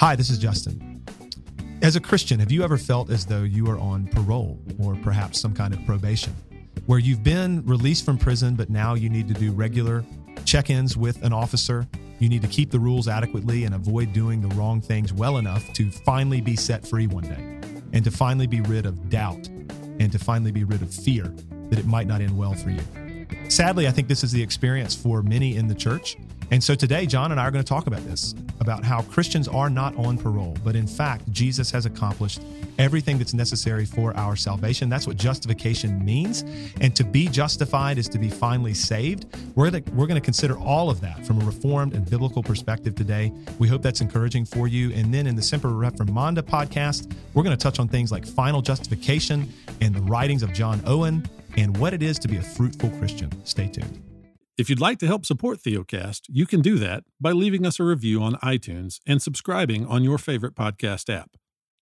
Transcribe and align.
Hi, 0.00 0.16
this 0.16 0.30
is 0.30 0.38
Justin. 0.38 1.04
As 1.82 1.94
a 1.94 2.00
Christian, 2.00 2.40
have 2.40 2.50
you 2.50 2.64
ever 2.64 2.78
felt 2.78 3.10
as 3.10 3.26
though 3.26 3.42
you 3.42 3.68
are 3.68 3.78
on 3.78 4.06
parole 4.06 4.58
or 4.82 4.96
perhaps 5.02 5.38
some 5.38 5.52
kind 5.52 5.74
of 5.74 5.84
probation, 5.84 6.34
where 6.86 6.98
you've 6.98 7.22
been 7.22 7.62
released 7.66 8.06
from 8.06 8.16
prison, 8.16 8.54
but 8.54 8.70
now 8.70 8.94
you 8.94 9.10
need 9.10 9.28
to 9.28 9.34
do 9.34 9.52
regular 9.52 10.02
check 10.46 10.70
ins 10.70 10.96
with 10.96 11.22
an 11.22 11.34
officer? 11.34 11.86
You 12.18 12.30
need 12.30 12.40
to 12.40 12.48
keep 12.48 12.70
the 12.70 12.80
rules 12.80 13.08
adequately 13.08 13.64
and 13.64 13.74
avoid 13.74 14.14
doing 14.14 14.40
the 14.40 14.48
wrong 14.54 14.80
things 14.80 15.12
well 15.12 15.36
enough 15.36 15.70
to 15.74 15.90
finally 15.90 16.40
be 16.40 16.56
set 16.56 16.86
free 16.86 17.06
one 17.06 17.24
day 17.24 17.60
and 17.92 18.02
to 18.02 18.10
finally 18.10 18.46
be 18.46 18.62
rid 18.62 18.86
of 18.86 19.10
doubt 19.10 19.48
and 19.48 20.10
to 20.12 20.18
finally 20.18 20.50
be 20.50 20.64
rid 20.64 20.80
of 20.80 20.94
fear 20.94 21.24
that 21.68 21.78
it 21.78 21.84
might 21.84 22.06
not 22.06 22.22
end 22.22 22.38
well 22.38 22.54
for 22.54 22.70
you. 22.70 22.80
Sadly, 23.50 23.86
I 23.86 23.90
think 23.90 24.08
this 24.08 24.24
is 24.24 24.32
the 24.32 24.42
experience 24.42 24.94
for 24.94 25.22
many 25.22 25.56
in 25.56 25.68
the 25.68 25.74
church. 25.74 26.16
And 26.50 26.64
so 26.64 26.74
today, 26.74 27.04
John 27.04 27.32
and 27.32 27.38
I 27.38 27.44
are 27.44 27.50
going 27.50 27.62
to 27.62 27.68
talk 27.68 27.86
about 27.86 28.02
this 28.06 28.34
about 28.60 28.84
how 28.84 29.02
Christians 29.02 29.48
are 29.48 29.70
not 29.70 29.96
on 29.96 30.18
parole, 30.18 30.56
but 30.62 30.76
in 30.76 30.86
fact, 30.86 31.30
Jesus 31.32 31.70
has 31.70 31.86
accomplished 31.86 32.40
everything 32.78 33.18
that's 33.18 33.34
necessary 33.34 33.84
for 33.84 34.16
our 34.16 34.36
salvation. 34.36 34.88
That's 34.88 35.06
what 35.06 35.16
justification 35.16 36.02
means. 36.04 36.44
And 36.80 36.94
to 36.96 37.04
be 37.04 37.28
justified 37.28 37.98
is 37.98 38.08
to 38.08 38.18
be 38.18 38.28
finally 38.28 38.74
saved. 38.74 39.26
We're, 39.54 39.70
the, 39.70 39.82
we're 39.92 40.06
going 40.06 40.20
to 40.20 40.24
consider 40.24 40.58
all 40.58 40.90
of 40.90 41.00
that 41.00 41.26
from 41.26 41.40
a 41.42 41.44
reformed 41.44 41.94
and 41.94 42.08
biblical 42.08 42.42
perspective 42.42 42.94
today. 42.94 43.32
We 43.58 43.68
hope 43.68 43.82
that's 43.82 44.00
encouraging 44.00 44.46
for 44.46 44.68
you. 44.68 44.92
And 44.92 45.12
then 45.12 45.26
in 45.26 45.36
the 45.36 45.42
Semper 45.42 45.68
Reformanda 45.68 46.42
podcast, 46.42 47.14
we're 47.34 47.42
going 47.42 47.56
to 47.56 47.62
touch 47.62 47.78
on 47.78 47.88
things 47.88 48.10
like 48.10 48.26
final 48.26 48.62
justification 48.62 49.52
and 49.80 49.94
the 49.94 50.02
writings 50.02 50.42
of 50.42 50.52
John 50.52 50.82
Owen 50.86 51.28
and 51.56 51.76
what 51.76 51.94
it 51.94 52.02
is 52.02 52.18
to 52.20 52.28
be 52.28 52.36
a 52.36 52.42
fruitful 52.42 52.90
Christian. 52.90 53.30
Stay 53.44 53.68
tuned. 53.68 54.09
If 54.60 54.68
you'd 54.68 54.78
like 54.78 54.98
to 54.98 55.06
help 55.06 55.24
support 55.24 55.62
Theocast, 55.62 56.24
you 56.28 56.44
can 56.44 56.60
do 56.60 56.76
that 56.76 57.04
by 57.18 57.32
leaving 57.32 57.64
us 57.64 57.80
a 57.80 57.82
review 57.82 58.22
on 58.22 58.34
iTunes 58.42 59.00
and 59.06 59.22
subscribing 59.22 59.86
on 59.86 60.04
your 60.04 60.18
favorite 60.18 60.54
podcast 60.54 61.08
app. 61.08 61.30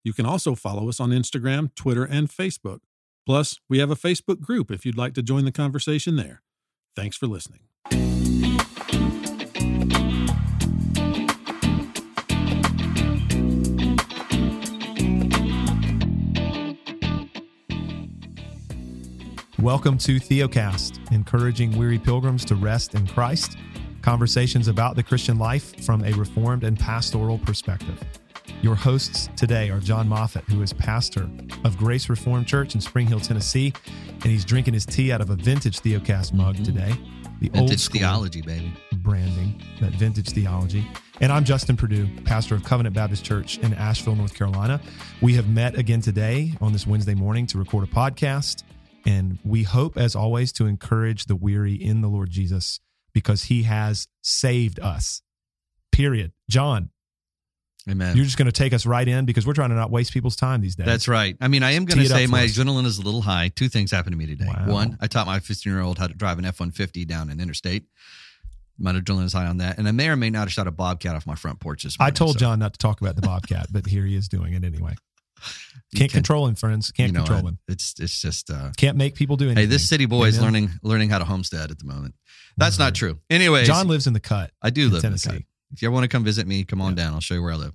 You 0.04 0.12
can 0.12 0.24
also 0.24 0.54
follow 0.54 0.88
us 0.88 1.00
on 1.00 1.10
Instagram, 1.10 1.74
Twitter, 1.74 2.04
and 2.04 2.28
Facebook. 2.28 2.78
Plus, 3.26 3.58
we 3.68 3.80
have 3.80 3.90
a 3.90 3.96
Facebook 3.96 4.40
group 4.40 4.70
if 4.70 4.86
you'd 4.86 4.96
like 4.96 5.14
to 5.14 5.24
join 5.24 5.44
the 5.44 5.50
conversation 5.50 6.14
there. 6.14 6.40
Thanks 6.94 7.16
for 7.16 7.26
listening. 7.26 7.62
Welcome 19.62 19.98
to 19.98 20.20
Theocast, 20.20 21.10
encouraging 21.10 21.76
weary 21.76 21.98
pilgrims 21.98 22.44
to 22.44 22.54
rest 22.54 22.94
in 22.94 23.08
Christ. 23.08 23.58
Conversations 24.02 24.68
about 24.68 24.94
the 24.94 25.02
Christian 25.02 25.36
life 25.36 25.84
from 25.84 26.04
a 26.04 26.12
reformed 26.12 26.62
and 26.62 26.78
pastoral 26.78 27.38
perspective. 27.38 28.00
Your 28.62 28.76
hosts 28.76 29.28
today 29.34 29.68
are 29.70 29.80
John 29.80 30.08
Moffitt, 30.08 30.44
who 30.44 30.62
is 30.62 30.72
pastor 30.72 31.28
of 31.64 31.76
Grace 31.76 32.08
Reformed 32.08 32.46
Church 32.46 32.76
in 32.76 32.80
Spring 32.80 33.08
Hill, 33.08 33.18
Tennessee, 33.18 33.72
and 34.12 34.26
he's 34.26 34.44
drinking 34.44 34.74
his 34.74 34.86
tea 34.86 35.10
out 35.10 35.20
of 35.20 35.30
a 35.30 35.34
vintage 35.34 35.80
Theocast 35.80 36.32
mug 36.32 36.54
mm-hmm. 36.54 36.62
today. 36.62 36.92
The 37.40 37.48
vintage 37.48 37.88
old 37.88 37.92
theology, 37.92 38.42
baby. 38.42 38.72
Branding, 38.98 39.60
that 39.80 39.90
vintage 39.90 40.30
theology. 40.30 40.86
And 41.20 41.32
I'm 41.32 41.44
Justin 41.44 41.76
Perdue, 41.76 42.08
pastor 42.24 42.54
of 42.54 42.62
Covenant 42.62 42.94
Baptist 42.94 43.24
Church 43.24 43.58
in 43.58 43.74
Asheville, 43.74 44.14
North 44.14 44.34
Carolina. 44.34 44.80
We 45.20 45.34
have 45.34 45.48
met 45.48 45.76
again 45.76 46.00
today 46.00 46.52
on 46.60 46.72
this 46.72 46.86
Wednesday 46.86 47.16
morning 47.16 47.48
to 47.48 47.58
record 47.58 47.82
a 47.82 47.88
podcast. 47.88 48.62
And 49.08 49.38
we 49.42 49.62
hope, 49.62 49.96
as 49.96 50.14
always, 50.14 50.52
to 50.52 50.66
encourage 50.66 51.24
the 51.24 51.34
weary 51.34 51.72
in 51.72 52.02
the 52.02 52.08
Lord 52.08 52.28
Jesus 52.28 52.78
because 53.14 53.44
he 53.44 53.62
has 53.62 54.06
saved 54.20 54.78
us. 54.80 55.22
Period. 55.92 56.32
John. 56.50 56.90
Amen. 57.88 58.16
You're 58.16 58.26
just 58.26 58.36
going 58.36 58.46
to 58.46 58.52
take 58.52 58.74
us 58.74 58.84
right 58.84 59.08
in 59.08 59.24
because 59.24 59.46
we're 59.46 59.54
trying 59.54 59.70
to 59.70 59.76
not 59.76 59.90
waste 59.90 60.12
people's 60.12 60.36
time 60.36 60.60
these 60.60 60.76
days. 60.76 60.84
That's 60.84 61.08
right. 61.08 61.38
I 61.40 61.48
mean, 61.48 61.62
I 61.62 61.70
am 61.70 61.86
going 61.86 62.00
to 62.00 62.06
say 62.06 62.26
my 62.26 62.44
adrenaline 62.44 62.84
is 62.84 62.98
a 62.98 63.02
little 63.02 63.22
high. 63.22 63.48
Two 63.48 63.70
things 63.70 63.90
happened 63.90 64.12
to 64.12 64.18
me 64.18 64.26
today. 64.26 64.44
Wow. 64.46 64.66
One, 64.66 64.98
I 65.00 65.06
taught 65.06 65.26
my 65.26 65.38
15 65.38 65.72
year 65.72 65.80
old 65.80 65.98
how 65.98 66.06
to 66.06 66.12
drive 66.12 66.38
an 66.38 66.44
F 66.44 66.60
150 66.60 67.06
down 67.06 67.30
an 67.30 67.40
interstate. 67.40 67.84
My 68.76 68.92
adrenaline 68.92 69.24
is 69.24 69.32
high 69.32 69.46
on 69.46 69.56
that. 69.56 69.78
And 69.78 69.88
I 69.88 69.92
may 69.92 70.10
or 70.10 70.16
may 70.16 70.28
not 70.28 70.40
have 70.40 70.52
shot 70.52 70.66
a 70.66 70.70
bobcat 70.70 71.16
off 71.16 71.26
my 71.26 71.34
front 71.34 71.60
porch 71.60 71.84
this 71.84 71.98
morning. 71.98 72.12
I 72.12 72.14
told 72.14 72.34
so. 72.34 72.40
John 72.40 72.58
not 72.58 72.74
to 72.74 72.78
talk 72.78 73.00
about 73.00 73.16
the 73.16 73.22
bobcat, 73.22 73.68
but 73.72 73.86
here 73.86 74.04
he 74.04 74.14
is 74.16 74.28
doing 74.28 74.52
it 74.52 74.64
anyway. 74.64 74.96
Can't 75.94 76.10
can, 76.10 76.18
control 76.18 76.46
him, 76.46 76.54
friends. 76.54 76.90
Can't 76.90 77.12
you 77.12 77.18
know, 77.18 77.24
control 77.24 77.48
him. 77.48 77.58
It's 77.66 77.94
it's 77.98 78.20
just 78.20 78.50
uh, 78.50 78.72
can't 78.76 78.96
make 78.96 79.14
people 79.14 79.36
do 79.36 79.46
anything. 79.46 79.62
Hey, 79.62 79.66
this 79.66 79.88
city 79.88 80.04
boy 80.04 80.16
Amen. 80.16 80.28
is 80.28 80.40
learning 80.42 80.70
learning 80.82 81.08
how 81.08 81.18
to 81.18 81.24
homestead 81.24 81.70
at 81.70 81.78
the 81.78 81.86
moment. 81.86 82.14
That's 82.56 82.74
mm-hmm. 82.74 82.84
not 82.84 82.94
true. 82.94 83.18
Anyways, 83.30 83.66
John 83.66 83.88
lives 83.88 84.06
in 84.06 84.12
the 84.12 84.20
cut. 84.20 84.50
I 84.60 84.70
do 84.70 84.90
live 84.90 85.02
Tennessee. 85.02 85.30
in 85.30 85.34
the 85.36 85.40
cut. 85.40 85.48
If 85.72 85.82
you 85.82 85.88
ever 85.88 85.94
want 85.94 86.04
to 86.04 86.08
come 86.08 86.24
visit 86.24 86.46
me, 86.46 86.64
come 86.64 86.80
on 86.80 86.96
yeah. 86.96 87.04
down. 87.04 87.14
I'll 87.14 87.20
show 87.20 87.34
you 87.34 87.42
where 87.42 87.52
I 87.52 87.56
live. 87.56 87.74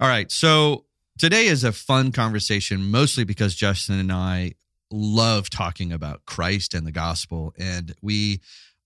All 0.00 0.08
right. 0.08 0.30
So 0.30 0.84
today 1.18 1.46
is 1.46 1.64
a 1.64 1.72
fun 1.72 2.12
conversation, 2.12 2.90
mostly 2.90 3.24
because 3.24 3.54
Justin 3.54 3.98
and 3.98 4.12
I 4.12 4.54
love 4.90 5.50
talking 5.50 5.92
about 5.92 6.24
Christ 6.26 6.74
and 6.74 6.86
the 6.86 6.92
gospel, 6.92 7.54
and 7.58 7.94
we 8.02 8.40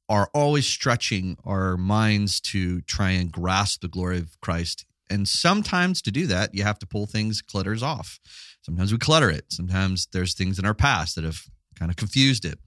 are 0.09 0.29
always 0.35 0.67
stretching 0.67 1.37
our 1.45 1.77
minds 1.77 2.41
to 2.41 2.81
try 2.83 3.11
and 3.11 3.31
grasp 3.31 3.81
the 3.83 3.89
glory 3.89 4.19
of 4.19 4.41
Christ 4.41 4.85
and 5.13 5.29
sometimes 5.29 6.01
to 6.03 6.11
do 6.11 6.27
that, 6.29 6.55
you 6.55 6.63
have 6.63 6.79
to 6.81 6.87
pull 6.87 7.07
things, 7.07 7.43
clutters 7.43 7.83
off. 7.83 8.19
Sometimes 8.63 8.93
we 8.93 8.99
clutter 8.99 9.31
it. 9.31 9.45
Sometimes 9.51 10.09
there's 10.13 10.35
things 10.35 10.59
in 10.59 10.65
our 10.65 10.75
past 10.75 11.17
that 11.17 11.25
have 11.25 11.43
kind 11.79 11.91
of 11.91 11.97
confused 11.97 12.45
it. 12.45 12.59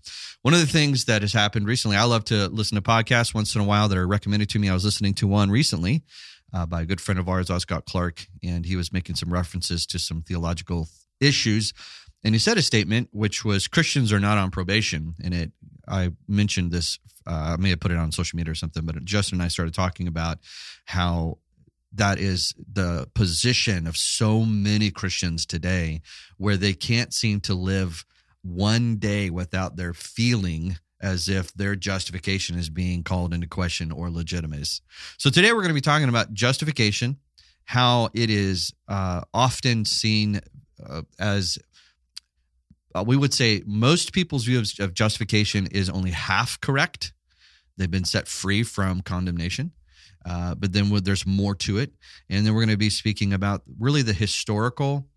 One 0.41 0.53
of 0.53 0.59
the 0.59 0.67
things 0.67 1.06
that 1.06 1.22
has 1.22 1.33
happened 1.33 1.67
recently, 1.67 1.97
I 1.97 2.03
love 2.03 2.25
to 2.25 2.47
listen 2.50 2.75
to 2.75 2.81
podcasts 2.81 3.33
once 3.33 3.56
in 3.56 3.61
a 3.61 3.66
while 3.66 3.88
that 3.88 3.97
are 3.97 4.07
recommended 4.07 4.50
to 4.50 4.59
me. 4.59 4.69
I 4.69 4.73
was 4.73 4.85
listening 4.85 5.13
to 5.16 5.28
one 5.28 5.50
recently 5.50 6.03
uh, 6.53 6.66
by 6.66 6.81
a 6.81 6.85
good 6.85 7.01
friend 7.01 7.19
of 7.19 7.28
ours, 7.29 7.50
Scott 7.61 7.85
Clark, 7.85 8.28
and 8.44 8.66
he 8.66 8.75
was 8.75 8.94
making 8.94 9.16
some 9.16 9.31
references 9.31 9.85
to 9.88 10.00
some 10.00 10.22
theological 10.22 10.89
issues. 11.19 11.73
And 12.23 12.35
he 12.35 12.39
said 12.39 12.57
a 12.57 12.62
statement 12.62 13.09
which 13.12 13.45
was 13.45 13.67
Christians 13.67 14.12
are 14.12 14.19
not 14.19 14.38
on 14.38 14.51
probation. 14.51 15.16
And 15.23 15.33
it, 15.33 15.51
I 15.88 16.12
mentioned 16.27 16.72
this, 16.72 17.00
uh, 17.27 17.56
I 17.57 17.57
may 17.57 17.69
have 17.69 17.79
put 17.79 17.91
it 17.91 17.97
on 17.97 18.12
social 18.12 18.38
media 18.38 18.51
or 18.51 18.56
something, 18.56 18.85
but 18.85 19.03
Justin 19.06 19.38
and 19.38 19.44
I 19.44 19.47
started 19.47 19.73
talking 19.73 20.07
about 20.07 20.39
how 20.85 21.38
that 21.95 22.19
is 22.19 22.53
the 22.72 23.07
position 23.13 23.88
of 23.88 23.97
so 23.97 24.41
many 24.41 24.91
Christians 24.91 25.45
today, 25.45 26.01
where 26.38 26.57
they 26.57 26.73
can't 26.73 27.13
seem 27.13 27.39
to 27.41 27.53
live 27.53 28.06
one 28.41 28.97
day 28.97 29.29
without 29.29 29.75
their 29.75 29.94
feeling 29.94 30.78
as 31.01 31.28
if 31.29 31.53
their 31.53 31.75
justification 31.75 32.57
is 32.57 32.69
being 32.69 33.03
called 33.03 33.33
into 33.33 33.47
question 33.47 33.91
or 33.91 34.09
legitimate. 34.09 34.81
So 35.17 35.29
today 35.29 35.51
we're 35.51 35.61
going 35.61 35.69
to 35.69 35.73
be 35.73 35.81
talking 35.81 36.09
about 36.09 36.33
justification, 36.33 37.17
how 37.66 38.09
it 38.13 38.29
is 38.29 38.73
uh, 38.88 39.22
often 39.33 39.85
seen 39.85 40.41
uh, 40.88 41.03
as 41.19 41.57
uh, 42.95 43.03
we 43.06 43.17
would 43.17 43.33
say 43.33 43.62
most 43.66 44.13
people's 44.13 44.45
view 44.45 44.59
of, 44.59 44.72
of 44.79 44.94
justification 44.94 45.67
is 45.67 45.89
only 45.89 46.12
half 46.12 46.59
correct. 46.62 47.13
They've 47.77 47.91
been 47.91 48.06
set 48.06 48.27
free 48.27 48.63
from 48.63 49.01
condemnation. 49.01 49.73
Uh, 50.25 50.56
but 50.56 50.74
then 50.74 50.91
there's 51.03 51.25
more 51.25 51.56
to 51.56 51.78
it. 51.78 51.91
And 52.30 52.46
then 52.46 52.53
we're 52.53 52.62
going 52.62 52.69
to 52.69 52.78
be 52.78 52.90
speaking 52.90 53.34
about 53.34 53.62
really 53.80 54.02
the 54.02 54.13
historical 54.13 55.08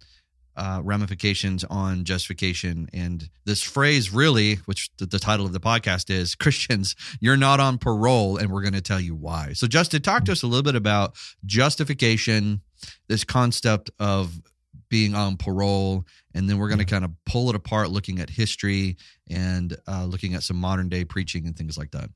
uh, 0.58 0.80
ramifications 0.82 1.64
on 1.64 2.04
justification. 2.04 2.88
And 2.92 3.30
this 3.44 3.62
phrase, 3.62 4.12
really, 4.12 4.56
which 4.66 4.90
the, 4.98 5.06
the, 5.06 5.20
title 5.20 5.46
of 5.46 5.52
the 5.52 5.60
podcast 5.60 6.10
is 6.10 6.34
Christians, 6.34 6.96
you're 7.20 7.36
not 7.36 7.60
on 7.60 7.78
parole, 7.78 8.36
and 8.36 8.50
we're 8.50 8.62
going 8.62 8.74
to 8.74 8.80
tell 8.80 9.00
you 9.00 9.14
why. 9.14 9.52
So, 9.52 9.68
Justin, 9.68 10.02
talk 10.02 10.24
to 10.24 10.32
us 10.32 10.42
a 10.42 10.48
little 10.48 10.64
bit 10.64 10.74
about 10.74 11.14
justification, 11.46 12.60
this 13.08 13.22
concept 13.22 13.90
of 14.00 14.40
being 14.88 15.14
on 15.14 15.36
parole, 15.36 16.04
and 16.34 16.50
then 16.50 16.58
we're 16.58 16.68
going 16.68 16.80
to 16.80 16.84
kind 16.84 17.04
of 17.04 17.12
pull 17.24 17.50
it 17.50 17.54
apart, 17.54 17.90
looking 17.90 18.18
at 18.18 18.28
history 18.28 18.96
and 19.30 19.76
uh, 19.86 20.04
looking 20.06 20.34
at 20.34 20.42
some 20.42 20.56
modern 20.56 20.88
day 20.88 21.04
preaching 21.04 21.46
and 21.46 21.56
things 21.56 21.78
like 21.78 21.92
that 21.92 22.10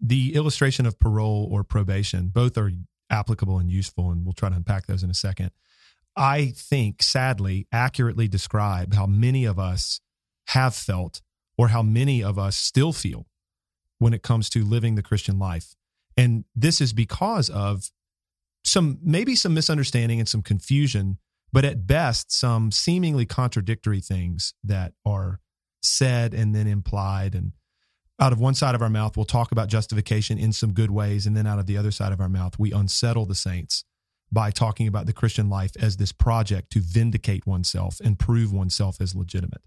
the 0.00 0.34
illustration 0.34 0.86
of 0.86 0.98
parole 0.98 1.48
or 1.50 1.64
probation, 1.64 2.28
both 2.28 2.56
are 2.56 2.70
applicable 3.10 3.58
and 3.58 3.70
useful, 3.70 4.10
and 4.10 4.24
we'll 4.24 4.32
try 4.32 4.48
to 4.48 4.56
unpack 4.56 4.86
those 4.86 5.02
in 5.02 5.10
a 5.10 5.14
second. 5.14 5.50
I 6.16 6.52
think, 6.56 7.02
sadly, 7.02 7.66
accurately 7.72 8.28
describe 8.28 8.94
how 8.94 9.06
many 9.06 9.44
of 9.44 9.58
us 9.58 10.00
have 10.48 10.74
felt 10.74 11.20
or 11.56 11.68
how 11.68 11.82
many 11.82 12.22
of 12.22 12.38
us 12.38 12.56
still 12.56 12.92
feel 12.92 13.26
when 13.98 14.14
it 14.14 14.22
comes 14.22 14.48
to 14.50 14.64
living 14.64 14.94
the 14.94 15.02
Christian 15.02 15.38
life. 15.38 15.74
And 16.16 16.44
this 16.54 16.80
is 16.80 16.92
because 16.92 17.50
of 17.50 17.90
some, 18.64 18.98
maybe 19.02 19.36
some 19.36 19.54
misunderstanding 19.54 20.18
and 20.18 20.28
some 20.28 20.42
confusion, 20.42 21.18
but 21.52 21.64
at 21.64 21.86
best, 21.86 22.32
some 22.32 22.70
seemingly 22.70 23.26
contradictory 23.26 24.00
things 24.00 24.54
that 24.64 24.92
are 25.04 25.40
said 25.82 26.34
and 26.34 26.54
then 26.54 26.66
implied 26.66 27.34
and 27.34 27.52
out 28.20 28.32
of 28.32 28.38
one 28.38 28.54
side 28.54 28.74
of 28.74 28.82
our 28.82 28.90
mouth, 28.90 29.16
we'll 29.16 29.24
talk 29.24 29.50
about 29.50 29.68
justification 29.68 30.38
in 30.38 30.52
some 30.52 30.72
good 30.72 30.90
ways. 30.90 31.26
And 31.26 31.36
then 31.36 31.46
out 31.46 31.58
of 31.58 31.66
the 31.66 31.78
other 31.78 31.90
side 31.90 32.12
of 32.12 32.20
our 32.20 32.28
mouth, 32.28 32.58
we 32.58 32.70
unsettle 32.70 33.24
the 33.24 33.34
saints 33.34 33.84
by 34.30 34.50
talking 34.50 34.86
about 34.86 35.06
the 35.06 35.12
Christian 35.12 35.48
life 35.48 35.72
as 35.80 35.96
this 35.96 36.12
project 36.12 36.70
to 36.72 36.80
vindicate 36.80 37.46
oneself 37.46 37.98
and 38.04 38.18
prove 38.18 38.52
oneself 38.52 39.00
as 39.00 39.16
legitimate. 39.16 39.62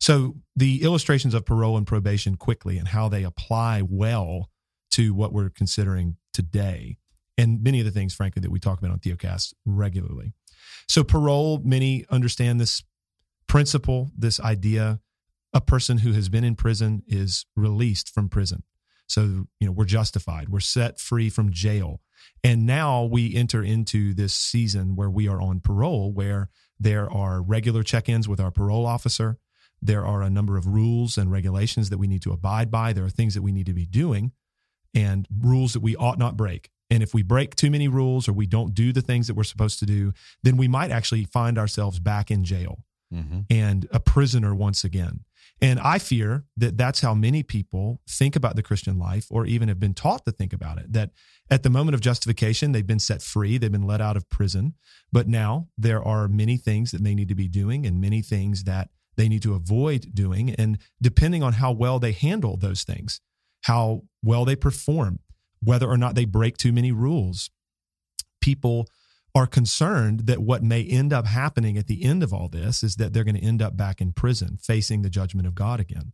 So, 0.00 0.36
the 0.56 0.82
illustrations 0.82 1.32
of 1.32 1.44
parole 1.44 1.76
and 1.76 1.86
probation 1.86 2.36
quickly 2.36 2.76
and 2.76 2.88
how 2.88 3.08
they 3.08 3.22
apply 3.22 3.82
well 3.88 4.50
to 4.92 5.14
what 5.14 5.32
we're 5.32 5.50
considering 5.50 6.16
today. 6.32 6.96
and 7.38 7.62
many 7.62 7.78
of 7.78 7.86
the 7.86 7.92
things, 7.92 8.12
frankly, 8.12 8.40
that 8.40 8.50
we 8.50 8.58
talk 8.58 8.78
about 8.78 8.90
on 8.90 8.98
Theocast 8.98 9.54
regularly. 9.64 10.34
So, 10.88 11.04
parole, 11.04 11.60
many 11.64 12.04
understand 12.10 12.60
this 12.60 12.82
principle, 13.46 14.10
this 14.16 14.40
idea. 14.40 15.00
A 15.52 15.60
person 15.60 15.98
who 15.98 16.12
has 16.12 16.28
been 16.28 16.44
in 16.44 16.54
prison 16.54 17.02
is 17.06 17.46
released 17.56 18.12
from 18.12 18.28
prison. 18.28 18.62
So, 19.08 19.46
you 19.58 19.66
know, 19.66 19.72
we're 19.72 19.84
justified, 19.86 20.48
we're 20.48 20.60
set 20.60 21.00
free 21.00 21.30
from 21.30 21.50
jail. 21.50 22.00
And 22.44 22.64
now 22.64 23.02
we 23.02 23.34
enter 23.34 23.62
into 23.62 24.14
this 24.14 24.32
season 24.32 24.94
where 24.94 25.10
we 25.10 25.26
are 25.26 25.40
on 25.40 25.60
parole, 25.60 26.12
where 26.12 26.48
there 26.78 27.10
are 27.10 27.42
regular 27.42 27.82
check 27.82 28.08
ins 28.08 28.28
with 28.28 28.38
our 28.38 28.50
parole 28.52 28.86
officer. 28.86 29.38
There 29.82 30.06
are 30.06 30.22
a 30.22 30.30
number 30.30 30.56
of 30.56 30.66
rules 30.66 31.18
and 31.18 31.32
regulations 31.32 31.90
that 31.90 31.98
we 31.98 32.06
need 32.06 32.22
to 32.22 32.32
abide 32.32 32.70
by. 32.70 32.92
There 32.92 33.04
are 33.04 33.10
things 33.10 33.34
that 33.34 33.42
we 33.42 33.52
need 33.52 33.66
to 33.66 33.72
be 33.72 33.86
doing 33.86 34.32
and 34.94 35.26
rules 35.40 35.72
that 35.72 35.80
we 35.80 35.96
ought 35.96 36.18
not 36.18 36.36
break. 36.36 36.70
And 36.90 37.02
if 37.02 37.14
we 37.14 37.22
break 37.22 37.54
too 37.54 37.70
many 37.70 37.88
rules 37.88 38.28
or 38.28 38.32
we 38.32 38.46
don't 38.46 38.74
do 38.74 38.92
the 38.92 39.02
things 39.02 39.26
that 39.28 39.34
we're 39.34 39.44
supposed 39.44 39.78
to 39.78 39.86
do, 39.86 40.12
then 40.42 40.56
we 40.56 40.68
might 40.68 40.90
actually 40.90 41.24
find 41.24 41.56
ourselves 41.56 42.00
back 42.00 42.30
in 42.30 42.44
jail 42.44 42.84
mm-hmm. 43.12 43.40
and 43.48 43.88
a 43.92 44.00
prisoner 44.00 44.54
once 44.54 44.82
again. 44.84 45.20
And 45.62 45.78
I 45.80 45.98
fear 45.98 46.44
that 46.56 46.78
that's 46.78 47.00
how 47.00 47.14
many 47.14 47.42
people 47.42 48.00
think 48.08 48.34
about 48.34 48.56
the 48.56 48.62
Christian 48.62 48.98
life 48.98 49.26
or 49.30 49.46
even 49.46 49.68
have 49.68 49.80
been 49.80 49.94
taught 49.94 50.24
to 50.24 50.32
think 50.32 50.52
about 50.52 50.78
it. 50.78 50.92
That 50.92 51.10
at 51.50 51.62
the 51.62 51.70
moment 51.70 51.94
of 51.94 52.00
justification, 52.00 52.72
they've 52.72 52.86
been 52.86 52.98
set 52.98 53.22
free, 53.22 53.58
they've 53.58 53.70
been 53.70 53.86
let 53.86 54.00
out 54.00 54.16
of 54.16 54.28
prison. 54.30 54.74
But 55.12 55.28
now 55.28 55.68
there 55.76 56.02
are 56.02 56.28
many 56.28 56.56
things 56.56 56.92
that 56.92 57.04
they 57.04 57.14
need 57.14 57.28
to 57.28 57.34
be 57.34 57.48
doing 57.48 57.84
and 57.84 58.00
many 58.00 58.22
things 58.22 58.64
that 58.64 58.88
they 59.16 59.28
need 59.28 59.42
to 59.42 59.54
avoid 59.54 60.14
doing. 60.14 60.50
And 60.54 60.78
depending 61.02 61.42
on 61.42 61.54
how 61.54 61.72
well 61.72 61.98
they 61.98 62.12
handle 62.12 62.56
those 62.56 62.84
things, 62.84 63.20
how 63.64 64.02
well 64.22 64.44
they 64.44 64.56
perform, 64.56 65.18
whether 65.62 65.88
or 65.88 65.98
not 65.98 66.14
they 66.14 66.24
break 66.24 66.56
too 66.56 66.72
many 66.72 66.92
rules, 66.92 67.50
people 68.40 68.88
are 69.34 69.46
concerned 69.46 70.20
that 70.20 70.42
what 70.42 70.62
may 70.62 70.82
end 70.82 71.12
up 71.12 71.26
happening 71.26 71.78
at 71.78 71.86
the 71.86 72.02
end 72.02 72.22
of 72.22 72.32
all 72.32 72.48
this 72.48 72.82
is 72.82 72.96
that 72.96 73.12
they're 73.12 73.24
going 73.24 73.36
to 73.36 73.44
end 73.44 73.62
up 73.62 73.76
back 73.76 74.00
in 74.00 74.12
prison 74.12 74.58
facing 74.60 75.02
the 75.02 75.10
judgment 75.10 75.46
of 75.46 75.54
God 75.54 75.80
again. 75.80 76.12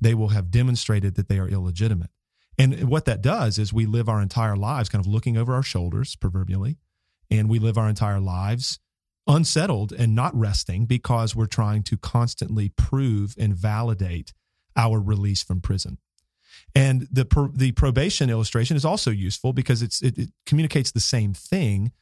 They 0.00 0.14
will 0.14 0.28
have 0.28 0.50
demonstrated 0.50 1.16
that 1.16 1.28
they 1.28 1.38
are 1.38 1.48
illegitimate. 1.48 2.10
And 2.56 2.88
what 2.88 3.04
that 3.04 3.22
does 3.22 3.58
is 3.58 3.72
we 3.72 3.86
live 3.86 4.08
our 4.08 4.20
entire 4.20 4.56
lives 4.56 4.88
kind 4.88 5.04
of 5.04 5.10
looking 5.10 5.36
over 5.36 5.54
our 5.54 5.62
shoulders, 5.62 6.16
proverbially, 6.16 6.78
and 7.30 7.48
we 7.48 7.58
live 7.58 7.78
our 7.78 7.88
entire 7.88 8.20
lives 8.20 8.80
unsettled 9.26 9.92
and 9.92 10.14
not 10.14 10.34
resting 10.34 10.86
because 10.86 11.36
we're 11.36 11.46
trying 11.46 11.82
to 11.82 11.96
constantly 11.98 12.70
prove 12.70 13.34
and 13.38 13.54
validate 13.54 14.32
our 14.74 14.98
release 14.98 15.42
from 15.42 15.60
prison. 15.60 15.98
And 16.74 17.06
the 17.12 17.50
the 17.54 17.72
probation 17.72 18.30
illustration 18.30 18.76
is 18.76 18.84
also 18.84 19.10
useful 19.10 19.52
because 19.52 19.82
it's 19.82 20.02
it, 20.02 20.18
it 20.18 20.30
communicates 20.46 20.90
the 20.90 21.00
same 21.00 21.34
thing 21.34 21.92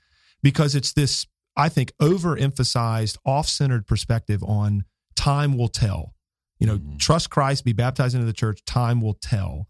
because 0.42 0.74
it's 0.74 0.92
this 0.92 1.26
I 1.56 1.68
think 1.68 1.92
overemphasized 2.00 3.16
off-centered 3.24 3.86
perspective 3.86 4.42
on 4.42 4.84
time 5.16 5.56
will 5.56 5.68
tell. 5.68 6.14
You 6.58 6.66
know, 6.66 6.76
mm-hmm. 6.76 6.96
trust 6.96 7.30
Christ, 7.30 7.64
be 7.64 7.72
baptized 7.72 8.14
into 8.14 8.26
the 8.26 8.32
church, 8.32 8.64
time 8.64 9.00
will 9.00 9.14
tell. 9.14 9.68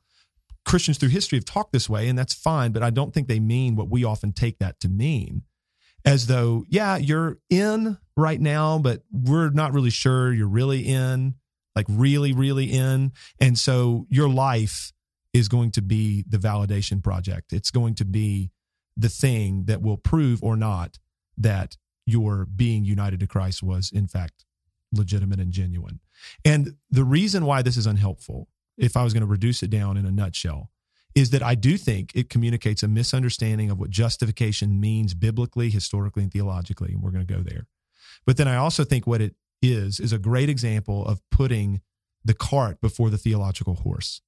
Christians 0.64 0.98
through 0.98 1.10
history 1.10 1.38
have 1.38 1.44
talked 1.44 1.72
this 1.72 1.88
way 1.88 2.08
and 2.08 2.18
that's 2.18 2.34
fine, 2.34 2.72
but 2.72 2.82
I 2.82 2.90
don't 2.90 3.14
think 3.14 3.28
they 3.28 3.38
mean 3.38 3.76
what 3.76 3.88
we 3.88 4.04
often 4.04 4.32
take 4.32 4.58
that 4.58 4.80
to 4.80 4.88
mean 4.88 5.42
as 6.06 6.28
though, 6.28 6.64
yeah, 6.68 6.96
you're 6.96 7.38
in 7.50 7.98
right 8.16 8.40
now, 8.40 8.78
but 8.78 9.02
we're 9.10 9.50
not 9.50 9.72
really 9.72 9.90
sure 9.90 10.32
you're 10.32 10.46
really 10.46 10.82
in, 10.82 11.34
like 11.74 11.86
really, 11.88 12.32
really 12.32 12.66
in. 12.66 13.12
And 13.40 13.58
so 13.58 14.06
your 14.08 14.28
life 14.28 14.92
is 15.32 15.48
going 15.48 15.72
to 15.72 15.82
be 15.82 16.24
the 16.28 16.38
validation 16.38 17.02
project. 17.02 17.52
It's 17.52 17.72
going 17.72 17.96
to 17.96 18.04
be 18.04 18.50
the 18.96 19.08
thing 19.08 19.64
that 19.64 19.82
will 19.82 19.96
prove 19.96 20.42
or 20.42 20.56
not 20.56 20.98
that 21.36 21.76
your 22.06 22.46
being 22.46 22.84
united 22.84 23.20
to 23.20 23.26
Christ 23.26 23.62
was, 23.62 23.90
in 23.92 24.06
fact, 24.06 24.44
legitimate 24.92 25.40
and 25.40 25.52
genuine. 25.52 26.00
And 26.44 26.76
the 26.90 27.04
reason 27.04 27.44
why 27.44 27.62
this 27.62 27.76
is 27.76 27.86
unhelpful, 27.86 28.48
if 28.78 28.96
I 28.96 29.04
was 29.04 29.12
going 29.12 29.22
to 29.22 29.26
reduce 29.26 29.62
it 29.62 29.70
down 29.70 29.96
in 29.96 30.06
a 30.06 30.12
nutshell, 30.12 30.70
is 31.14 31.30
that 31.30 31.42
I 31.42 31.54
do 31.54 31.76
think 31.76 32.12
it 32.14 32.28
communicates 32.28 32.82
a 32.82 32.88
misunderstanding 32.88 33.70
of 33.70 33.78
what 33.78 33.90
justification 33.90 34.80
means 34.80 35.14
biblically, 35.14 35.70
historically, 35.70 36.22
and 36.22 36.32
theologically. 36.32 36.92
And 36.92 37.02
we're 37.02 37.10
going 37.10 37.26
to 37.26 37.34
go 37.34 37.42
there. 37.42 37.66
But 38.26 38.36
then 38.36 38.48
I 38.48 38.56
also 38.56 38.84
think 38.84 39.06
what 39.06 39.20
it 39.20 39.34
is, 39.62 39.98
is 39.98 40.12
a 40.12 40.18
great 40.18 40.48
example 40.48 41.06
of 41.06 41.20
putting 41.30 41.80
the 42.24 42.34
cart 42.34 42.80
before 42.80 43.08
the 43.08 43.18
theological 43.18 43.76
horse, 43.76 44.20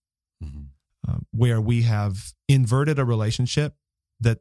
mm-hmm. 0.43 0.63
uh, 1.07 1.19
where 1.31 1.61
we 1.61 1.83
have 1.83 2.33
inverted 2.49 2.99
a 2.99 3.05
relationship 3.05 3.75
that 4.21 4.39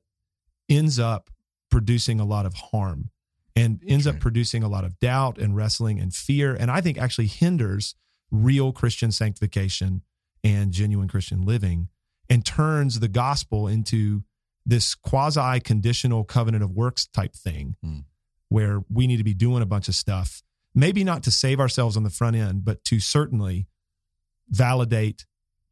ends 0.70 1.00
up 1.00 1.30
producing 1.70 2.20
a 2.20 2.26
lot 2.26 2.46
of 2.46 2.54
harm 2.54 3.10
and 3.56 3.82
ends 3.88 4.08
okay. 4.08 4.16
up 4.16 4.22
producing 4.22 4.64
a 4.64 4.68
lot 4.68 4.84
of 4.84 5.00
doubt 5.00 5.38
and 5.38 5.56
wrestling 5.56 6.00
and 6.00 6.14
fear. 6.14 6.54
And 6.54 6.70
I 6.70 6.82
think 6.82 6.98
actually 6.98 7.28
hinders 7.28 7.96
real 8.32 8.72
Christian 8.72 9.12
sanctification 9.12 10.02
and 10.44 10.72
genuine 10.72 11.08
Christian 11.08 11.44
living 11.44 11.90
and 12.30 12.46
turns 12.46 13.00
the 13.00 13.08
gospel 13.08 13.68
into 13.68 14.24
this 14.66 14.96
quasi 14.96 15.60
conditional 15.62 16.24
covenant 16.24 16.64
of 16.64 16.72
works 16.72 17.08
type 17.08 17.34
thing 17.34 17.76
mm. 17.84 18.04
where 18.50 18.84
we 18.90 19.08
need 19.08 19.18
to 19.18 19.24
be 19.24 19.34
doing 19.34 19.64
a 19.64 19.66
bunch 19.66 19.88
of 19.88 19.96
stuff, 19.96 20.44
maybe 20.76 21.04
not 21.04 21.24
to 21.24 21.32
save 21.32 21.60
ourselves 21.60 21.96
on 21.96 22.04
the 22.04 22.10
front 22.10 22.36
end, 22.36 22.66
but 22.66 22.84
to 22.84 23.00
certainly 23.00 23.68
validate, 24.50 25.26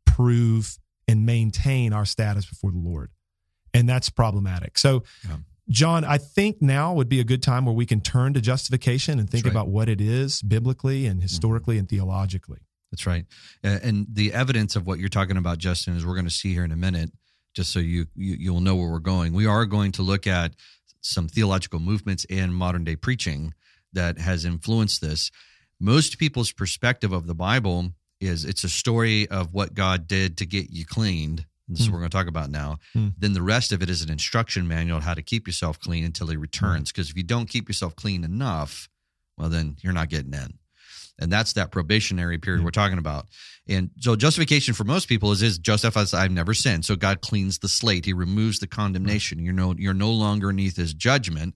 prove, 0.05 0.79
and 1.07 1.25
maintain 1.25 1.93
our 1.93 2.05
status 2.05 2.45
before 2.45 2.71
the 2.71 2.79
Lord. 2.79 3.11
And 3.75 3.87
that's 3.89 4.09
problematic. 4.09 4.77
So, 4.77 5.03
yeah. 5.27 5.37
John, 5.67 6.05
I 6.05 6.19
think 6.19 6.61
now 6.61 6.93
would 6.93 7.09
be 7.09 7.19
a 7.19 7.23
good 7.23 7.41
time 7.41 7.65
where 7.65 7.73
we 7.73 7.87
can 7.87 7.99
turn 7.99 8.33
to 8.33 8.41
justification 8.41 9.19
and 9.19 9.29
think 9.29 9.45
right. 9.45 9.51
about 9.51 9.67
what 9.67 9.89
it 9.89 9.99
is 9.99 10.41
biblically 10.41 11.07
and 11.07 11.21
historically 11.21 11.75
mm-hmm. 11.75 11.79
and 11.79 11.89
theologically. 11.89 12.59
That's 12.91 13.07
right. 13.07 13.25
And 13.63 14.05
the 14.11 14.31
evidence 14.31 14.75
of 14.75 14.85
what 14.85 14.99
you're 14.99 15.09
talking 15.09 15.37
about, 15.37 15.57
Justin, 15.57 15.95
is 15.97 16.05
we're 16.05 16.13
going 16.13 16.27
to 16.27 16.31
see 16.31 16.53
here 16.53 16.63
in 16.63 16.71
a 16.71 16.77
minute, 16.77 17.11
just 17.53 17.73
so 17.73 17.79
you, 17.79 18.05
you 18.15 18.35
you'll 18.39 18.61
know 18.61 18.75
where 18.75 18.89
we're 18.89 18.99
going. 18.99 19.33
We 19.33 19.47
are 19.47 19.65
going 19.65 19.91
to 19.93 20.01
look 20.01 20.27
at 20.27 20.53
some 21.01 21.27
theological 21.27 21.79
movements 21.79 22.25
and 22.29 22.55
modern 22.55 22.83
day 22.83 22.95
preaching 22.95 23.53
that 23.93 24.19
has 24.19 24.45
influenced 24.45 25.01
this. 25.01 25.31
Most 25.79 26.19
people's 26.19 26.51
perspective 26.51 27.11
of 27.11 27.27
the 27.27 27.35
Bible 27.35 27.91
is 28.21 28.45
it's 28.45 28.63
a 28.63 28.69
story 28.69 29.27
of 29.29 29.53
what 29.53 29.73
God 29.73 30.07
did 30.07 30.37
to 30.37 30.45
get 30.45 30.69
you 30.69 30.85
cleaned. 30.85 31.45
This 31.67 31.79
mm. 31.79 31.81
is 31.81 31.87
what 31.87 31.87
hmm. 31.87 31.93
we're 31.93 31.99
going 32.01 32.11
to 32.11 32.17
talk 32.17 32.27
about 32.27 32.49
now. 32.49 32.77
Mm. 32.95 33.13
Then 33.17 33.33
the 33.33 33.41
rest 33.41 33.71
of 33.71 33.81
it 33.81 33.89
is 33.89 34.01
an 34.01 34.11
instruction 34.11 34.67
manual 34.67 34.97
on 34.97 35.01
how 35.01 35.13
to 35.13 35.21
keep 35.21 35.47
yourself 35.47 35.79
clean 35.79 36.05
until 36.05 36.27
he 36.27 36.37
returns. 36.37 36.91
Because 36.91 37.07
mm. 37.07 37.11
if 37.11 37.17
you 37.17 37.23
don't 37.23 37.49
keep 37.49 37.67
yourself 37.67 37.95
clean 37.95 38.23
enough, 38.23 38.89
well, 39.37 39.49
then 39.49 39.77
you're 39.81 39.93
not 39.93 40.09
getting 40.09 40.33
in 40.33 40.59
and 41.19 41.31
that's 41.31 41.53
that 41.53 41.71
probationary 41.71 42.37
period 42.37 42.59
mm-hmm. 42.59 42.65
we're 42.65 42.71
talking 42.71 42.97
about. 42.97 43.27
And 43.67 43.91
so 43.99 44.15
justification 44.15 44.73
for 44.73 44.83
most 44.83 45.07
people 45.07 45.31
is 45.31 45.41
is 45.41 45.57
just 45.57 45.85
as 45.85 46.13
I've 46.13 46.31
never 46.31 46.53
sinned. 46.53 46.85
So 46.85 46.95
God 46.95 47.21
cleans 47.21 47.59
the 47.59 47.67
slate. 47.67 48.05
He 48.05 48.13
removes 48.13 48.59
the 48.59 48.67
condemnation. 48.67 49.39
You're 49.39 49.53
no 49.53 49.73
you're 49.77 49.93
no 49.93 50.11
longer 50.11 50.49
beneath 50.49 50.75
His 50.75 50.93
judgment, 50.93 51.55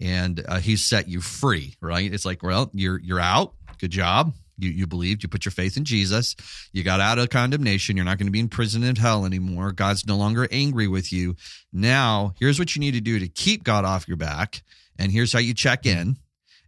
and 0.00 0.44
uh, 0.46 0.58
He's 0.58 0.84
set 0.84 1.08
you 1.08 1.20
free. 1.20 1.76
Right? 1.80 2.12
It's 2.12 2.24
like 2.24 2.42
well 2.42 2.70
you're 2.72 2.98
you're 2.98 3.20
out. 3.20 3.54
Good 3.78 3.90
job. 3.90 4.34
You, 4.58 4.70
you 4.70 4.86
believed, 4.86 5.22
you 5.22 5.28
put 5.28 5.44
your 5.44 5.52
faith 5.52 5.76
in 5.76 5.84
Jesus, 5.84 6.34
you 6.72 6.82
got 6.82 7.00
out 7.00 7.18
of 7.18 7.30
condemnation, 7.30 7.96
you're 7.96 8.04
not 8.04 8.18
going 8.18 8.26
to 8.26 8.32
be 8.32 8.40
in 8.40 8.48
prison 8.48 8.82
in 8.82 8.96
hell 8.96 9.24
anymore. 9.24 9.72
God's 9.72 10.06
no 10.06 10.16
longer 10.16 10.48
angry 10.50 10.88
with 10.88 11.12
you. 11.12 11.36
Now, 11.72 12.34
here's 12.38 12.58
what 12.58 12.74
you 12.74 12.80
need 12.80 12.94
to 12.94 13.00
do 13.00 13.18
to 13.18 13.28
keep 13.28 13.64
God 13.64 13.84
off 13.84 14.08
your 14.08 14.16
back. 14.16 14.62
And 14.98 15.12
here's 15.12 15.32
how 15.32 15.38
you 15.40 15.52
check 15.52 15.84
in 15.84 16.16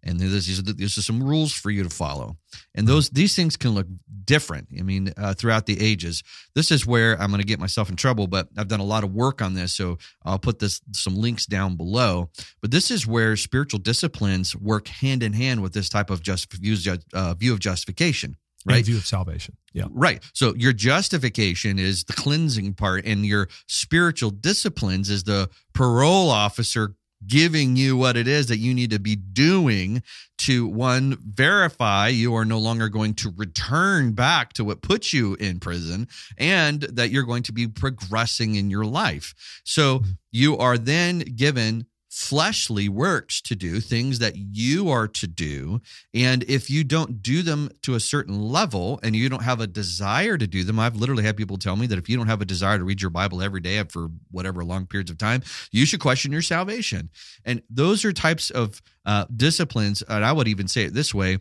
and 0.08 0.18
these 0.18 0.58
are, 0.58 0.62
these 0.62 0.96
are 0.96 1.02
some 1.02 1.22
rules 1.22 1.52
for 1.52 1.70
you 1.70 1.82
to 1.82 1.90
follow. 1.90 2.36
And 2.74 2.86
those 2.86 3.10
these 3.10 3.36
things 3.36 3.56
can 3.56 3.72
look 3.72 3.86
different 4.24 4.68
i 4.78 4.82
mean 4.82 5.12
uh, 5.16 5.32
throughout 5.34 5.66
the 5.66 5.80
ages. 5.80 6.22
This 6.54 6.70
is 6.70 6.86
where 6.86 7.20
i'm 7.20 7.30
going 7.30 7.40
to 7.40 7.46
get 7.46 7.60
myself 7.60 7.88
in 7.88 7.96
trouble 7.96 8.26
but 8.26 8.48
i've 8.56 8.68
done 8.68 8.80
a 8.80 8.84
lot 8.84 9.04
of 9.04 9.14
work 9.14 9.40
on 9.40 9.54
this 9.54 9.72
so 9.72 9.98
i'll 10.24 10.38
put 10.38 10.58
this 10.58 10.80
some 10.92 11.14
links 11.14 11.46
down 11.46 11.76
below. 11.76 12.30
But 12.60 12.70
this 12.70 12.90
is 12.90 13.06
where 13.06 13.36
spiritual 13.36 13.80
disciplines 13.80 14.56
work 14.56 14.88
hand 14.88 15.22
in 15.22 15.32
hand 15.32 15.62
with 15.62 15.72
this 15.72 15.88
type 15.88 16.10
of 16.10 16.22
just 16.22 16.52
view, 16.52 16.76
uh, 17.12 17.34
view 17.34 17.52
of 17.52 17.60
justification 17.60 18.36
right? 18.66 18.76
and 18.76 18.86
view 18.86 18.96
of 18.96 19.06
salvation 19.06 19.56
yeah. 19.72 19.84
Right. 19.90 20.24
So 20.32 20.54
your 20.56 20.72
justification 20.72 21.78
is 21.78 22.04
the 22.04 22.12
cleansing 22.12 22.74
part 22.74 23.04
and 23.04 23.24
your 23.24 23.48
spiritual 23.68 24.30
disciplines 24.30 25.08
is 25.10 25.24
the 25.24 25.50
parole 25.72 26.30
officer 26.30 26.94
giving 27.26 27.76
you 27.76 27.96
what 27.96 28.16
it 28.16 28.28
is 28.28 28.46
that 28.46 28.58
you 28.58 28.72
need 28.72 28.90
to 28.90 28.98
be 28.98 29.16
doing 29.16 30.02
to 30.38 30.66
one 30.66 31.18
verify 31.24 32.08
you 32.08 32.34
are 32.34 32.44
no 32.44 32.58
longer 32.58 32.88
going 32.88 33.14
to 33.14 33.32
return 33.36 34.12
back 34.12 34.52
to 34.52 34.64
what 34.64 34.82
puts 34.82 35.12
you 35.12 35.34
in 35.36 35.58
prison 35.58 36.06
and 36.36 36.82
that 36.82 37.10
you're 37.10 37.24
going 37.24 37.42
to 37.42 37.52
be 37.52 37.66
progressing 37.66 38.54
in 38.54 38.70
your 38.70 38.84
life 38.84 39.34
so 39.64 39.98
mm-hmm. 39.98 40.10
you 40.30 40.56
are 40.56 40.78
then 40.78 41.18
given 41.18 41.86
fleshly 42.18 42.88
works 42.88 43.40
to 43.40 43.54
do, 43.54 43.78
things 43.78 44.18
that 44.18 44.34
you 44.34 44.90
are 44.90 45.06
to 45.06 45.28
do. 45.28 45.80
And 46.12 46.42
if 46.48 46.68
you 46.68 46.82
don't 46.82 47.22
do 47.22 47.42
them 47.42 47.70
to 47.82 47.94
a 47.94 48.00
certain 48.00 48.42
level 48.42 48.98
and 49.04 49.14
you 49.14 49.28
don't 49.28 49.44
have 49.44 49.60
a 49.60 49.68
desire 49.68 50.36
to 50.36 50.46
do 50.48 50.64
them, 50.64 50.80
I've 50.80 50.96
literally 50.96 51.22
had 51.22 51.36
people 51.36 51.58
tell 51.58 51.76
me 51.76 51.86
that 51.86 51.96
if 51.96 52.08
you 52.08 52.16
don't 52.16 52.26
have 52.26 52.42
a 52.42 52.44
desire 52.44 52.76
to 52.76 52.82
read 52.82 53.00
your 53.00 53.12
Bible 53.12 53.40
every 53.40 53.60
day 53.60 53.80
for 53.84 54.08
whatever 54.32 54.64
long 54.64 54.86
periods 54.86 55.12
of 55.12 55.18
time, 55.18 55.44
you 55.70 55.86
should 55.86 56.00
question 56.00 56.32
your 56.32 56.42
salvation. 56.42 57.08
And 57.44 57.62
those 57.70 58.04
are 58.04 58.12
types 58.12 58.50
of 58.50 58.82
uh, 59.06 59.26
disciplines. 59.34 60.02
And 60.02 60.24
I 60.24 60.32
would 60.32 60.48
even 60.48 60.66
say 60.66 60.84
it 60.84 60.94
this 60.94 61.14
way 61.14 61.38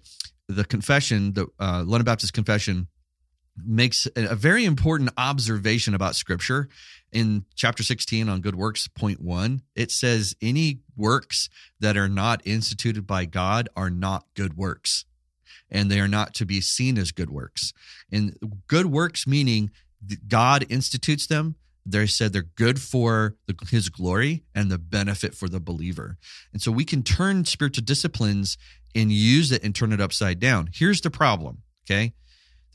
the 0.47 0.63
confession, 0.63 1.33
the 1.33 1.47
uh, 1.59 1.83
London 1.87 2.05
Baptist 2.05 2.33
Confession, 2.33 2.87
makes 3.65 4.07
a 4.15 4.35
very 4.35 4.65
important 4.65 5.09
observation 5.17 5.95
about 5.95 6.15
scripture 6.15 6.69
in 7.11 7.45
chapter 7.55 7.83
16 7.83 8.27
on 8.29 8.41
good 8.41 8.55
works 8.55 8.87
point 8.87 9.21
1 9.21 9.61
it 9.75 9.91
says 9.91 10.35
any 10.41 10.79
works 10.95 11.49
that 11.79 11.95
are 11.95 12.09
not 12.09 12.41
instituted 12.45 13.07
by 13.07 13.25
god 13.25 13.69
are 13.75 13.89
not 13.89 14.25
good 14.35 14.57
works 14.57 15.05
and 15.69 15.91
they 15.91 15.99
are 15.99 16.07
not 16.07 16.33
to 16.35 16.45
be 16.45 16.61
seen 16.61 16.97
as 16.97 17.11
good 17.11 17.29
works. 17.29 17.73
And 18.11 18.37
good 18.67 18.87
works 18.87 19.27
meaning 19.27 19.71
god 20.27 20.65
institutes 20.69 21.27
them 21.27 21.55
they 21.89 22.05
said 22.05 22.33
they're 22.33 22.41
good 22.41 22.81
for 22.81 23.35
the, 23.47 23.55
his 23.69 23.87
glory 23.87 24.43
and 24.53 24.69
the 24.69 24.77
benefit 24.77 25.33
for 25.33 25.47
the 25.47 25.61
believer. 25.61 26.17
And 26.51 26.61
so 26.61 26.69
we 26.69 26.83
can 26.83 27.01
turn 27.01 27.45
spiritual 27.45 27.85
disciplines 27.85 28.57
and 28.93 29.09
use 29.09 29.53
it 29.53 29.63
and 29.63 29.73
turn 29.73 29.93
it 29.93 30.01
upside 30.01 30.37
down. 30.41 30.69
Here's 30.73 30.99
the 30.99 31.09
problem 31.09 31.59
okay 31.85 32.13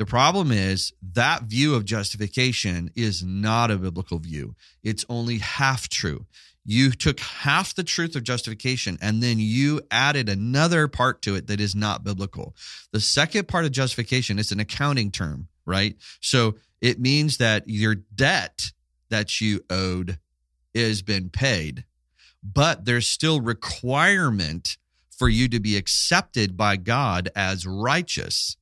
the 0.02 0.06
problem 0.06 0.50
is 0.50 0.92
that 1.12 1.44
view 1.44 1.76
of 1.76 1.84
justification 1.84 2.90
is 2.96 3.22
not 3.22 3.70
a 3.70 3.76
biblical 3.76 4.18
view. 4.18 4.56
It's 4.82 5.04
only 5.08 5.38
half 5.38 5.88
true. 5.88 6.26
You 6.64 6.90
took 6.90 7.20
half 7.20 7.76
the 7.76 7.84
truth 7.84 8.16
of 8.16 8.24
justification 8.24 8.98
and 9.00 9.22
then 9.22 9.38
you 9.38 9.80
added 9.92 10.28
another 10.28 10.88
part 10.88 11.22
to 11.22 11.36
it 11.36 11.46
that 11.46 11.60
is 11.60 11.76
not 11.76 12.02
biblical. 12.02 12.56
The 12.90 12.98
second 12.98 13.46
part 13.46 13.64
of 13.64 13.70
justification 13.70 14.40
is 14.40 14.50
an 14.50 14.58
accounting 14.58 15.12
term, 15.12 15.46
right? 15.66 15.94
So 16.20 16.56
it 16.80 16.98
means 16.98 17.36
that 17.36 17.68
your 17.68 17.94
debt 17.94 18.72
that 19.08 19.40
you 19.40 19.60
owed 19.70 20.18
has 20.74 21.00
been 21.02 21.30
paid, 21.30 21.84
but 22.42 22.86
there's 22.86 23.06
still 23.06 23.40
requirement 23.40 24.78
for 25.16 25.28
you 25.28 25.48
to 25.50 25.60
be 25.60 25.76
accepted 25.76 26.56
by 26.56 26.76
God 26.76 27.28
as 27.36 27.68
righteous. 27.68 28.56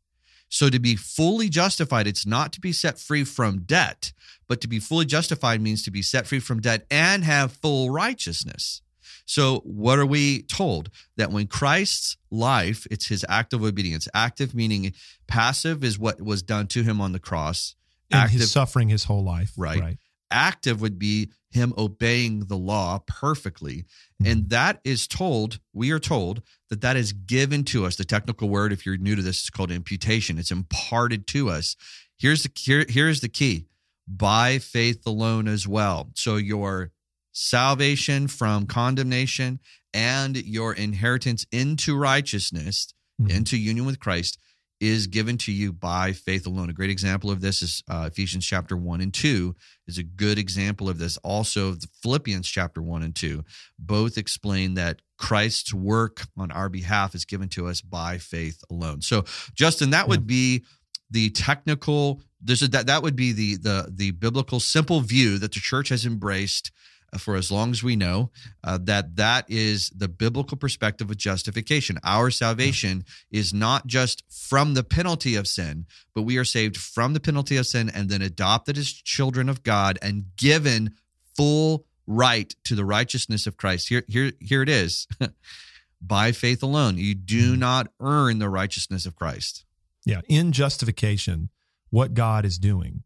So 0.50 0.68
to 0.68 0.78
be 0.78 0.96
fully 0.96 1.48
justified, 1.48 2.06
it's 2.06 2.26
not 2.26 2.52
to 2.52 2.60
be 2.60 2.72
set 2.72 2.98
free 2.98 3.24
from 3.24 3.60
debt, 3.60 4.12
but 4.48 4.60
to 4.60 4.68
be 4.68 4.80
fully 4.80 5.06
justified 5.06 5.62
means 5.62 5.82
to 5.84 5.90
be 5.90 6.02
set 6.02 6.26
free 6.26 6.40
from 6.40 6.60
debt 6.60 6.84
and 6.90 7.24
have 7.24 7.52
full 7.52 7.88
righteousness. 7.88 8.82
So 9.26 9.60
what 9.60 10.00
are 10.00 10.06
we 10.06 10.42
told? 10.42 10.90
That 11.16 11.30
when 11.30 11.46
Christ's 11.46 12.16
life, 12.32 12.84
it's 12.90 13.06
his 13.06 13.24
act 13.28 13.52
of 13.52 13.62
obedience. 13.62 14.08
Active 14.12 14.54
meaning 14.54 14.92
passive 15.28 15.84
is 15.84 16.00
what 16.00 16.20
was 16.20 16.42
done 16.42 16.66
to 16.68 16.82
him 16.82 17.00
on 17.00 17.12
the 17.12 17.20
cross. 17.20 17.76
And 18.10 18.22
active, 18.22 18.40
his 18.40 18.50
suffering 18.50 18.88
his 18.88 19.04
whole 19.04 19.22
life. 19.22 19.52
Right. 19.56 19.80
right. 19.80 19.98
Active 20.30 20.80
would 20.80 20.98
be 20.98 21.30
him 21.50 21.74
obeying 21.76 22.46
the 22.46 22.56
law 22.56 23.00
perfectly. 23.06 23.84
And 24.24 24.50
that 24.50 24.80
is 24.84 25.08
told, 25.08 25.58
we 25.72 25.90
are 25.90 25.98
told 25.98 26.42
that 26.68 26.80
that 26.82 26.96
is 26.96 27.12
given 27.12 27.64
to 27.64 27.84
us. 27.84 27.96
The 27.96 28.04
technical 28.04 28.48
word, 28.48 28.72
if 28.72 28.86
you're 28.86 28.96
new 28.96 29.16
to 29.16 29.22
this, 29.22 29.42
is 29.42 29.50
called 29.50 29.72
imputation. 29.72 30.38
It's 30.38 30.52
imparted 30.52 31.26
to 31.28 31.50
us. 31.50 31.76
Here's 32.18 32.44
the 32.44 32.50
here, 32.54 32.84
here's 32.88 33.20
the 33.20 33.28
key 33.28 33.66
by 34.06 34.58
faith 34.58 35.06
alone 35.06 35.48
as 35.48 35.66
well. 35.66 36.10
So 36.14 36.36
your 36.36 36.92
salvation 37.32 38.28
from 38.28 38.66
condemnation 38.66 39.60
and 39.92 40.36
your 40.36 40.72
inheritance 40.72 41.46
into 41.50 41.96
righteousness, 41.96 42.92
mm-hmm. 43.20 43.30
into 43.30 43.56
union 43.56 43.86
with 43.86 43.98
Christ 43.98 44.38
is 44.80 45.06
given 45.06 45.36
to 45.36 45.52
you 45.52 45.72
by 45.72 46.12
faith 46.12 46.46
alone. 46.46 46.70
A 46.70 46.72
great 46.72 46.90
example 46.90 47.30
of 47.30 47.42
this 47.42 47.60
is 47.62 47.82
uh, 47.88 48.08
Ephesians 48.10 48.46
chapter 48.46 48.76
1 48.76 49.02
and 49.02 49.12
2 49.12 49.54
is 49.86 49.98
a 49.98 50.02
good 50.02 50.38
example 50.38 50.88
of 50.88 50.98
this. 50.98 51.18
Also, 51.18 51.76
Philippians 52.02 52.48
chapter 52.48 52.80
1 52.82 53.02
and 53.02 53.14
2 53.14 53.44
both 53.78 54.16
explain 54.16 54.74
that 54.74 55.02
Christ's 55.18 55.74
work 55.74 56.22
on 56.38 56.50
our 56.50 56.70
behalf 56.70 57.14
is 57.14 57.26
given 57.26 57.50
to 57.50 57.66
us 57.66 57.82
by 57.82 58.16
faith 58.16 58.64
alone. 58.70 59.02
So, 59.02 59.24
Justin, 59.54 59.90
that 59.90 60.08
would 60.08 60.26
be 60.26 60.64
the 61.10 61.30
technical 61.30 62.22
this 62.40 62.62
is 62.62 62.70
that 62.70 62.86
that 62.86 63.02
would 63.02 63.16
be 63.16 63.32
the 63.32 63.56
the 63.56 63.92
the 63.94 64.10
biblical 64.12 64.60
simple 64.60 65.00
view 65.00 65.38
that 65.38 65.52
the 65.52 65.60
church 65.60 65.90
has 65.90 66.06
embraced 66.06 66.70
for 67.18 67.36
as 67.36 67.50
long 67.50 67.70
as 67.70 67.82
we 67.82 67.96
know 67.96 68.30
uh, 68.62 68.78
that 68.82 69.16
that 69.16 69.44
is 69.48 69.90
the 69.90 70.08
biblical 70.08 70.56
perspective 70.56 71.10
of 71.10 71.16
justification. 71.16 71.98
Our 72.04 72.30
salvation 72.30 73.04
is 73.30 73.52
not 73.52 73.86
just 73.86 74.22
from 74.30 74.74
the 74.74 74.84
penalty 74.84 75.36
of 75.36 75.48
sin, 75.48 75.86
but 76.14 76.22
we 76.22 76.36
are 76.38 76.44
saved 76.44 76.76
from 76.76 77.14
the 77.14 77.20
penalty 77.20 77.56
of 77.56 77.66
sin 77.66 77.90
and 77.92 78.08
then 78.08 78.22
adopted 78.22 78.78
as 78.78 78.92
children 78.92 79.48
of 79.48 79.62
God 79.62 79.98
and 80.02 80.24
given 80.36 80.94
full 81.36 81.86
right 82.06 82.54
to 82.64 82.74
the 82.74 82.84
righteousness 82.84 83.46
of 83.46 83.56
Christ. 83.56 83.88
Here, 83.88 84.04
here, 84.08 84.32
here 84.40 84.62
it 84.62 84.68
is. 84.68 85.06
By 86.02 86.32
faith 86.32 86.62
alone, 86.62 86.96
you 86.96 87.14
do 87.14 87.52
mm-hmm. 87.52 87.60
not 87.60 87.88
earn 88.00 88.38
the 88.38 88.48
righteousness 88.48 89.04
of 89.04 89.16
Christ. 89.16 89.64
Yeah, 90.06 90.22
in 90.28 90.52
justification, 90.52 91.50
what 91.90 92.14
God 92.14 92.46
is 92.46 92.58
doing 92.58 93.02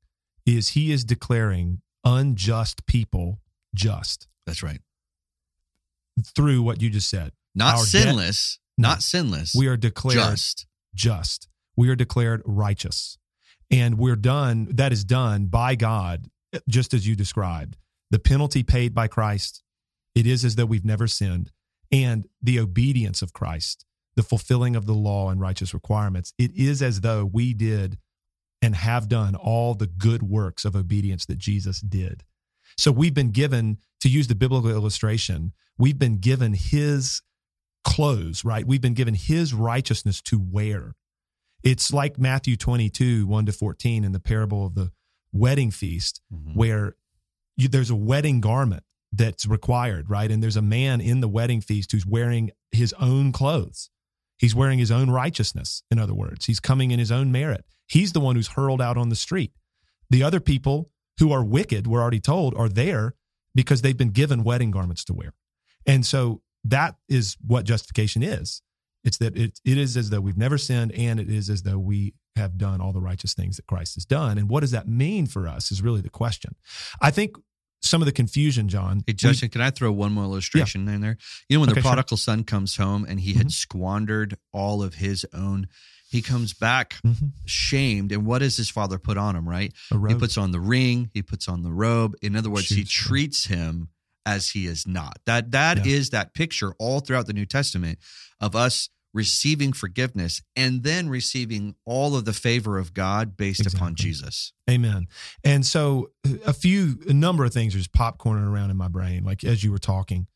is 0.46 0.70
He 0.70 0.92
is 0.92 1.04
declaring 1.04 1.80
unjust 2.04 2.86
people 2.86 3.40
just. 3.74 4.28
That's 4.46 4.62
right. 4.62 4.80
Through 6.34 6.62
what 6.62 6.80
you 6.80 6.90
just 6.90 7.10
said. 7.10 7.32
Not 7.54 7.76
Our 7.76 7.84
sinless. 7.84 8.56
Debt, 8.56 8.82
not 8.82 9.02
sinless. 9.02 9.54
We 9.54 9.66
are 9.66 9.76
declared 9.76 10.18
just. 10.18 10.66
Just. 10.94 11.48
We 11.76 11.88
are 11.88 11.96
declared 11.96 12.42
righteous. 12.44 13.18
And 13.70 13.98
we're 13.98 14.16
done, 14.16 14.68
that 14.72 14.92
is 14.92 15.04
done 15.04 15.46
by 15.46 15.74
God, 15.74 16.26
just 16.68 16.94
as 16.94 17.06
you 17.06 17.16
described. 17.16 17.76
The 18.10 18.18
penalty 18.18 18.62
paid 18.62 18.94
by 18.94 19.08
Christ, 19.08 19.62
it 20.14 20.26
is 20.26 20.44
as 20.44 20.54
though 20.56 20.66
we've 20.66 20.84
never 20.84 21.06
sinned. 21.06 21.50
And 21.90 22.26
the 22.42 22.60
obedience 22.60 23.22
of 23.22 23.32
Christ, 23.32 23.84
the 24.14 24.22
fulfilling 24.22 24.76
of 24.76 24.86
the 24.86 24.94
law 24.94 25.30
and 25.30 25.40
righteous 25.40 25.74
requirements, 25.74 26.32
it 26.38 26.52
is 26.54 26.82
as 26.82 27.00
though 27.00 27.24
we 27.24 27.54
did 27.54 27.98
and 28.62 28.76
have 28.76 29.08
done 29.08 29.34
all 29.34 29.74
the 29.74 29.86
good 29.86 30.22
works 30.22 30.64
of 30.64 30.76
obedience 30.76 31.26
that 31.26 31.38
Jesus 31.38 31.80
did. 31.80 32.24
So 32.76 32.92
we've 32.92 33.14
been 33.14 33.30
given, 33.30 33.78
to 34.00 34.08
use 34.08 34.28
the 34.28 34.34
biblical 34.34 34.70
illustration, 34.70 35.52
we've 35.78 35.98
been 35.98 36.18
given 36.18 36.54
his 36.54 37.22
clothes, 37.84 38.44
right? 38.44 38.66
We've 38.66 38.80
been 38.80 38.94
given 38.94 39.14
his 39.14 39.54
righteousness 39.54 40.20
to 40.22 40.38
wear. 40.40 40.94
It's 41.62 41.92
like 41.92 42.18
Matthew 42.18 42.56
22, 42.56 43.26
1 43.26 43.46
to 43.46 43.52
14 43.52 44.04
in 44.04 44.12
the 44.12 44.20
parable 44.20 44.66
of 44.66 44.74
the 44.74 44.90
wedding 45.32 45.70
feast, 45.70 46.20
mm-hmm. 46.32 46.58
where 46.58 46.96
you, 47.56 47.68
there's 47.68 47.90
a 47.90 47.96
wedding 47.96 48.40
garment 48.40 48.84
that's 49.12 49.46
required, 49.46 50.10
right? 50.10 50.30
And 50.30 50.42
there's 50.42 50.56
a 50.56 50.62
man 50.62 51.00
in 51.00 51.20
the 51.20 51.28
wedding 51.28 51.60
feast 51.60 51.92
who's 51.92 52.06
wearing 52.06 52.50
his 52.72 52.92
own 53.00 53.32
clothes. 53.32 53.90
He's 54.38 54.54
wearing 54.54 54.78
his 54.78 54.90
own 54.90 55.10
righteousness, 55.10 55.82
in 55.90 55.98
other 55.98 56.14
words. 56.14 56.46
He's 56.46 56.60
coming 56.60 56.90
in 56.90 56.98
his 56.98 57.12
own 57.12 57.30
merit. 57.30 57.64
He's 57.86 58.12
the 58.12 58.20
one 58.20 58.36
who's 58.36 58.48
hurled 58.48 58.82
out 58.82 58.96
on 58.96 59.08
the 59.08 59.16
street. 59.16 59.52
The 60.10 60.22
other 60.22 60.40
people 60.40 60.90
who 61.18 61.32
are 61.32 61.44
wicked, 61.44 61.86
we're 61.86 62.00
already 62.00 62.20
told, 62.20 62.54
are 62.56 62.68
there 62.68 63.14
because 63.54 63.82
they've 63.82 63.96
been 63.96 64.10
given 64.10 64.44
wedding 64.44 64.70
garments 64.70 65.04
to 65.04 65.14
wear. 65.14 65.32
And 65.86 66.04
so 66.04 66.42
that 66.64 66.96
is 67.08 67.36
what 67.46 67.64
justification 67.64 68.22
is. 68.22 68.62
It's 69.04 69.18
that 69.18 69.36
it, 69.36 69.60
it 69.64 69.78
is 69.78 69.96
as 69.96 70.10
though 70.10 70.20
we've 70.20 70.38
never 70.38 70.56
sinned 70.56 70.92
and 70.92 71.20
it 71.20 71.28
is 71.28 71.50
as 71.50 71.62
though 71.62 71.78
we 71.78 72.14
have 72.36 72.56
done 72.56 72.80
all 72.80 72.92
the 72.92 73.00
righteous 73.00 73.34
things 73.34 73.56
that 73.56 73.66
Christ 73.66 73.94
has 73.94 74.04
done. 74.04 74.38
And 74.38 74.48
what 74.48 74.60
does 74.60 74.70
that 74.72 74.88
mean 74.88 75.26
for 75.26 75.46
us 75.46 75.70
is 75.70 75.82
really 75.82 76.00
the 76.00 76.10
question. 76.10 76.54
I 77.00 77.10
think 77.10 77.36
some 77.82 78.00
of 78.00 78.06
the 78.06 78.12
confusion, 78.12 78.68
John. 78.68 79.04
Hey, 79.06 79.12
Justin, 79.12 79.46
we, 79.46 79.50
can 79.50 79.60
I 79.60 79.70
throw 79.70 79.92
one 79.92 80.12
more 80.12 80.24
illustration 80.24 80.86
yeah. 80.86 80.94
in 80.94 81.00
there? 81.02 81.18
You 81.48 81.56
know, 81.56 81.60
when 81.60 81.70
okay, 81.70 81.80
the 81.80 81.86
prodigal 81.86 82.16
sure. 82.16 82.22
son 82.22 82.44
comes 82.44 82.76
home 82.76 83.04
and 83.06 83.20
he 83.20 83.32
mm-hmm. 83.32 83.40
had 83.40 83.52
squandered 83.52 84.38
all 84.52 84.82
of 84.82 84.94
his 84.94 85.26
own 85.34 85.68
he 86.14 86.22
comes 86.22 86.54
back 86.54 86.94
mm-hmm. 87.04 87.26
shamed. 87.44 88.12
And 88.12 88.24
what 88.24 88.38
does 88.38 88.56
his 88.56 88.70
father 88.70 89.00
put 89.00 89.18
on 89.18 89.34
him, 89.34 89.48
right? 89.48 89.72
He 89.90 90.14
puts 90.14 90.38
on 90.38 90.52
the 90.52 90.60
ring, 90.60 91.10
he 91.12 91.22
puts 91.22 91.48
on 91.48 91.64
the 91.64 91.72
robe. 91.72 92.14
In 92.22 92.36
other 92.36 92.50
words, 92.50 92.68
he 92.68 92.84
treats 92.84 93.46
him 93.46 93.88
as 94.24 94.50
he 94.50 94.68
is 94.68 94.86
not. 94.86 95.18
That 95.26 95.50
that 95.50 95.84
yeah. 95.84 95.94
is 95.96 96.10
that 96.10 96.32
picture 96.32 96.72
all 96.78 97.00
throughout 97.00 97.26
the 97.26 97.32
New 97.32 97.46
Testament 97.46 97.98
of 98.40 98.54
us 98.54 98.90
receiving 99.12 99.72
forgiveness 99.72 100.40
and 100.54 100.84
then 100.84 101.08
receiving 101.08 101.74
all 101.84 102.14
of 102.14 102.24
the 102.24 102.32
favor 102.32 102.78
of 102.78 102.94
God 102.94 103.36
based 103.36 103.60
exactly. 103.60 103.78
upon 103.78 103.94
Jesus. 103.96 104.52
Amen. 104.70 105.08
And 105.42 105.66
so 105.66 106.12
a 106.46 106.52
few 106.52 107.00
a 107.08 107.12
number 107.12 107.44
of 107.44 107.52
things 107.52 107.74
are 107.74 107.78
just 107.78 107.92
popcorning 107.92 108.48
around 108.48 108.70
in 108.70 108.76
my 108.76 108.88
brain 108.88 109.24
like 109.24 109.42
as 109.42 109.64
you 109.64 109.72
were 109.72 109.78
talking. 109.78 110.28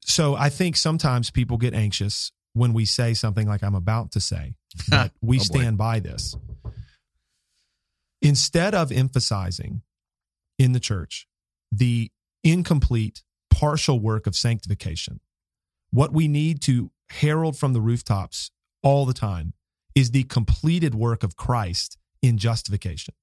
So 0.00 0.34
I 0.34 0.48
think 0.48 0.76
sometimes 0.76 1.30
people 1.30 1.56
get 1.56 1.72
anxious 1.72 2.32
when 2.56 2.72
we 2.72 2.84
say 2.84 3.14
something 3.14 3.46
like 3.46 3.62
I'm 3.62 3.74
about 3.74 4.12
to 4.12 4.20
say, 4.20 4.54
but 4.88 5.12
we 5.20 5.38
oh 5.38 5.42
stand 5.42 5.78
by 5.78 6.00
this. 6.00 6.36
Instead 8.22 8.74
of 8.74 8.90
emphasizing 8.90 9.82
in 10.58 10.72
the 10.72 10.80
church 10.80 11.26
the 11.70 12.10
incomplete, 12.42 13.22
partial 13.50 14.00
work 14.00 14.26
of 14.26 14.36
sanctification. 14.36 15.20
What 15.90 16.12
we 16.12 16.28
need 16.28 16.60
to 16.62 16.90
herald 17.10 17.56
from 17.56 17.72
the 17.72 17.80
rooftops 17.80 18.50
all 18.82 19.06
the 19.06 19.14
time 19.14 19.52
is 19.94 20.10
the 20.10 20.24
completed 20.24 20.94
work 20.94 21.22
of 21.22 21.36
Christ 21.36 21.96
in 22.22 22.38
justification. 22.38 23.14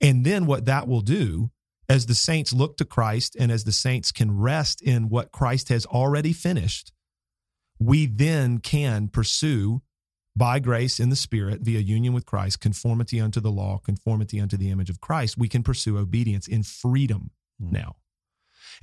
And 0.00 0.24
then 0.24 0.46
what 0.46 0.64
that 0.64 0.88
will 0.88 1.02
do 1.02 1.50
as 1.88 2.06
the 2.06 2.14
saints 2.14 2.52
look 2.52 2.76
to 2.78 2.84
Christ 2.84 3.36
and 3.38 3.52
as 3.52 3.64
the 3.64 3.72
saints 3.72 4.10
can 4.10 4.38
rest 4.38 4.80
in 4.80 5.08
what 5.08 5.32
Christ 5.32 5.68
has 5.68 5.84
already 5.86 6.32
finished, 6.32 6.92
we 7.78 8.06
then 8.06 8.58
can 8.58 9.08
pursue 9.08 9.82
by 10.36 10.58
grace 10.58 10.98
in 10.98 11.10
the 11.10 11.16
Spirit 11.16 11.60
via 11.60 11.78
union 11.78 12.12
with 12.12 12.26
Christ, 12.26 12.60
conformity 12.60 13.20
unto 13.20 13.40
the 13.40 13.52
law, 13.52 13.78
conformity 13.78 14.40
unto 14.40 14.56
the 14.56 14.70
image 14.70 14.90
of 14.90 15.00
Christ. 15.00 15.38
We 15.38 15.48
can 15.48 15.62
pursue 15.62 15.96
obedience 15.98 16.48
in 16.48 16.62
freedom 16.62 17.30
Mm. 17.62 17.72
now. 17.72 17.96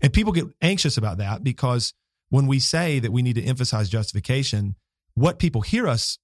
And 0.01 0.13
people 0.13 0.31
get 0.31 0.47
anxious 0.61 0.97
about 0.97 1.17
that 1.17 1.43
because 1.43 1.93
when 2.29 2.47
we 2.47 2.59
say 2.59 2.99
that 2.99 3.11
we 3.11 3.21
need 3.21 3.35
to 3.35 3.43
emphasize 3.43 3.89
justification, 3.89 4.75
what 5.15 5.39
people 5.39 5.61
hear 5.61 5.87
us 5.87 6.17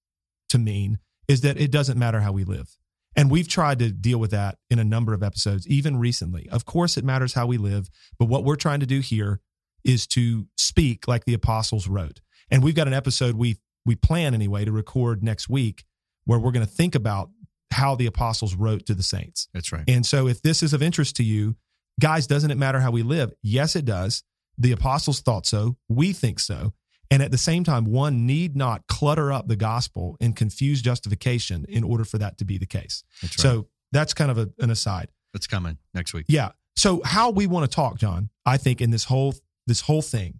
to 0.49 0.57
mean 0.57 0.99
is 1.27 1.41
that 1.41 1.59
it 1.59 1.71
doesn't 1.71 1.99
matter 1.99 2.21
how 2.21 2.31
we 2.31 2.45
live. 2.45 2.77
And 3.15 3.29
we've 3.29 3.47
tried 3.47 3.79
to 3.79 3.91
deal 3.91 4.19
with 4.19 4.31
that 4.31 4.59
in 4.69 4.79
a 4.79 4.85
number 4.85 5.13
of 5.13 5.23
episodes, 5.23 5.67
even 5.67 5.97
recently. 5.97 6.47
Of 6.49 6.65
course, 6.65 6.95
it 6.95 7.03
matters 7.03 7.33
how 7.33 7.47
we 7.47 7.57
live, 7.57 7.89
but 8.17 8.25
what 8.29 8.45
we're 8.45 8.55
trying 8.55 8.79
to 8.79 8.85
do 8.85 9.01
here 9.01 9.41
is 9.83 10.07
to 10.07 10.47
speak 10.55 11.07
like 11.07 11.25
the 11.25 11.33
apostles 11.33 11.87
wrote. 11.87 12.21
And 12.49 12.63
we've 12.63 12.75
got 12.75 12.87
an 12.87 12.93
episode 12.93 13.35
we 13.35 13.57
we 13.85 13.95
plan 13.95 14.33
anyway 14.33 14.65
to 14.65 14.71
record 14.71 15.23
next 15.23 15.49
week 15.49 15.85
where 16.25 16.39
we're 16.39 16.51
going 16.51 16.65
to 16.65 16.71
think 16.71 16.93
about 16.93 17.29
how 17.71 17.95
the 17.95 18.05
apostles 18.05 18.55
wrote 18.55 18.85
to 18.85 18.93
the 18.93 19.03
saints. 19.03 19.47
That's 19.53 19.71
right. 19.71 19.83
And 19.87 20.05
so 20.05 20.27
if 20.27 20.41
this 20.41 20.61
is 20.61 20.73
of 20.73 20.81
interest 20.81 21.15
to 21.17 21.23
you, 21.23 21.55
guys, 21.99 22.27
doesn't 22.27 22.51
it 22.51 22.57
matter 22.57 22.79
how 22.79 22.91
we 22.91 23.03
live? 23.03 23.33
Yes, 23.41 23.75
it 23.75 23.85
does. 23.85 24.23
The 24.57 24.71
apostles 24.71 25.21
thought 25.21 25.45
so. 25.45 25.77
We 25.87 26.13
think 26.13 26.39
so. 26.39 26.73
And 27.09 27.23
at 27.23 27.31
the 27.31 27.37
same 27.37 27.63
time, 27.63 27.85
one 27.85 28.25
need 28.25 28.55
not 28.55 28.85
clutter 28.87 29.31
up 29.31 29.47
the 29.47 29.55
gospel 29.55 30.17
and 30.19 30.35
confuse 30.35 30.81
justification 30.81 31.65
in 31.69 31.83
order 31.83 32.03
for 32.03 32.17
that 32.17 32.37
to 32.39 32.45
be 32.45 32.57
the 32.57 32.65
case. 32.65 33.03
That's 33.21 33.37
right. 33.37 33.43
So 33.43 33.67
that's 33.91 34.13
kind 34.13 34.29
of 34.29 34.37
a, 34.37 34.49
an 34.59 34.69
aside. 34.69 35.09
That's 35.33 35.47
coming 35.47 35.77
next 35.93 36.13
week. 36.13 36.25
Yeah. 36.27 36.49
So 36.75 37.01
how 37.05 37.29
we 37.29 37.47
want 37.47 37.69
to 37.69 37.73
talk, 37.73 37.97
John, 37.97 38.29
I 38.45 38.57
think 38.57 38.81
in 38.81 38.91
this 38.91 39.05
whole 39.05 39.35
this 39.65 39.81
whole 39.81 40.01
thing, 40.01 40.39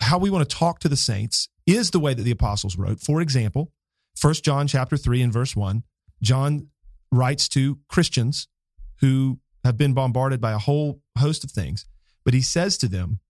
how 0.00 0.18
we 0.18 0.30
want 0.30 0.48
to 0.48 0.56
talk 0.56 0.78
to 0.80 0.88
the 0.88 0.96
saints 0.96 1.48
is 1.66 1.90
the 1.90 2.00
way 2.00 2.14
that 2.14 2.22
the 2.22 2.30
apostles 2.30 2.76
wrote. 2.76 3.00
For 3.00 3.20
example, 3.20 3.72
First 4.16 4.44
John 4.44 4.66
chapter 4.66 4.96
3 4.96 5.22
and 5.22 5.32
verse 5.32 5.54
1, 5.54 5.82
John 6.22 6.68
writes 7.12 7.48
to 7.50 7.78
Christians 7.88 8.48
who 9.00 9.40
have 9.64 9.76
been 9.76 9.94
bombarded 9.94 10.40
by 10.40 10.52
a 10.52 10.58
whole 10.58 11.00
host 11.18 11.44
of 11.44 11.50
things, 11.50 11.86
but 12.24 12.34
he 12.34 12.40
says 12.40 12.78
to 12.78 12.88
them, 12.88 13.20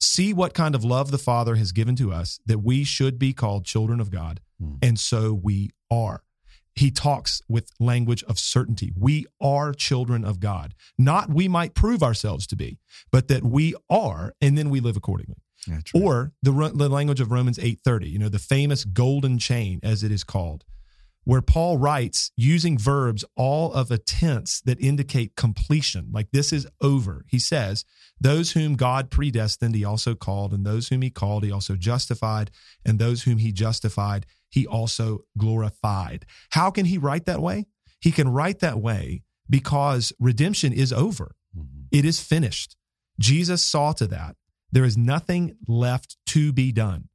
"See 0.00 0.32
what 0.32 0.54
kind 0.54 0.74
of 0.74 0.84
love 0.84 1.10
the 1.10 1.18
Father 1.18 1.56
has 1.56 1.72
given 1.72 1.96
to 1.96 2.12
us 2.12 2.38
that 2.46 2.60
we 2.60 2.84
should 2.84 3.18
be 3.18 3.32
called 3.32 3.64
children 3.64 4.00
of 4.00 4.10
God, 4.10 4.40
Hmm. 4.60 4.76
and 4.82 5.00
so 5.00 5.32
we 5.32 5.70
are." 5.90 6.22
He 6.74 6.90
talks 6.90 7.40
with 7.48 7.70
language 7.80 8.22
of 8.24 8.38
certainty. 8.38 8.92
We 8.94 9.24
are 9.40 9.72
children 9.72 10.24
of 10.24 10.40
God. 10.40 10.74
Not 10.98 11.30
we 11.30 11.48
might 11.48 11.74
prove 11.74 12.02
ourselves 12.02 12.46
to 12.48 12.56
be, 12.56 12.78
but 13.10 13.28
that 13.28 13.42
we 13.42 13.74
are, 13.88 14.34
and 14.42 14.58
then 14.58 14.68
we 14.68 14.80
live 14.80 14.96
accordingly. 14.96 15.42
Or 15.94 16.32
the, 16.42 16.52
the 16.74 16.88
language 16.88 17.20
of 17.20 17.30
Romans 17.30 17.58
8:30, 17.58 18.10
you 18.10 18.18
know, 18.18 18.28
the 18.28 18.38
famous 18.38 18.84
golden 18.84 19.38
chain 19.38 19.80
as 19.82 20.02
it 20.02 20.12
is 20.12 20.24
called, 20.24 20.64
where 21.24 21.42
Paul 21.42 21.78
writes 21.78 22.30
using 22.36 22.78
verbs 22.78 23.24
all 23.36 23.72
of 23.72 23.90
a 23.90 23.98
tense 23.98 24.60
that 24.62 24.80
indicate 24.80 25.34
completion, 25.36 26.10
like 26.12 26.30
this 26.30 26.52
is 26.52 26.66
over. 26.80 27.24
He 27.28 27.38
says, 27.38 27.84
"Those 28.20 28.52
whom 28.52 28.76
God 28.76 29.10
predestined, 29.10 29.74
he 29.74 29.84
also 29.84 30.14
called, 30.14 30.52
and 30.52 30.64
those 30.64 30.88
whom 30.88 31.02
he 31.02 31.10
called, 31.10 31.44
he 31.44 31.50
also 31.50 31.74
justified, 31.74 32.50
and 32.84 32.98
those 32.98 33.24
whom 33.24 33.38
he 33.38 33.52
justified, 33.52 34.26
he 34.48 34.66
also 34.66 35.24
glorified." 35.36 36.26
How 36.50 36.70
can 36.70 36.86
he 36.86 36.98
write 36.98 37.24
that 37.26 37.42
way? 37.42 37.66
He 38.00 38.12
can 38.12 38.28
write 38.28 38.60
that 38.60 38.80
way 38.80 39.22
because 39.48 40.12
redemption 40.20 40.72
is 40.72 40.92
over. 40.92 41.34
Mhm. 41.56 41.86
It 41.90 42.04
is 42.04 42.20
finished. 42.20 42.76
Jesus 43.18 43.62
saw 43.64 43.92
to 43.92 44.06
that. 44.08 44.36
There 44.72 44.84
is 44.84 44.96
nothing 44.96 45.56
left 45.66 46.16
to 46.26 46.52
be 46.52 46.72
done. 46.72 47.08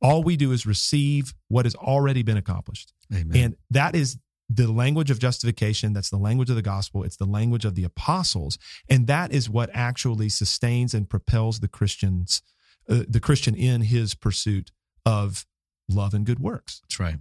All 0.00 0.22
we 0.22 0.36
do 0.36 0.52
is 0.52 0.66
receive 0.66 1.34
what 1.48 1.64
has 1.64 1.74
already 1.74 2.22
been 2.22 2.36
accomplished. 2.36 2.92
Amen. 3.12 3.36
And 3.36 3.56
that 3.70 3.94
is 3.94 4.18
the 4.48 4.70
language 4.70 5.10
of 5.10 5.18
justification. 5.18 5.92
That's 5.92 6.10
the 6.10 6.16
language 6.16 6.50
of 6.50 6.56
the 6.56 6.62
gospel. 6.62 7.02
It's 7.02 7.16
the 7.16 7.26
language 7.26 7.64
of 7.64 7.74
the 7.74 7.84
apostles. 7.84 8.58
And 8.88 9.06
that 9.08 9.32
is 9.32 9.50
what 9.50 9.70
actually 9.74 10.28
sustains 10.28 10.94
and 10.94 11.08
propels 11.08 11.60
the 11.60 11.68
Christians, 11.68 12.42
uh, 12.88 13.02
the 13.08 13.20
Christian 13.20 13.54
in 13.54 13.82
his 13.82 14.14
pursuit 14.14 14.70
of 15.04 15.46
love 15.88 16.14
and 16.14 16.24
good 16.24 16.38
works. 16.38 16.80
That's 16.82 17.00
right. 17.00 17.16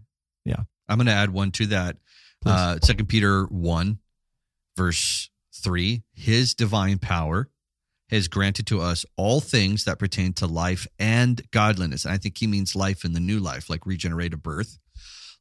Yeah. 0.45 0.63
I'm 0.87 0.97
going 0.97 1.07
to 1.07 1.13
add 1.13 1.31
one 1.31 1.51
to 1.51 1.65
that. 1.67 1.97
Uh, 2.45 2.77
Second 2.81 3.07
Peter 3.07 3.45
1, 3.45 3.97
verse 4.77 5.29
3 5.55 6.03
His 6.13 6.53
divine 6.53 6.99
power 6.99 7.49
has 8.09 8.27
granted 8.27 8.65
to 8.67 8.81
us 8.81 9.05
all 9.17 9.39
things 9.41 9.83
that 9.83 9.99
pertain 9.99 10.33
to 10.33 10.47
life 10.47 10.87
and 10.97 11.41
godliness. 11.51 12.05
And 12.05 12.13
I 12.13 12.17
think 12.17 12.37
he 12.37 12.47
means 12.47 12.75
life 12.75 13.03
in 13.03 13.13
the 13.13 13.19
new 13.19 13.39
life, 13.39 13.69
like 13.69 13.85
regenerated 13.85 14.41
birth, 14.41 14.77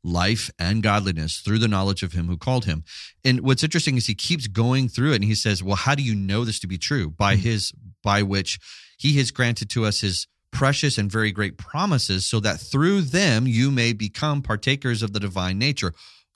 life 0.02 0.50
and 0.58 0.82
godliness 0.82 1.38
through 1.38 1.58
the 1.58 1.68
knowledge 1.68 2.02
of 2.02 2.12
him 2.12 2.26
who 2.26 2.36
called 2.36 2.64
him. 2.64 2.84
And 3.24 3.40
what's 3.40 3.64
interesting 3.64 3.96
is 3.96 4.06
he 4.06 4.14
keeps 4.14 4.46
going 4.46 4.88
through 4.88 5.12
it 5.12 5.16
and 5.16 5.24
he 5.24 5.34
says, 5.34 5.62
Well, 5.62 5.76
how 5.76 5.94
do 5.94 6.02
you 6.02 6.14
know 6.14 6.44
this 6.44 6.60
to 6.60 6.66
be 6.66 6.78
true? 6.78 7.10
By 7.10 7.36
Mhm. 7.36 7.40
his, 7.40 7.72
by 8.02 8.22
which 8.22 8.58
he 8.98 9.14
has 9.18 9.30
granted 9.30 9.68
to 9.70 9.84
us 9.84 10.00
his 10.00 10.26
precious 10.52 10.96
and 10.96 11.10
very 11.10 11.32
great 11.32 11.58
promises, 11.58 12.24
so 12.24 12.40
that 12.40 12.60
through 12.60 13.02
them 13.02 13.46
you 13.46 13.70
may 13.70 13.92
become 13.92 14.42
partakers 14.42 15.02
of 15.02 15.12
the 15.12 15.20
divine 15.20 15.58
nature. 15.58 15.92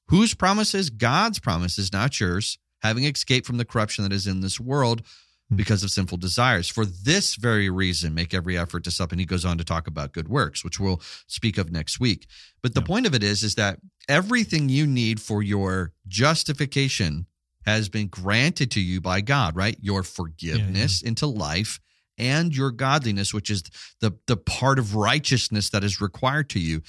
Whose 0.09 0.35
promises? 0.35 0.91
God's 0.91 1.39
promises, 1.39 1.93
not 1.93 2.19
yours, 2.21 2.59
having 2.83 3.05
escaped 3.05 3.47
from 3.47 3.57
the 3.57 3.65
corruption 3.65 4.05
that 4.05 4.13
is 4.13 4.27
in 4.27 4.41
this 4.41 4.59
world 4.61 5.03
Hmm. 5.51 5.57
because 5.57 5.83
of 5.83 5.91
sinful 5.91 6.19
desires. 6.19 6.69
For 6.69 6.87
this 6.87 7.35
very 7.35 7.69
reason, 7.69 8.15
make 8.15 8.33
every 8.33 8.57
effort 8.57 8.85
to 8.85 8.91
sup. 8.91 9.11
And 9.11 9.21
he 9.21 9.27
goes 9.27 9.45
on 9.45 9.59
to 9.59 9.65
talk 9.65 9.87
about 9.89 10.13
good 10.13 10.29
works, 10.29 10.65
which 10.65 10.79
we'll 10.81 11.03
speak 11.27 11.59
of 11.59 11.71
next 11.73 11.99
week. 12.01 12.27
But 12.63 12.75
the 12.75 12.81
Yeah. 12.81 12.87
point 12.87 13.07
of 13.07 13.15
it 13.15 13.23
is, 13.25 13.43
is 13.43 13.57
that 13.57 13.81
everything 14.09 14.69
you 14.69 14.87
need 14.87 15.21
for 15.21 15.43
your 15.43 15.93
justification 16.07 17.27
has 17.67 17.89
been 17.89 18.07
granted 18.09 18.71
to 18.71 18.81
you 18.81 19.01
by 19.01 19.21
God, 19.21 19.55
right? 19.57 19.77
Your 19.83 20.03
forgiveness 20.03 21.03
into 21.03 21.27
life 21.27 21.79
and 22.17 22.55
your 22.55 22.71
godliness, 22.71 23.35
which 23.35 23.51
is 23.51 23.65
the, 24.01 24.13
the 24.27 24.37
part 24.37 24.79
of 24.79 24.95
righteousness 24.95 25.69
that 25.71 25.83
is 25.85 26.01
required 26.01 26.49
to 26.51 26.61
you. 26.61 26.81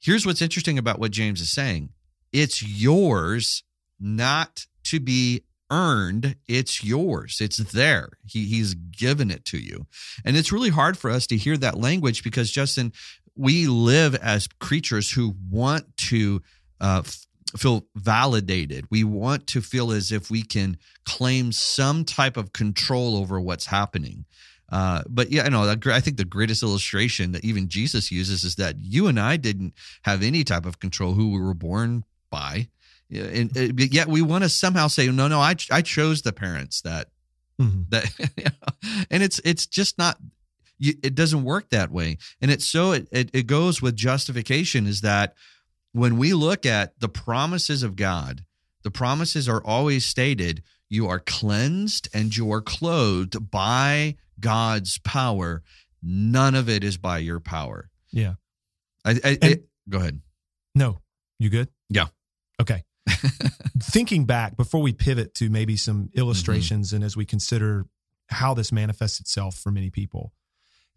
Here's 0.00 0.26
what's 0.26 0.42
interesting 0.42 0.78
about 0.78 0.98
what 0.98 1.10
James 1.12 1.40
is 1.40 1.50
saying 1.50 1.90
it's 2.32 2.62
yours 2.62 3.62
not 4.00 4.66
to 4.84 5.00
be 5.00 5.42
earned 5.70 6.36
it's 6.48 6.84
yours 6.84 7.38
it's 7.40 7.58
there 7.72 8.10
he, 8.24 8.46
he's 8.46 8.74
given 8.74 9.30
it 9.30 9.44
to 9.44 9.58
you 9.58 9.86
and 10.24 10.36
it's 10.36 10.52
really 10.52 10.70
hard 10.70 10.96
for 10.96 11.10
us 11.10 11.26
to 11.26 11.36
hear 11.36 11.56
that 11.56 11.78
language 11.78 12.22
because 12.22 12.50
justin 12.50 12.92
we 13.36 13.66
live 13.66 14.14
as 14.16 14.48
creatures 14.60 15.10
who 15.10 15.34
want 15.50 15.84
to 15.96 16.40
uh, 16.80 17.02
feel 17.56 17.86
validated 17.96 18.84
we 18.90 19.02
want 19.02 19.46
to 19.46 19.60
feel 19.60 19.90
as 19.90 20.12
if 20.12 20.30
we 20.30 20.42
can 20.42 20.76
claim 21.04 21.50
some 21.50 22.04
type 22.04 22.36
of 22.36 22.52
control 22.52 23.16
over 23.16 23.40
what's 23.40 23.66
happening 23.66 24.24
uh, 24.70 25.02
but 25.08 25.30
yeah, 25.30 25.44
I 25.44 25.48
know. 25.48 25.76
I 25.86 26.00
think 26.00 26.16
the 26.16 26.24
greatest 26.24 26.62
illustration 26.62 27.32
that 27.32 27.44
even 27.44 27.68
Jesus 27.68 28.10
uses 28.10 28.44
is 28.44 28.56
that 28.56 28.76
you 28.80 29.06
and 29.06 29.20
I 29.20 29.36
didn't 29.36 29.74
have 30.02 30.22
any 30.22 30.42
type 30.42 30.66
of 30.66 30.80
control 30.80 31.14
who 31.14 31.30
we 31.30 31.40
were 31.40 31.54
born 31.54 32.04
by. 32.30 32.68
Yeah, 33.08 33.24
and 33.24 33.56
uh, 33.56 33.68
but 33.72 33.92
yet 33.92 34.08
we 34.08 34.20
want 34.22 34.42
to 34.44 34.48
somehow 34.48 34.88
say, 34.88 35.06
no, 35.08 35.28
no, 35.28 35.40
I 35.40 35.54
I 35.70 35.82
chose 35.82 36.22
the 36.22 36.32
parents 36.32 36.80
that 36.82 37.08
Mhm. 37.60 37.88
that, 37.90 38.54
and 39.10 39.22
it's 39.22 39.40
it's 39.44 39.66
just 39.66 39.96
not. 39.98 40.18
It 40.78 41.14
doesn't 41.14 41.42
work 41.44 41.70
that 41.70 41.90
way, 41.90 42.18
and 42.42 42.50
it's 42.50 42.66
so 42.66 42.92
it, 42.92 43.08
it 43.10 43.30
it 43.32 43.46
goes 43.46 43.80
with 43.80 43.96
justification 43.96 44.86
is 44.86 45.00
that 45.00 45.34
when 45.92 46.18
we 46.18 46.34
look 46.34 46.66
at 46.66 47.00
the 47.00 47.08
promises 47.08 47.82
of 47.82 47.96
God, 47.96 48.44
the 48.82 48.90
promises 48.90 49.48
are 49.48 49.64
always 49.64 50.04
stated: 50.04 50.62
you 50.90 51.06
are 51.08 51.18
cleansed 51.20 52.08
and 52.12 52.36
you 52.36 52.52
are 52.52 52.60
clothed 52.60 53.50
by 53.50 54.16
God's 54.38 54.98
power. 54.98 55.62
None 56.02 56.54
of 56.54 56.68
it 56.68 56.84
is 56.84 56.98
by 56.98 57.18
your 57.18 57.40
power. 57.40 57.88
Yeah. 58.12 58.34
I, 59.04 59.12
I, 59.12 59.38
And- 59.40 59.44
it- 59.44 59.68
go 59.88 59.98
ahead. 59.98 60.20
No, 60.74 60.98
you 61.38 61.48
good? 61.48 61.68
Yeah. 61.88 62.08
Okay. 62.60 62.84
Thinking 63.82 64.24
back 64.24 64.56
before 64.56 64.80
we 64.80 64.92
pivot 64.92 65.34
to 65.34 65.48
maybe 65.50 65.76
some 65.76 66.04
mm-hmm. 66.04 66.18
illustrations 66.18 66.92
and 66.92 67.04
as 67.04 67.16
we 67.16 67.24
consider 67.24 67.86
how 68.28 68.54
this 68.54 68.72
manifests 68.72 69.20
itself 69.20 69.54
for 69.56 69.70
many 69.70 69.90
people, 69.90 70.32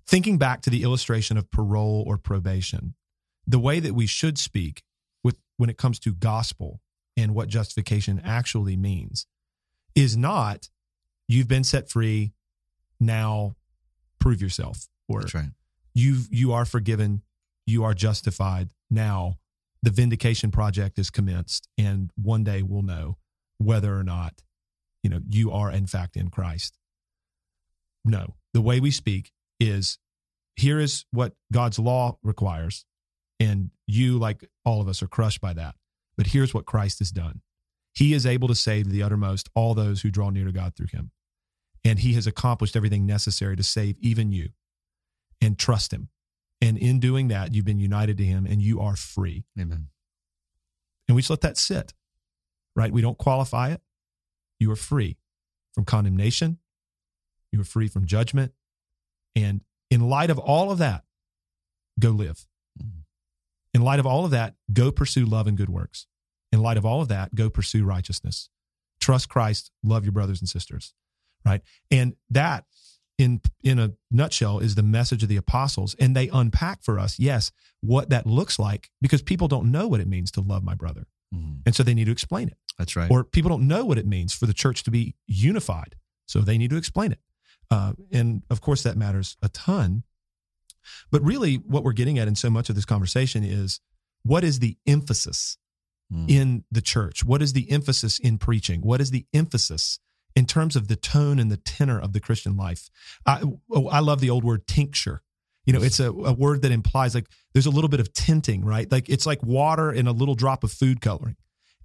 thinking 0.07 0.37
back 0.37 0.61
to 0.61 0.69
the 0.69 0.83
illustration 0.83 1.37
of 1.37 1.51
parole 1.51 2.03
or 2.07 2.17
probation, 2.17 2.95
the 3.45 3.59
way 3.59 3.79
that 3.79 3.93
we 3.93 4.07
should 4.07 4.37
speak 4.37 4.83
with 5.23 5.39
when 5.57 5.69
it 5.69 5.77
comes 5.77 5.99
to 5.99 6.13
gospel 6.13 6.81
and 7.15 7.35
what 7.35 7.47
justification 7.47 8.21
actually 8.23 8.75
means 8.75 9.27
is 9.95 10.17
not 10.17 10.69
you've 11.27 11.47
been 11.47 11.63
set 11.63 11.89
free 11.89 12.31
now 12.99 13.55
prove 14.19 14.41
yourself 14.41 14.87
or 15.07 15.21
That's 15.21 15.35
right. 15.35 15.49
you 15.93 16.21
you 16.29 16.53
are 16.53 16.65
forgiven, 16.65 17.21
you 17.65 17.83
are 17.83 17.93
justified. 17.93 18.69
Now 18.89 19.37
the 19.81 19.89
vindication 19.89 20.51
project 20.51 20.99
is 20.99 21.09
commenced 21.09 21.67
and 21.77 22.11
one 22.15 22.43
day 22.43 22.61
we'll 22.61 22.81
know 22.81 23.17
whether 23.57 23.97
or 23.97 24.03
not 24.03 24.41
you 25.03 25.09
know 25.09 25.19
you 25.27 25.51
are 25.51 25.71
in 25.71 25.87
fact 25.87 26.15
in 26.15 26.29
Christ. 26.29 26.77
No. 28.05 28.35
The 28.53 28.61
way 28.61 28.79
we 28.79 28.91
speak 28.91 29.31
is 29.59 29.99
here 30.55 30.79
is 30.79 31.05
what 31.11 31.33
God's 31.51 31.79
law 31.79 32.17
requires 32.23 32.85
and 33.39 33.69
you 33.87 34.17
like 34.17 34.45
all 34.65 34.81
of 34.81 34.87
us 34.87 35.01
are 35.01 35.07
crushed 35.07 35.41
by 35.41 35.53
that. 35.53 35.75
But 36.17 36.27
here's 36.27 36.53
what 36.53 36.65
Christ 36.65 36.99
has 36.99 37.11
done. 37.11 37.41
He 37.93 38.13
is 38.13 38.25
able 38.25 38.47
to 38.49 38.55
save 38.55 38.85
to 38.85 38.91
the 38.91 39.03
uttermost 39.03 39.49
all 39.55 39.73
those 39.73 40.01
who 40.01 40.11
draw 40.11 40.29
near 40.29 40.45
to 40.45 40.51
God 40.51 40.75
through 40.75 40.87
him. 40.91 41.11
And 41.85 41.99
he 41.99 42.13
has 42.13 42.27
accomplished 42.27 42.75
everything 42.75 43.05
necessary 43.05 43.55
to 43.55 43.63
save 43.63 43.97
even 43.99 44.31
you 44.31 44.49
and 45.41 45.57
trust 45.57 45.93
him. 45.93 46.09
And 46.61 46.77
in 46.77 46.99
doing 46.99 47.29
that, 47.29 47.53
you've 47.53 47.65
been 47.65 47.79
united 47.79 48.17
to 48.17 48.25
him 48.25 48.45
and 48.45 48.61
you 48.61 48.79
are 48.81 48.95
free. 48.95 49.45
Amen. 49.59 49.87
And 51.07 51.15
we 51.15 51.21
just 51.21 51.29
let 51.29 51.41
that 51.41 51.57
sit, 51.57 51.93
right? 52.75 52.91
We 52.91 53.01
don't 53.01 53.17
qualify 53.17 53.69
it. 53.69 53.81
You 54.59 54.71
are 54.71 54.75
free 54.75 55.17
from 55.73 55.85
condemnation, 55.85 56.59
you 57.51 57.61
are 57.61 57.65
free 57.65 57.87
from 57.87 58.05
judgment. 58.05 58.53
And 59.35 59.61
in 59.89 60.09
light 60.09 60.29
of 60.29 60.37
all 60.37 60.71
of 60.71 60.79
that, 60.79 61.05
go 61.99 62.09
live. 62.09 62.45
Mhm. 62.81 63.03
In 63.73 63.81
light 63.81 63.99
of 63.99 64.05
all 64.05 64.25
of 64.25 64.31
that, 64.31 64.55
go 64.73 64.91
pursue 64.91 65.25
love 65.25 65.47
and 65.47 65.57
good 65.57 65.69
works. 65.69 66.07
In 66.51 66.61
light 66.61 66.77
of 66.77 66.85
all 66.85 67.01
of 67.01 67.07
that, 67.07 67.35
go 67.35 67.49
pursue 67.49 67.85
righteousness. 67.85 68.49
Trust 68.99 69.29
Christ, 69.29 69.71
love 69.83 70.03
your 70.03 70.11
brothers 70.11 70.41
and 70.41 70.49
sisters, 70.49 70.93
right? 71.45 71.61
And 71.89 72.15
that 72.29 72.65
in 73.19 73.41
in 73.63 73.77
a 73.77 73.91
nutshell 74.09 74.57
is 74.57 74.73
the 74.73 74.81
message 74.83 75.21
of 75.21 75.29
the 75.29 75.35
apostles. 75.37 75.93
And 75.99 76.15
they 76.15 76.29
unpack 76.29 76.81
for 76.81 76.97
us 76.97 77.19
yes 77.19 77.51
what 77.81 78.09
that 78.09 78.25
looks 78.25 78.57
like 78.57 78.89
because 79.01 79.21
people 79.21 79.47
don't 79.47 79.69
know 79.71 79.87
what 79.87 79.99
it 79.99 80.07
means 80.07 80.31
to 80.31 80.41
love 80.41 80.63
my 80.63 80.73
brother. 80.73 81.05
Mhm. 81.31 81.61
and 81.67 81.75
so 81.75 81.83
they 81.83 81.93
need 81.93 82.05
to 82.05 82.11
explain 82.11 82.47
it. 82.47 82.57
That's 82.79 82.95
right. 82.95 83.11
or 83.11 83.23
people 83.23 83.49
don't 83.49 83.67
know 83.67 83.85
what 83.85 83.99
it 83.99 84.07
means 84.07 84.33
for 84.33 84.47
the 84.47 84.53
church 84.53 84.81
to 84.83 84.89
be 84.91 85.13
unified. 85.27 85.95
So 86.25 86.41
they 86.41 86.57
need 86.57 86.71
to 86.71 86.77
explain 86.77 87.11
it. 87.11 87.19
Uh, 87.69 87.93
and 88.11 88.41
of 88.49 88.61
course 88.61 88.81
that 88.83 88.97
matters 88.97 89.37
a 89.43 89.49
ton. 89.49 90.03
But 91.11 91.21
really 91.23 91.55
what 91.57 91.83
we're 91.83 91.93
getting 91.93 92.17
at 92.17 92.27
in 92.27 92.33
so 92.35 92.49
much 92.49 92.69
of 92.69 92.75
this 92.75 92.85
conversation 92.85 93.43
is 93.43 93.79
what 94.23 94.43
is 94.43 94.57
the 94.59 94.77
emphasis 94.87 95.57
Mm. 96.11 96.27
in 96.27 96.63
the 96.71 96.81
church? 96.81 97.23
What 97.23 97.39
is 97.43 97.53
the 97.53 97.69
emphasis 97.69 98.17
in 98.17 98.39
preaching? 98.39 98.81
What 98.81 98.99
is 98.99 99.11
the 99.11 99.27
emphasis 99.31 99.99
in 100.39 100.45
terms 100.45 100.75
of 100.75 100.87
the 100.87 100.95
tone 100.95 101.37
and 101.39 101.51
the 101.51 101.57
tenor 101.57 101.99
of 101.99 102.13
the 102.13 102.19
christian 102.19 102.55
life 102.55 102.89
i, 103.25 103.43
oh, 103.71 103.87
I 103.87 103.99
love 103.99 104.19
the 104.19 104.29
old 104.29 104.43
word 104.43 104.67
tincture. 104.67 105.21
You 105.65 105.73
know 105.73 105.83
it's 105.83 105.99
a, 105.99 106.09
a 106.09 106.33
word 106.33 106.63
that 106.63 106.71
implies 106.71 107.13
like 107.13 107.27
there's 107.53 107.65
a 107.67 107.71
little 107.71 107.89
bit 107.89 107.99
of 107.99 108.13
tinting 108.13 108.65
right? 108.65 108.91
Like 108.91 109.09
it's 109.09 109.25
like 109.25 109.43
water 109.43 109.91
and 109.91 110.07
a 110.07 110.11
little 110.11 110.35
drop 110.35 110.63
of 110.63 110.71
food 110.71 111.01
coloring. 111.01 111.35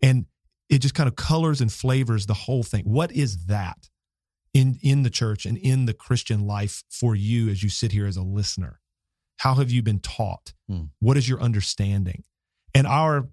And 0.03 0.27
it 0.71 0.79
just 0.79 0.95
kind 0.95 1.09
of 1.09 1.17
colors 1.17 1.61
and 1.61 1.71
flavors 1.73 2.27
the 2.27 2.35
whole 2.35 2.63
thing. 2.63 2.85
What 2.85 3.13
is 3.13 3.47
that 3.47 3.91
in 4.55 4.79
in 4.83 5.03
the 5.03 5.11
church 5.11 5.45
and 5.45 5.59
in 5.59 5.85
the 5.87 5.93
christian 5.93 6.47
life 6.47 6.85
for 6.89 7.15
you 7.15 7.49
as 7.49 7.63
you 7.63 7.69
sit 7.69 7.93
here 7.93 8.07
as 8.07 8.17
a 8.17 8.23
listener? 8.23 8.81
How 9.39 9.55
have 9.55 9.71
you 9.71 9.83
been 9.83 10.01
taught? 10.01 10.55
Hmm. 10.69 10.85
what 11.01 11.17
is 11.19 11.29
your 11.29 11.41
understanding? 11.41 12.25
And 12.75 12.87
our 12.87 13.29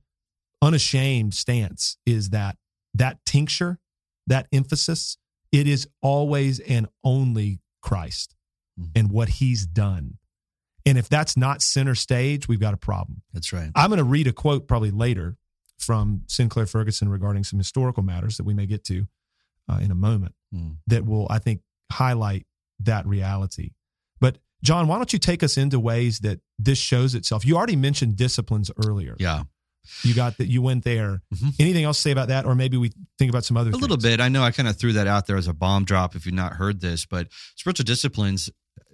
unashamed 0.62 1.34
stance 1.34 1.98
is 2.06 2.32
that 2.32 2.58
that 2.94 3.26
tincture 3.26 3.80
that 4.28 4.48
emphasis 4.52 5.18
it 5.52 5.68
is 5.68 5.88
always 6.02 6.60
and 6.62 6.88
only 7.04 7.60
christ 7.82 8.36
Mhm. 8.80 8.92
and 8.96 9.12
what 9.12 9.28
he's 9.30 9.66
done 9.66 10.18
and 10.86 10.98
if 10.98 11.10
that's 11.10 11.36
not 11.36 11.62
center 11.62 11.94
stage 11.96 12.48
we've 12.48 12.60
got 12.60 12.74
a 12.74 12.78
problem 12.78 13.22
That's 13.34 13.52
right. 13.54 13.70
I'm 13.76 13.90
going 13.90 13.98
to 13.98 14.04
read 14.04 14.28
a 14.28 14.34
quote 14.34 14.68
probably 14.68 14.92
later 14.92 15.38
from 15.78 16.24
Sinclair 16.28 16.66
Ferguson 16.68 17.10
regarding 17.10 17.44
some 17.44 17.58
historical 17.60 18.04
matters 18.04 18.38
that 18.38 18.44
we 18.44 18.54
may 18.54 18.66
get 18.68 18.84
to 18.86 19.08
uh, 19.68 19.80
in 19.82 19.92
a 19.92 19.96
moment 19.96 20.36
Mm. 20.54 20.78
that 20.88 21.06
will, 21.06 21.28
I 21.30 21.40
think, 21.40 21.62
highlight 21.92 22.46
that 22.80 23.06
reality. 23.08 23.72
But 24.20 24.38
John, 24.64 24.88
why 24.88 24.98
don't 24.98 25.12
you 25.14 25.20
take 25.20 25.44
us 25.44 25.58
into 25.58 25.80
ways 25.80 26.20
that 26.20 26.40
this 26.60 26.78
shows 26.78 27.16
itself? 27.16 27.46
You 27.46 27.56
already 27.58 27.76
mentioned 27.78 28.16
disciplines 28.18 28.70
earlier. 28.86 29.16
Yeah. 29.20 29.44
You 30.04 30.14
got 30.14 30.38
that. 30.38 30.48
You 30.48 30.62
went 30.62 30.84
there. 30.84 31.22
Mhm. 31.34 31.54
Anything 31.60 31.84
else 31.84 31.98
to 31.98 32.02
say 32.04 32.12
about 32.12 32.28
that, 32.30 32.46
or 32.46 32.56
maybe 32.56 32.78
we 32.78 32.92
think 33.18 33.30
about 33.30 33.46
some 33.46 33.58
other 33.58 33.72
A 33.72 33.76
little 33.78 33.98
bit. 33.98 34.20
I 34.20 34.30
know 34.30 34.44
I 34.44 34.52
kind 34.52 34.70
of 34.70 34.78
threw 34.78 34.94
that 34.94 35.08
out 35.08 35.28
there 35.28 35.38
as 35.38 35.48
a 35.48 35.54
bomb 35.54 35.86
drop 35.86 36.16
if 36.16 36.26
you've 36.26 36.36
not 36.36 36.54
heard 36.54 36.82
this, 36.82 37.06
but 37.06 37.28
spiritual 37.56 37.86
disciplines 37.86 38.50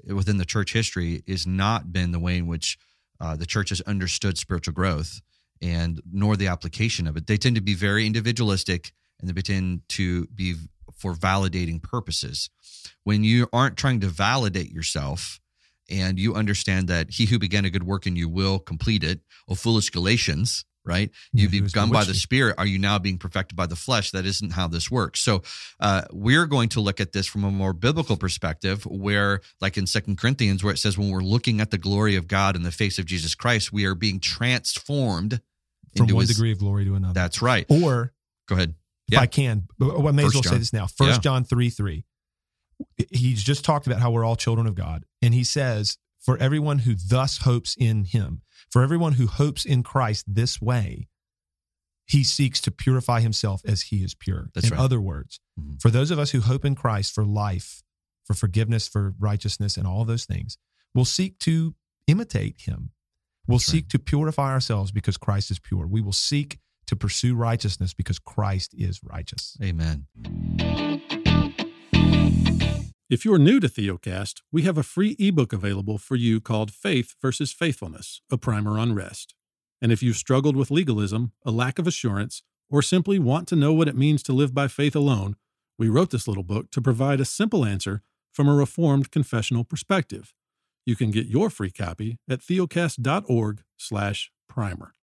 within 0.05 0.37
the 0.37 0.45
church 0.45 0.73
history 0.73 1.23
is 1.27 1.45
not 1.45 1.91
been 1.91 2.11
the 2.11 2.19
way 2.19 2.37
in 2.37 2.47
which 2.47 2.77
uh, 3.19 3.35
the 3.35 3.45
church 3.45 3.69
has 3.69 3.81
understood 3.81 4.37
spiritual 4.37 4.73
growth 4.73 5.21
and 5.61 6.01
nor 6.11 6.37
the 6.37 6.47
application 6.47 7.07
of 7.07 7.17
it. 7.17 7.27
They 7.27 7.37
tend 7.37 7.55
to 7.55 7.61
be 7.61 7.73
very 7.73 8.05
individualistic 8.05 8.93
and 9.19 9.29
they 9.29 9.41
tend 9.41 9.81
to 9.89 10.27
be 10.27 10.55
for 10.95 11.13
validating 11.13 11.81
purposes. 11.81 12.49
When 13.03 13.23
you 13.23 13.47
aren't 13.51 13.77
trying 13.77 13.99
to 14.01 14.07
validate 14.07 14.71
yourself 14.71 15.39
and 15.89 16.19
you 16.19 16.35
understand 16.35 16.87
that 16.89 17.11
he 17.11 17.25
who 17.25 17.39
began 17.39 17.65
a 17.65 17.69
good 17.69 17.83
work 17.83 18.05
in 18.05 18.15
you 18.15 18.29
will 18.29 18.59
complete 18.59 19.03
it, 19.03 19.21
oh 19.47 19.55
foolish 19.55 19.89
Galatians, 19.89 20.65
right? 20.87 21.11
You've 21.33 21.53
Yeah, 21.53 21.61
begun 21.61 21.89
by 21.91 22.03
the. 22.05 22.13
Spirit. 22.13 22.55
Are 22.57 22.65
you 22.65 22.79
now 22.79 22.97
being 22.99 23.17
perfected 23.17 23.55
by 23.55 23.65
the 23.67 23.75
flesh? 23.75 24.11
That 24.11 24.25
isn't 24.25 24.53
how 24.53 24.67
this 24.67 24.89
works. 24.89 25.19
So 25.21 25.43
uh, 25.79 26.03
we're 26.11 26.45
going 26.47 26.69
to 26.69 26.81
look 26.81 26.99
at 26.99 27.11
this 27.11 27.27
from 27.27 27.43
a 27.43 27.51
more 27.51 27.73
biblical 27.73 28.17
perspective, 28.17 28.85
where, 28.85 29.41
like 29.61 29.77
in 29.77 29.85
Second 29.85 30.17
Corinthians, 30.17 30.63
where 30.63 30.73
it 30.73 30.77
says, 30.77 30.97
when 30.97 31.09
we're 31.09 31.19
looking 31.21 31.61
at 31.61 31.69
the 31.71 31.77
glory 31.77 32.15
of 32.15 32.27
God 32.27 32.55
in 32.55 32.63
the 32.63 32.71
face 32.71 32.97
of 32.97 33.05
Jesus 33.05 33.35
Christ, 33.35 33.71
we 33.71 33.85
are 33.85 33.95
being 33.95 34.19
transformed 34.19 35.41
from 35.95 36.03
into 36.03 36.15
one 36.15 36.21
his- 36.23 36.35
degree 36.35 36.51
of 36.51 36.59
glory 36.59 36.85
to 36.85 36.95
another. 36.95 37.13
That's 37.13 37.41
right. 37.41 37.65
or 37.69 38.13
Go 38.47 38.55
ahead. 38.55 38.75
if 39.07 39.13
Yeah. 39.13 39.19
I 39.21 39.27
can, 39.27 39.67
I 39.81 40.11
may 40.11 40.23
as 40.23 40.33
First 40.33 40.45
well 40.45 40.53
say 40.53 40.57
this 40.59 40.73
now. 40.73 40.87
First 40.87 41.17
Yeah. 41.17 41.19
John 41.19 41.43
3 41.43 41.69
3. 41.69 42.05
He's 43.11 43.43
just 43.43 43.65
talked 43.65 43.87
about 43.87 43.99
how 43.99 44.11
we're 44.11 44.23
all 44.23 44.35
children 44.35 44.67
of 44.67 44.75
God. 44.75 45.03
And 45.21 45.33
he 45.33 45.43
says, 45.43 45.97
For 46.27 46.37
everyone 46.39 46.79
who 46.79 46.93
thus 46.93 47.37
hopes 47.37 47.73
in 47.79 48.03
him, 48.03 48.41
for 48.69 48.83
everyone 48.83 49.13
who 49.13 49.27
hopes 49.27 49.63
in 49.63 49.81
Christ 49.81 50.25
this 50.27 50.59
way, 50.61 51.07
he 52.05 52.21
seeks 52.25 52.59
to 52.61 52.69
purify 52.71 53.21
himself 53.21 53.61
as 53.65 53.83
he 53.83 54.03
is 54.03 54.13
pure. 54.13 54.49
That's 54.53 54.67
in 54.67 54.73
right. 54.73 54.81
other 54.81 54.99
words, 54.99 55.39
Mhm. 55.57 55.81
for 55.81 55.89
those 55.89 56.11
of 56.11 56.19
us 56.19 56.31
who 56.31 56.41
hope 56.41 56.65
in 56.65 56.75
Christ 56.75 57.13
for 57.15 57.25
life, 57.25 57.81
for 58.25 58.33
forgiveness, 58.33 58.89
for 58.89 59.15
righteousness, 59.17 59.77
and 59.77 59.87
all 59.87 60.03
those 60.03 60.25
things, 60.25 60.57
we'll 60.93 61.05
seek 61.05 61.39
to 61.39 61.75
imitate 62.07 62.59
him. 62.59 62.91
We'll 63.47 63.59
That's 63.59 63.69
right. 63.69 63.73
seek 63.75 63.87
to 63.91 63.99
purify 63.99 64.51
ourselves 64.51 64.91
because 64.91 65.15
Christ 65.15 65.49
is 65.49 65.59
pure. 65.59 65.87
We 65.87 66.01
will 66.01 66.11
seek 66.11 66.59
to 66.87 66.97
pursue 66.97 67.35
righteousness 67.35 67.93
because 67.93 68.19
Christ 68.19 68.73
is 68.73 69.01
righteous. 69.01 69.55
Amen. 69.63 70.07
If 73.09 73.23
you're 73.23 73.37
new 73.37 73.61
to 73.61 73.69
Theocast, 73.69 74.41
we 74.51 74.63
have 74.63 74.77
a 74.77 74.83
free 74.83 75.15
ebook 75.17 75.53
available 75.53 75.97
for 75.97 76.17
you 76.17 76.41
called 76.41 76.73
Faith 76.73 77.15
versus 77.21 77.53
Faithfulness, 77.53 78.19
a 78.29 78.37
primer 78.37 78.77
on 78.77 78.93
rest. 78.93 79.33
And 79.81 79.93
if 79.93 80.03
you've 80.03 80.17
struggled 80.17 80.57
with 80.57 80.71
legalism, 80.71 81.31
a 81.45 81.51
lack 81.51 81.79
of 81.79 81.87
assurance, 81.87 82.43
or 82.69 82.81
simply 82.81 83.17
want 83.17 83.47
to 83.47 83.55
know 83.55 83.71
what 83.71 83.87
it 83.87 83.95
means 83.95 84.21
to 84.23 84.33
live 84.33 84.53
by 84.53 84.67
faith 84.67 84.93
alone, 84.93 85.37
we 85.79 85.87
wrote 85.87 86.11
this 86.11 86.27
little 86.27 86.43
book 86.43 86.69
to 86.71 86.81
provide 86.81 87.21
a 87.21 87.25
simple 87.25 87.63
answer 87.63 88.01
from 88.33 88.49
a 88.49 88.55
reformed 88.55 89.09
confessional 89.09 89.63
perspective. 89.63 90.33
You 90.85 90.97
can 90.97 91.09
get 91.09 91.27
your 91.27 91.49
free 91.49 91.71
copy 91.71 92.19
at 92.29 92.41
theocast.org/primer. 92.41 94.93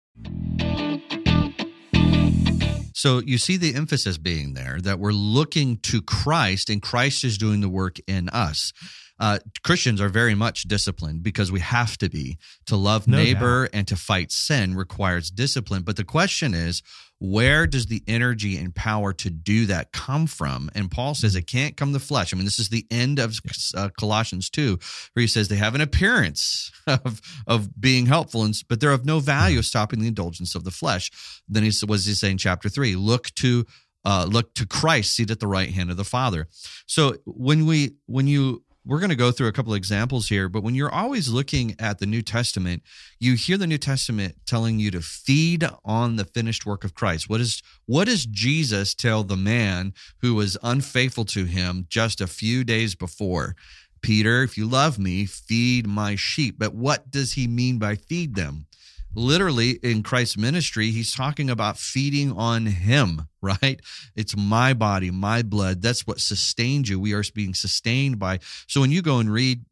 So 3.04 3.18
you 3.18 3.36
see 3.36 3.58
the 3.58 3.74
emphasis 3.74 4.16
being 4.16 4.54
there 4.54 4.78
that 4.80 4.98
we're 4.98 5.12
looking 5.12 5.76
to 5.80 6.00
Christ 6.00 6.70
and 6.70 6.80
Christ 6.80 7.22
is 7.22 7.36
doing 7.36 7.60
the 7.60 7.68
work 7.68 7.98
in 8.06 8.30
us. 8.30 8.72
Uh, 9.20 9.40
Christians 9.62 10.00
are 10.00 10.08
very 10.08 10.34
much 10.34 10.62
disciplined 10.62 11.22
because 11.22 11.52
we 11.52 11.60
have 11.60 11.98
to 11.98 12.08
be. 12.08 12.38
To 12.64 12.76
love 12.76 13.06
No 13.06 13.18
neighbor 13.18 13.68
and 13.74 13.86
to 13.88 13.96
fight 13.96 14.32
sin 14.32 14.74
requires 14.74 15.30
discipline. 15.30 15.82
But 15.82 15.96
the 15.96 16.04
question 16.04 16.54
is, 16.54 16.82
where 17.30 17.66
does 17.66 17.86
the 17.86 18.02
energy 18.06 18.56
and 18.58 18.74
power 18.74 19.12
to 19.14 19.30
do 19.30 19.66
that 19.66 19.92
come 19.92 20.26
from? 20.26 20.70
And 20.74 20.90
Paul 20.90 21.14
says 21.14 21.34
it 21.34 21.46
can't 21.46 21.76
come 21.76 21.92
the 21.92 22.00
flesh. 22.00 22.32
I 22.32 22.36
mean, 22.36 22.44
this 22.44 22.58
is 22.58 22.68
the 22.68 22.86
end 22.90 23.18
of 23.18 23.38
uh, 23.74 23.88
Colossians 23.98 24.50
2, 24.50 24.78
where 25.12 25.20
he 25.22 25.26
says 25.26 25.48
they 25.48 25.56
have 25.56 25.74
an 25.74 25.80
appearance 25.80 26.70
of, 26.86 27.20
of 27.46 27.80
being 27.80 28.06
helpful, 28.06 28.42
and, 28.42 28.54
but 28.68 28.80
they're 28.80 28.92
of 28.92 29.06
no 29.06 29.20
value 29.20 29.58
of 29.58 29.64
stopping 29.64 30.00
the 30.00 30.08
indulgence 30.08 30.54
of 30.54 30.64
the 30.64 30.70
flesh. 30.70 31.10
Then 31.48 31.62
he 31.62 31.72
was 31.86 32.04
he 32.06 32.14
saying, 32.14 32.38
chapter 32.38 32.68
3, 32.68 32.96
look 32.96 33.30
to 33.36 33.64
uh, 34.04 34.26
look 34.28 34.52
to 34.54 34.66
Christ 34.66 35.14
seated 35.14 35.32
at 35.32 35.40
the 35.40 35.46
right 35.46 35.70
hand 35.70 35.90
of 35.90 35.96
the 35.96 36.04
Father. 36.04 36.46
So 36.86 37.16
when 37.24 37.64
we 37.64 37.94
when 38.06 38.26
you 38.26 38.62
we're 38.86 38.98
going 38.98 39.10
to 39.10 39.16
go 39.16 39.32
through 39.32 39.48
a 39.48 39.52
couple 39.52 39.72
examples 39.74 40.28
here, 40.28 40.48
but 40.48 40.62
when 40.62 40.74
you're 40.74 40.92
always 40.92 41.28
looking 41.28 41.74
at 41.78 41.98
the 41.98 42.06
New 42.06 42.20
Testament, 42.20 42.82
you 43.18 43.34
hear 43.34 43.56
the 43.56 43.66
New 43.66 43.78
Testament 43.78 44.36
telling 44.46 44.78
you 44.78 44.90
to 44.90 45.00
feed 45.00 45.66
on 45.84 46.16
the 46.16 46.24
finished 46.24 46.66
work 46.66 46.84
of 46.84 46.94
Christ. 46.94 47.28
What 47.28 47.40
is 47.40 47.62
what 47.86 48.06
does 48.06 48.26
Jesus 48.26 48.94
tell 48.94 49.24
the 49.24 49.36
man 49.36 49.94
who 50.20 50.34
was 50.34 50.58
unfaithful 50.62 51.24
to 51.26 51.44
him 51.44 51.86
just 51.88 52.20
a 52.20 52.26
few 52.26 52.62
days 52.62 52.94
before? 52.94 53.56
Peter, 54.02 54.42
if 54.42 54.58
you 54.58 54.66
love 54.66 54.98
me, 54.98 55.24
feed 55.24 55.86
my 55.86 56.14
sheep. 56.14 56.56
But 56.58 56.74
what 56.74 57.10
does 57.10 57.32
he 57.32 57.48
mean 57.48 57.78
by 57.78 57.94
feed 57.94 58.34
them? 58.34 58.66
Literally, 59.14 59.72
in 59.82 60.02
Christ's 60.02 60.36
ministry, 60.36 60.90
he's 60.90 61.14
talking 61.14 61.48
about 61.48 61.78
feeding 61.78 62.32
on 62.32 62.66
him, 62.66 63.28
right? 63.42 63.80
It's 64.16 64.36
my 64.36 64.74
body, 64.74 65.10
my 65.10 65.42
blood. 65.42 65.82
That's 65.82 66.06
what 66.06 66.20
sustains 66.20 66.88
you. 66.88 66.98
We 66.98 67.12
are 67.12 67.24
being 67.34 67.54
sustained 67.54 68.18
by. 68.18 68.40
So 68.66 68.80
when 68.80 68.90
you 68.90 69.02
go 69.02 69.18
and 69.18 69.32
read 69.32 69.64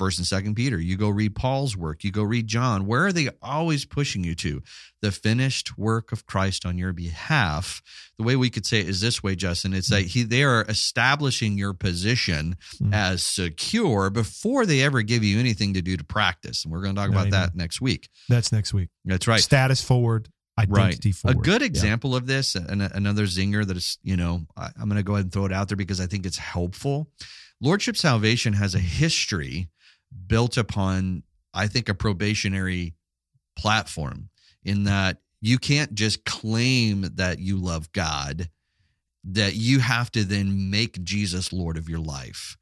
first 0.00 0.18
and 0.18 0.26
second 0.26 0.54
peter 0.54 0.78
you 0.80 0.96
go 0.96 1.08
read 1.10 1.34
paul's 1.34 1.76
work 1.76 2.02
you 2.04 2.10
go 2.10 2.22
read 2.22 2.46
john 2.46 2.86
where 2.86 3.04
are 3.06 3.12
they 3.12 3.28
always 3.42 3.84
pushing 3.84 4.24
you 4.24 4.34
to 4.34 4.62
the 5.02 5.12
finished 5.12 5.76
work 5.76 6.10
of 6.10 6.24
christ 6.26 6.64
on 6.64 6.78
your 6.78 6.92
behalf 6.92 7.82
the 8.18 8.24
way 8.24 8.34
we 8.34 8.48
could 8.50 8.64
say 8.64 8.80
it 8.80 8.88
is 8.88 9.00
this 9.02 9.22
way 9.22 9.36
justin 9.36 9.74
it's 9.74 9.88
that 9.90 10.02
he 10.02 10.22
they 10.22 10.42
are 10.42 10.64
establishing 10.68 11.58
your 11.58 11.74
position 11.74 12.56
Mm. 12.80 12.94
as 12.94 13.22
secure 13.22 14.08
before 14.10 14.64
they 14.64 14.80
ever 14.82 15.02
give 15.02 15.22
you 15.22 15.38
anything 15.38 15.74
to 15.74 15.82
do 15.82 15.96
to 15.98 16.04
practice 16.04 16.64
and 16.64 16.72
we're 16.72 16.82
going 16.82 16.94
to 16.94 17.00
talk 17.00 17.10
about 17.10 17.26
Amen. 17.26 17.30
that 17.32 17.54
next 17.54 17.80
week 17.82 18.08
That's 18.28 18.52
next 18.52 18.72
week. 18.72 18.88
that's 19.04 19.28
right 19.28 19.40
Status 19.40 19.82
forward, 19.82 20.28
identity 20.58 21.10
a 21.10 21.12
forward. 21.12 21.38
A 21.38 21.40
good 21.42 21.60
Yeah. 21.62 21.66
example 21.66 22.14
of 22.16 22.26
this, 22.26 22.54
and 22.54 22.80
another 22.82 23.24
zinger 23.26 23.66
that 23.66 23.76
is, 23.76 23.98
you 24.02 24.16
know, 24.16 24.46
I, 24.56 24.70
I'm 24.78 24.88
going 24.88 24.96
to 24.96 25.02
go 25.02 25.14
ahead 25.14 25.26
and 25.26 25.32
throw 25.32 25.44
it 25.46 25.52
out 25.52 25.68
there 25.68 25.76
because 25.76 26.00
I 26.00 26.06
think 26.06 26.24
it's 26.26 26.38
helpful. 26.38 27.10
Lordship 27.60 27.96
Salvation 27.96 28.52
has 28.54 28.74
a 28.74 28.78
history 28.78 29.68
built 30.26 30.56
upon, 30.56 31.22
I 31.54 31.66
think, 31.66 31.88
a 31.88 31.94
probationary 31.94 32.94
platform 33.56 34.30
in 34.64 34.84
that 34.84 35.18
you 35.40 35.58
can't 35.58 35.94
just 35.94 36.24
claim 36.24 37.02
that 37.14 37.38
you 37.38 37.56
love 37.56 37.92
God, 37.92 38.50
that 39.24 39.54
you 39.54 39.80
have 39.80 40.10
to 40.12 40.24
then 40.24 40.70
make 40.70 41.02
Jesus 41.02 41.52
Lord 41.52 41.76
of 41.76 41.88
your 41.88 42.00
life. 42.00 42.56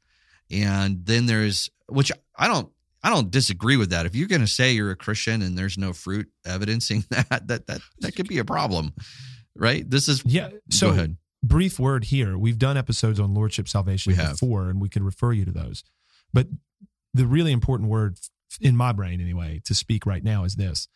And 0.51 1.05
then 1.05 1.25
there's, 1.25 1.69
which 1.87 2.11
I 2.37 2.47
don't, 2.47 2.71
I 3.03 3.09
don't 3.09 3.31
disagree 3.31 3.77
with 3.77 3.91
that. 3.91 4.05
If 4.05 4.15
you're 4.15 4.27
going 4.27 4.41
to 4.41 4.47
say 4.47 4.71
you're 4.71 4.91
a 4.91 4.95
Christian 4.95 5.41
and 5.41 5.57
there's 5.57 5.77
no 5.77 5.93
fruit 5.93 6.29
evidencing 6.45 7.05
that, 7.09 7.47
that 7.47 7.67
that 7.67 7.81
that 7.99 8.15
could 8.15 8.27
be 8.27 8.39
a 8.39 8.45
problem, 8.45 8.93
right? 9.55 9.89
This 9.89 10.09
is 10.09 10.23
Yeah. 10.25 10.49
So 10.69 10.87
go 10.87 10.93
ahead. 10.93 11.17
brief 11.41 11.79
word 11.79 12.05
here. 12.05 12.37
We've 12.37 12.59
done 12.59 12.75
episodes 12.75 13.19
on 13.19 13.33
lordship 13.33 13.69
salvation 13.69 14.13
before, 14.15 14.69
and 14.69 14.81
we 14.81 14.89
can 14.89 15.03
refer 15.03 15.31
you 15.31 15.45
to 15.45 15.51
those. 15.51 15.83
But 16.33 16.47
the 17.13 17.25
really 17.25 17.51
important 17.51 17.89
word 17.89 18.19
in 18.59 18.75
my 18.75 18.91
brain, 18.91 19.21
anyway, 19.21 19.61
to 19.65 19.75
speak 19.75 20.05
right 20.05 20.23
now 20.23 20.43
is 20.43 20.55
this: 20.55 20.87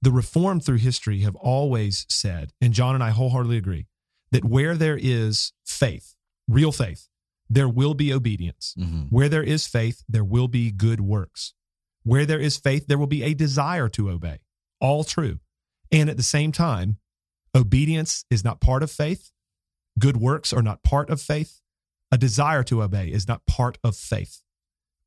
the 0.00 0.12
reform 0.12 0.60
through 0.60 0.78
history 0.78 1.20
have 1.20 1.36
always 1.36 2.06
said, 2.08 2.52
and 2.60 2.72
John 2.72 2.94
and 2.94 3.04
I 3.04 3.10
wholeheartedly 3.10 3.56
agree, 3.56 3.86
that 4.30 4.44
where 4.44 4.76
there 4.76 4.98
is 5.00 5.52
faith, 5.64 6.14
real 6.48 6.72
faith, 6.72 7.08
there 7.48 7.68
will 7.68 7.94
be 7.94 8.12
obedience. 8.12 8.74
Mhm. 8.78 9.08
Where 9.10 9.28
there 9.28 9.42
is 9.42 9.66
faith, 9.66 10.04
there 10.08 10.24
will 10.24 10.48
be 10.48 10.70
good 10.70 11.00
works. 11.00 11.54
Where 12.02 12.26
there 12.26 12.40
is 12.40 12.56
faith, 12.56 12.86
there 12.86 12.98
will 12.98 13.06
be 13.06 13.22
a 13.22 13.34
desire 13.34 13.88
to 13.90 14.10
obey. 14.10 14.38
All 14.80 15.04
true. 15.04 15.38
And 15.90 16.08
at 16.08 16.16
the 16.16 16.22
same 16.22 16.50
time, 16.50 16.98
obedience 17.54 18.24
is 18.30 18.42
not 18.42 18.60
part 18.60 18.82
of 18.82 18.90
faith. 18.90 19.30
Good 19.98 20.16
works 20.16 20.52
are 20.52 20.62
not 20.62 20.82
part 20.82 21.10
of 21.10 21.20
faith. 21.20 21.60
A 22.10 22.18
desire 22.18 22.64
to 22.64 22.82
obey 22.82 23.12
is 23.12 23.28
not 23.28 23.46
part 23.46 23.78
of 23.84 23.94
faith. 23.94 24.42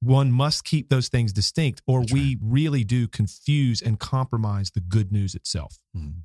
One 0.01 0.31
must 0.31 0.63
keep 0.63 0.89
those 0.89 1.08
things 1.10 1.34
distinct, 1.34 1.81
or 1.88 2.01
That's 2.01 2.13
we 2.13 2.38
really 2.41 2.84
do 2.84 3.08
confuse 3.08 3.81
and 3.81 3.99
compromise 3.99 4.71
the 4.71 4.81
good 4.81 5.12
news 5.12 5.36
itself. 5.36 5.79
Mhm. 5.95 6.23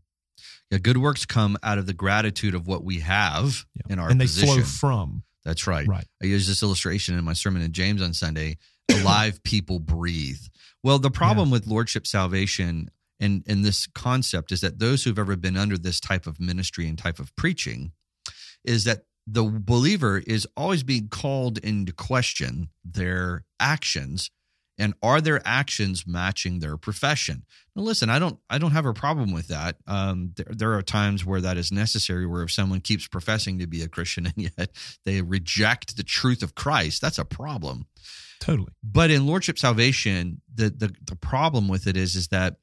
Yeah, 0.70 0.78
good 0.78 0.96
works 0.98 1.24
come 1.26 1.56
out 1.62 1.78
of 1.78 1.87
the 1.87 1.92
gratitude 1.94 2.54
of 2.54 2.66
what 2.66 2.85
we 2.85 3.00
have 3.00 3.66
Yeah. 3.74 3.92
in 3.92 3.98
our 3.98 4.09
and 4.11 4.20
they 4.20 4.24
position. 4.26 4.54
flow 4.56 4.64
from. 4.64 5.22
That's 5.44 5.66
right. 5.66 5.87
Right. 5.88 6.06
I 6.22 6.26
use 6.26 6.46
this 6.46 6.62
illustration 6.62 7.16
in 7.18 7.24
my 7.24 7.33
sermon 7.33 7.62
in 7.62 7.72
James 7.72 8.02
on 8.02 8.12
Sunday. 8.14 8.59
Alive 8.90 9.42
people 9.44 9.78
breathe. 9.80 10.40
Well, 10.83 10.98
the 10.98 11.11
problem 11.11 11.50
with 11.50 11.66
lordship 11.66 12.06
salvation 12.06 12.90
and 13.18 13.42
and 13.46 13.64
this 13.64 13.87
concept 13.94 14.52
is 14.52 14.61
that 14.62 14.78
those 14.78 15.04
who've 15.04 15.18
ever 15.18 15.37
been 15.37 15.56
under 15.56 15.76
this 15.78 16.00
type 16.00 16.26
of 16.26 16.40
ministry 16.40 16.87
and 16.88 16.98
type 16.98 17.18
of 17.18 17.35
preaching 17.37 17.92
is 18.64 18.85
that 18.85 19.04
the 19.26 19.44
believer 19.44 20.22
is 20.26 20.46
always 20.56 20.83
being 20.83 21.09
called 21.09 21.59
into 21.59 21.92
question 21.92 22.70
their 22.85 23.44
actions 23.59 24.30
and 24.78 24.94
are 25.02 25.20
their 25.20 25.42
actions 25.44 26.06
matching 26.06 26.61
their 26.61 26.78
profession? 26.78 27.44
Now 27.76 27.83
listen 27.83 28.09
i 28.09 28.18
don't 28.18 28.38
i 28.48 28.59
don't 28.59 28.72
have 28.72 28.87
a 28.87 28.94
problem 28.94 29.33
with 29.33 29.48
that. 29.48 29.76
Um, 29.87 30.33
there, 30.37 30.46
there 30.50 30.72
are 30.74 30.83
times 30.83 31.24
where 31.24 31.40
that 31.40 31.56
is 31.56 31.70
necessary 31.70 32.26
where 32.26 32.42
if 32.42 32.50
someone 32.50 32.80
keeps 32.80 33.06
professing 33.06 33.59
to 33.59 33.66
be 33.66 33.83
a 33.83 33.88
christian 33.88 34.26
and 34.35 34.35
yet 34.37 34.70
they 35.04 35.22
reject 35.22 35.96
the 35.96 36.02
truth 36.02 36.42
of 36.42 36.54
christ 36.54 37.00
that's 37.00 37.18
a 37.18 37.24
problem. 37.24 37.87
Totally. 38.40 38.72
but 38.83 39.11
in 39.11 39.26
lordship 39.26 39.59
salvation 39.59 40.40
the 40.52 40.70
the, 40.70 40.94
the 41.04 41.16
problem 41.16 41.68
with 41.68 41.87
it 41.87 41.96
is 41.96 42.16
is 42.16 42.28
that 42.28 42.56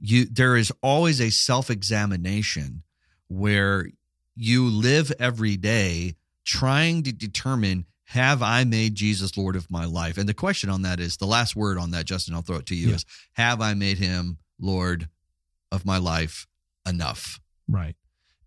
you 0.00 0.24
there 0.24 0.56
is 0.56 0.72
always 0.82 1.20
a 1.20 1.30
self-examination 1.30 2.82
where 3.28 3.88
you 4.36 4.68
live 4.68 5.12
every 5.18 5.56
day 5.56 6.14
trying 6.44 7.02
to 7.02 7.12
determine 7.12 7.84
have 8.06 8.42
i 8.42 8.64
made 8.64 8.94
jesus 8.94 9.36
lord 9.36 9.56
of 9.56 9.70
my 9.70 9.84
life 9.84 10.18
and 10.18 10.28
the 10.28 10.34
question 10.34 10.68
on 10.68 10.82
that 10.82 11.00
is 11.00 11.16
the 11.16 11.26
last 11.26 11.56
word 11.56 11.78
on 11.78 11.90
that 11.92 12.04
justin 12.04 12.34
i'll 12.34 12.42
throw 12.42 12.56
it 12.56 12.66
to 12.66 12.74
you 12.74 12.88
Yeah. 12.88 12.94
is 12.96 13.06
have 13.34 13.60
i 13.60 13.74
made 13.74 13.98
him 13.98 14.38
lord 14.60 15.08
of 15.72 15.84
my 15.86 15.98
life 15.98 16.46
enough 16.86 17.40
Right. 17.66 17.96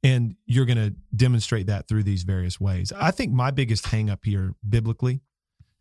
And 0.04 0.36
you're 0.45 0.65
going 0.65 0.78
to 0.78 0.93
demonstrate 1.15 1.65
that 1.67 1.88
through 1.88 2.04
these 2.04 2.21
various 2.21 2.60
ways. 2.62 2.93
I 2.95 3.10
think 3.10 3.34
my 3.34 3.50
biggest 3.50 3.88
hang 3.88 4.12
up 4.12 4.26
here, 4.26 4.54
biblically 4.69 5.21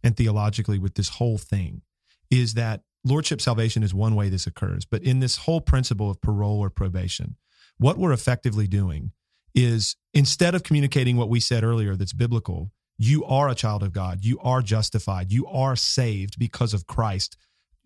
and 0.02 0.16
theologically, 0.16 0.78
with 0.78 0.94
this 0.94 1.10
whole 1.10 1.36
thing 1.36 1.82
is 2.30 2.54
that 2.54 2.80
lordship 3.04 3.42
salvation 3.42 3.82
is 3.82 3.92
one 3.92 4.14
way 4.14 4.30
this 4.30 4.46
occurs. 4.46 4.86
But 4.86 5.02
in 5.02 5.20
this 5.20 5.36
whole 5.36 5.60
principle 5.60 6.10
of 6.10 6.22
parole 6.22 6.58
or 6.60 6.70
probation, 6.70 7.36
what 7.76 7.98
we're 7.98 8.12
effectively 8.14 8.66
doing 8.66 9.12
is 9.56 9.96
instead 10.14 10.54
of 10.54 10.62
communicating 10.62 11.16
what 11.16 11.30
we 11.30 11.40
said 11.40 11.64
earlier 11.64 11.96
that's 11.96 12.12
biblical, 12.12 12.70
you 12.98 13.24
are 13.24 13.48
a 13.48 13.54
child 13.54 13.82
of 13.82 13.92
God, 13.92 14.24
you 14.24 14.38
are 14.40 14.62
justified, 14.62 15.32
you 15.32 15.46
are 15.46 15.74
saved 15.74 16.38
because 16.38 16.74
of 16.74 16.86
Christ. 16.86 17.36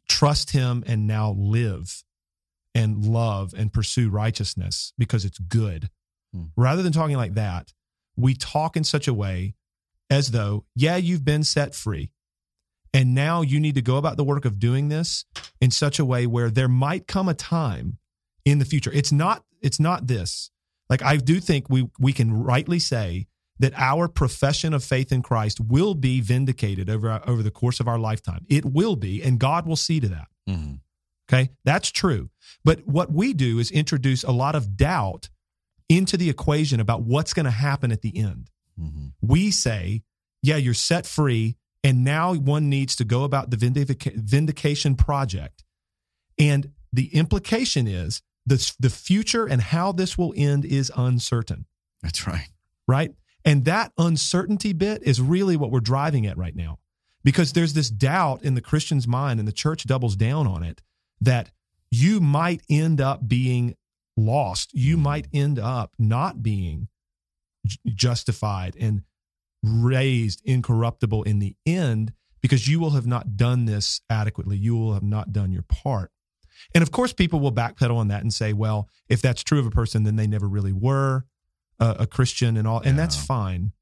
Trust 0.08 0.50
him 0.50 0.84
and 0.86 1.06
now 1.06 1.30
live 1.38 2.02
and 2.74 3.04
love 3.04 3.54
and 3.56 3.72
pursue 3.72 4.10
righteousness 4.10 4.92
because 4.98 5.24
it's 5.24 5.38
good. 5.38 5.88
Hmm. 6.34 6.46
Rather 6.56 6.82
than 6.82 6.92
talking 6.92 7.16
like 7.16 7.34
that, 7.34 7.72
we 8.16 8.34
talk 8.34 8.76
in 8.76 8.84
such 8.84 9.08
a 9.08 9.14
way 9.14 9.54
as 10.10 10.32
though, 10.32 10.64
yeah, 10.74 10.96
you've 10.96 11.24
been 11.24 11.44
set 11.44 11.74
free. 11.74 12.10
And 12.92 13.14
now 13.14 13.42
you 13.42 13.60
need 13.60 13.76
to 13.76 13.82
go 13.82 13.96
about 13.96 14.16
the 14.16 14.24
work 14.24 14.44
of 14.44 14.58
doing 14.58 14.88
this 14.88 15.24
in 15.60 15.70
such 15.70 16.00
a 16.00 16.04
way 16.04 16.26
where 16.26 16.50
there 16.50 16.68
might 16.68 17.06
come 17.06 17.28
a 17.28 17.34
time 17.34 17.98
in 18.44 18.58
the 18.58 18.64
future. 18.64 18.90
It's 18.92 19.12
not 19.12 19.44
it's 19.62 19.78
not 19.78 20.08
this. 20.08 20.50
Like 20.90 21.02
I 21.02 21.16
do 21.16 21.40
think 21.40 21.70
we 21.70 21.88
we 21.98 22.12
can 22.12 22.32
rightly 22.32 22.78
say 22.80 23.26
that 23.60 23.72
our 23.76 24.08
profession 24.08 24.74
of 24.74 24.82
faith 24.82 25.12
in 25.12 25.22
Christ 25.22 25.60
will 25.60 25.94
be 25.94 26.20
vindicated 26.20 26.90
over 26.90 27.22
over 27.26 27.42
the 27.42 27.50
course 27.50 27.80
of 27.80 27.88
our 27.88 27.98
lifetime. 27.98 28.44
It 28.48 28.64
will 28.64 28.96
be 28.96 29.22
and 29.22 29.38
God 29.38 29.66
will 29.66 29.76
see 29.76 30.00
to 30.00 30.08
that. 30.08 30.28
Mhm. 30.48 30.80
Okay, 31.28 31.50
that's 31.64 31.90
true. 31.90 32.30
But 32.64 32.86
what 32.86 33.12
we 33.12 33.32
do 33.32 33.60
is 33.60 33.70
introduce 33.70 34.24
a 34.24 34.32
lot 34.32 34.56
of 34.56 34.76
doubt 34.76 35.28
into 35.88 36.16
the 36.16 36.28
equation 36.28 36.80
about 36.80 37.02
what's 37.02 37.32
going 37.32 37.44
to 37.44 37.50
happen 37.52 37.92
at 37.92 38.02
the 38.02 38.16
end. 38.16 38.50
Mhm. 38.80 39.12
We 39.20 39.52
say, 39.52 40.02
yeah, 40.42 40.56
you're 40.56 40.74
set 40.74 41.06
free, 41.06 41.56
and 41.84 42.02
now 42.02 42.34
one 42.34 42.68
needs 42.68 42.96
to 42.96 43.04
go 43.04 43.22
about 43.24 43.50
the 43.50 43.56
vindica- 43.56 44.16
vindication 44.16 44.96
project. 44.96 45.64
And 46.38 46.72
the 46.92 47.14
implication 47.14 47.86
is 47.86 48.22
the, 48.50 48.72
the 48.78 48.90
future 48.90 49.46
and 49.46 49.62
how 49.62 49.92
this 49.92 50.18
will 50.18 50.34
end 50.36 50.64
is 50.64 50.92
uncertain, 50.96 51.64
that's 52.02 52.26
right 52.26 52.50
right? 52.90 53.12
And 53.44 53.64
that 53.64 53.92
uncertainty 53.96 54.72
bit 54.72 55.02
is 55.04 55.20
really 55.20 55.56
what 55.56 55.70
we're 55.70 55.80
driving 55.80 56.26
at 56.26 56.36
right 56.36 56.56
now 56.56 56.78
because 57.22 57.52
there's 57.52 57.72
this 57.72 57.88
doubt 57.88 58.42
in 58.42 58.54
the 58.54 58.60
Christian's 58.60 59.06
mind, 59.06 59.38
and 59.38 59.46
the 59.46 59.52
church 59.52 59.84
doubles 59.84 60.16
down 60.16 60.46
on 60.46 60.62
it 60.62 60.82
that 61.20 61.50
you 61.90 62.20
might 62.20 62.62
end 62.68 63.00
up 63.00 63.28
being 63.28 63.76
lost. 64.16 64.74
You 64.74 64.96
might 64.96 65.28
end 65.32 65.58
up 65.58 65.92
not 65.98 66.42
being 66.42 66.88
j- 67.64 67.78
justified 67.86 68.76
and 68.78 69.02
raised 69.62 70.42
incorruptible 70.44 71.22
in 71.22 71.38
the 71.38 71.54
end 71.64 72.12
because 72.40 72.66
you 72.66 72.80
will 72.80 72.90
have 72.90 73.06
not 73.06 73.36
done 73.36 73.66
this 73.66 74.00
adequately. 74.10 74.56
You 74.56 74.76
will 74.76 74.94
have 74.94 75.02
not 75.02 75.32
done 75.32 75.52
your 75.52 75.62
part. 75.62 76.10
And 76.74 76.82
of 76.82 76.90
course, 76.90 77.12
people 77.12 77.40
will 77.40 77.52
backpedal 77.52 77.96
on 77.96 78.08
that 78.08 78.22
and 78.22 78.32
say, 78.32 78.52
well, 78.52 78.88
if 79.08 79.20
that's 79.22 79.42
true 79.42 79.58
of 79.58 79.66
a 79.66 79.70
person, 79.70 80.04
then 80.04 80.16
they 80.16 80.26
never 80.26 80.48
really 80.48 80.72
were 80.72 81.24
a, 81.78 81.96
a 82.00 82.06
Christian 82.06 82.56
and 82.56 82.66
all, 82.68 82.80
and 82.80 82.98
that's 82.98 83.16
fine. 83.16 83.72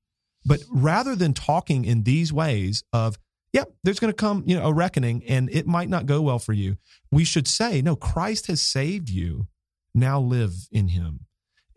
But 0.47 0.61
rather 0.71 1.15
than 1.17 1.35
talking 1.35 1.85
in 1.85 2.05
these 2.05 2.33
ways 2.33 2.83
of, 2.93 3.19
yep, 3.53 3.73
there's 3.83 3.99
going 3.99 4.13
to 4.13 4.17
come, 4.17 4.45
you 4.47 4.57
know, 4.57 4.67
a 4.67 4.73
reckoning 4.73 5.23
and 5.29 5.51
it 5.51 5.67
might 5.67 5.89
not 5.89 6.07
go 6.07 6.23
well 6.23 6.39
for 6.39 6.53
you, 6.53 6.77
we 7.11 7.25
should 7.25 7.49
say, 7.49 7.83
no, 7.83 7.97
Christ 7.97 8.47
has 8.47 8.61
saved 8.63 9.11
you. 9.11 9.49
Now 9.95 10.21
live 10.21 10.55
in 10.71 10.89
him. 10.89 11.21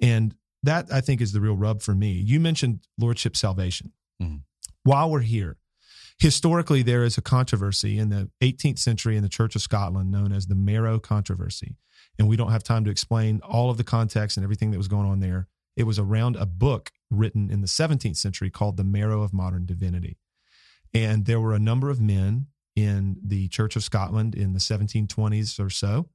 And 0.02 0.36
that 0.64 0.94
I 0.94 1.02
think 1.02 1.22
is 1.22 1.32
the 1.32 1.42
real 1.42 1.56
rub 1.58 1.82
for 1.82 1.96
me. 1.96 2.12
You 2.12 2.40
mentioned 2.40 2.82
lordship 3.00 3.36
salvation. 3.36 3.94
Mhm. 4.22 4.42
While 4.84 5.10
we're 5.10 5.22
here, 5.22 5.58
historically 6.22 6.84
there 6.84 7.04
is 7.04 7.18
a 7.18 7.22
controversy 7.22 7.98
in 7.98 8.10
the 8.10 8.30
18th 8.42 8.78
century 8.78 9.18
in 9.18 9.24
the 9.24 9.30
Church 9.30 9.56
of 9.56 9.62
Scotland 9.64 10.12
known 10.12 10.32
as 10.32 10.46
the 10.46 10.56
Marrow 10.56 11.00
controversy. 11.00 11.78
And 12.20 12.28
we 12.28 12.36
don't 12.38 12.52
have 12.52 12.64
time 12.64 12.86
to 12.86 12.92
explain 12.92 13.42
all 13.44 13.72
of 13.72 13.78
the 13.78 13.84
context 13.84 14.38
and 14.38 14.44
everything 14.44 14.70
that 14.70 14.78
was 14.78 14.88
going 14.88 15.08
on 15.08 15.20
there. 15.20 15.48
It 15.76 15.86
was 15.86 15.98
around 15.98 16.36
a 16.36 16.46
book 16.46 16.92
written 17.10 17.50
in 17.50 17.62
the 17.62 17.68
17th 17.68 18.18
century 18.18 18.52
called 18.52 18.78
The 18.78 18.84
Marrow 18.84 19.24
of 19.24 19.34
Modern 19.34 19.66
Divinity. 19.66 20.20
And 20.94 21.26
there 21.26 21.40
were 21.40 21.56
a 21.56 21.60
number 21.60 21.90
of 21.90 22.00
men 22.00 22.46
in 22.76 23.18
the 23.26 23.48
Church 23.48 23.76
of 23.76 23.84
Scotland 23.84 24.36
in 24.36 24.54
the 24.54 24.60
1720s 24.60 25.60
or 25.60 25.72
so 25.72 26.10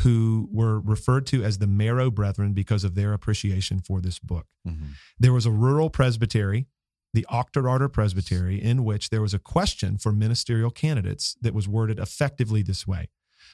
who 0.00 0.48
were 0.50 0.80
referred 0.80 1.26
to 1.26 1.44
as 1.44 1.58
the 1.58 1.66
Marrow 1.66 2.10
Brethren 2.10 2.54
because 2.54 2.84
of 2.84 2.94
their 2.94 3.12
appreciation 3.12 3.80
for 3.80 4.00
this 4.00 4.18
book. 4.18 4.46
Mhm. 4.66 4.92
There 5.18 5.34
was 5.34 5.44
a 5.44 5.50
rural 5.50 5.90
presbytery, 5.90 6.68
the 7.12 7.26
Auchterarder 7.30 7.92
Presbytery, 7.92 8.60
in 8.62 8.84
which 8.84 9.10
there 9.10 9.20
was 9.20 9.34
a 9.34 9.38
question 9.38 9.98
for 9.98 10.12
ministerial 10.12 10.70
candidates 10.70 11.36
that 11.40 11.54
was 11.54 11.68
worded 11.68 11.98
effectively 11.98 12.62
this 12.62 12.86
way 12.86 13.08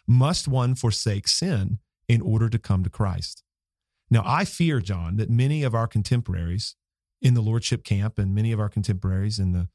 Must 0.07 0.47
one 0.49 0.75
forsake 0.75 1.29
sin 1.29 1.79
in 2.09 2.21
order 2.23 2.49
to 2.49 2.59
come 2.59 2.85
to 2.85 2.91
Christ? 2.91 3.43
Now, 4.11 4.23
I 4.25 4.45
fear, 4.45 4.81
John, 4.81 5.17
that 5.17 5.29
many 5.29 5.63
of 5.63 5.75
our 5.75 5.87
contemporaries 5.87 6.77
in 7.21 7.35
the 7.35 7.43
Lordship 7.43 7.85
camp 7.85 8.19
and 8.19 8.35
many 8.35 8.53
of 8.53 8.61
our 8.61 8.69
contemporaries 8.69 9.39
in 9.39 9.53
the, 9.53 9.69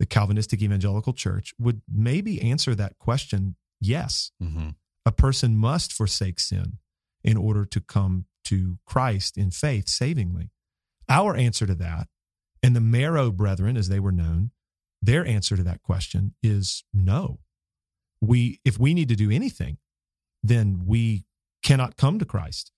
the 0.00 0.06
Calvinistic 0.06 0.62
evangelical 0.62 1.12
church 1.12 1.54
would 1.58 1.82
maybe 1.92 2.40
answer 2.42 2.74
that 2.74 2.98
question 2.98 3.56
yes 3.80 4.32
Mhm. 4.42 4.74
a 5.06 5.12
person 5.12 5.56
must 5.56 5.92
forsake 5.92 6.40
sin 6.40 6.78
in 7.22 7.36
order 7.36 7.64
to 7.66 7.80
come 7.80 8.24
to 8.44 8.78
Christ 8.86 9.36
in 9.36 9.50
faith 9.50 9.88
savingly. 9.88 10.50
Our 11.08 11.36
answer 11.36 11.66
to 11.66 11.74
that, 11.76 12.08
and 12.62 12.74
the 12.74 12.80
Marrow 12.80 13.30
brethren, 13.30 13.76
as 13.76 13.88
they 13.88 14.00
were 14.00 14.12
known, 14.12 14.50
their 15.00 15.26
answer 15.26 15.56
to 15.56 15.62
that 15.62 15.82
question 15.82 16.34
is 16.42 16.84
no. 16.92 17.38
We, 18.20 18.60
if 18.64 18.78
we 18.78 18.94
need 18.94 19.08
to 19.08 19.16
do 19.16 19.30
anything, 19.30 19.78
then 20.42 20.82
we 20.86 21.24
cannot 21.62 21.96
come 21.96 22.18
to 22.18 22.24
Christ. 22.24 22.72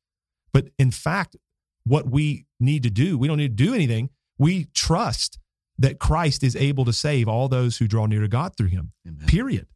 But 0.53 0.69
in 0.79 0.91
fact, 0.91 1.37
what 1.85 2.11
we 2.11 2.47
need 2.59 2.83
to 2.83 2.91
do, 2.91 3.17
we 3.17 3.29
don't 3.29 3.39
need 3.39 3.57
to 3.57 3.65
do 3.65 3.75
anything. 3.75 4.11
We 4.39 4.67
trust 4.75 5.39
that 5.79 5.99
Christ 5.99 6.45
is 6.45 6.55
able 6.57 6.85
to 6.85 6.93
save 6.93 7.27
all 7.27 7.49
those 7.49 7.79
who 7.79 7.89
draw 7.89 8.07
near 8.07 8.21
to 8.21 8.29
God 8.29 8.57
through 8.57 8.69
him 8.69 8.93
Amen. 9.07 9.27
period. 9.27 9.67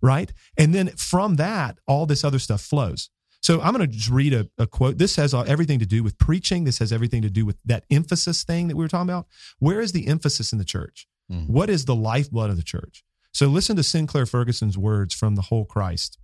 Right. 0.00 0.32
And 0.56 0.74
then 0.74 0.88
from 0.96 1.36
that, 1.36 1.78
all 1.86 2.06
this 2.06 2.24
other 2.24 2.38
stuff 2.38 2.60
flows. 2.60 3.10
So 3.42 3.60
I'm 3.60 3.74
going 3.74 3.88
to 3.88 3.96
just 3.96 4.08
read 4.08 4.32
a, 4.32 4.48
a 4.56 4.66
quote. 4.68 4.98
This 4.98 5.16
has 5.16 5.34
everything 5.34 5.80
to 5.80 5.86
do 5.86 6.02
with 6.04 6.16
preaching. 6.16 6.62
This 6.64 6.78
has 6.78 6.92
everything 6.92 7.22
to 7.22 7.30
do 7.30 7.44
with 7.44 7.56
that 7.64 7.84
emphasis 7.90 8.44
thing 8.44 8.68
that 8.68 8.76
we 8.76 8.84
were 8.84 8.88
talking 8.88 9.10
about. 9.10 9.26
Where 9.58 9.80
is 9.80 9.92
the 9.92 10.06
emphasis 10.06 10.52
in 10.52 10.58
the 10.58 10.64
church? 10.64 11.08
Mhm. 11.30 11.48
What 11.48 11.68
is 11.68 11.84
the 11.84 11.94
lifeblood 11.96 12.50
of 12.50 12.56
the 12.56 12.62
church? 12.62 13.04
So 13.32 13.48
listen 13.48 13.74
to 13.76 13.82
Sinclair 13.82 14.26
Ferguson's 14.26 14.78
words 14.78 15.12
from 15.14 15.34
The 15.34 15.42
Whole 15.42 15.64
Christ. 15.64 16.18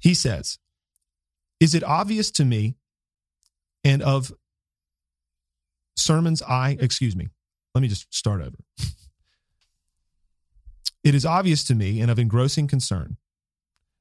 He 0.00 0.14
says, 0.14 0.58
Is 1.60 1.74
it 1.74 1.84
obvious 1.84 2.30
to 2.32 2.44
me 2.44 2.76
and 3.84 4.02
of 4.02 4.32
sermons 5.96 6.42
I, 6.42 6.76
excuse 6.80 7.14
me, 7.14 7.28
let 7.74 7.82
me 7.82 7.88
just 7.88 8.12
start 8.14 8.40
over. 8.40 8.56
It 11.02 11.14
is 11.14 11.26
obvious 11.26 11.64
to 11.64 11.74
me 11.74 12.00
and 12.00 12.10
of 12.10 12.18
engrossing 12.18 12.66
concern 12.66 13.18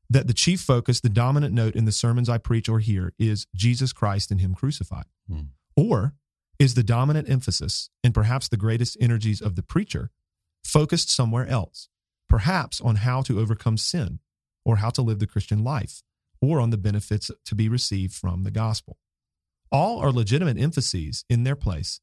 that 0.09 0.27
the 0.27 0.33
chief 0.33 0.61
focus, 0.61 0.99
the 1.01 1.09
dominant 1.09 1.53
note 1.53 1.75
in 1.75 1.85
the 1.85 1.91
sermons 1.91 2.29
I 2.29 2.37
preach 2.37 2.69
or 2.69 2.79
hear 2.79 3.13
is 3.17 3.47
Jesus 3.55 3.93
Christ 3.93 4.31
and 4.31 4.39
Him 4.41 4.53
crucified. 4.53 5.05
Hmm. 5.27 5.41
Or 5.75 6.13
is 6.59 6.75
the 6.75 6.83
dominant 6.83 7.29
emphasis 7.29 7.89
and 8.03 8.13
perhaps 8.13 8.47
the 8.47 8.57
greatest 8.57 8.95
energies 9.01 9.41
of 9.41 9.55
the 9.55 9.63
preacher 9.63 10.11
focused 10.63 11.09
somewhere 11.09 11.47
else, 11.47 11.89
perhaps 12.29 12.79
on 12.79 12.97
how 12.97 13.21
to 13.23 13.39
overcome 13.39 13.77
sin 13.77 14.19
or 14.65 14.77
how 14.77 14.89
to 14.91 15.01
live 15.01 15.19
the 15.19 15.27
Christian 15.27 15.63
life 15.63 16.03
or 16.41 16.59
on 16.59 16.69
the 16.69 16.77
benefits 16.77 17.31
to 17.45 17.55
be 17.55 17.67
received 17.67 18.13
from 18.13 18.43
the 18.43 18.51
gospel? 18.51 18.97
All 19.71 19.99
are 19.99 20.11
legitimate 20.11 20.57
emphases 20.59 21.25
in 21.29 21.43
their 21.43 21.55
place, 21.55 21.99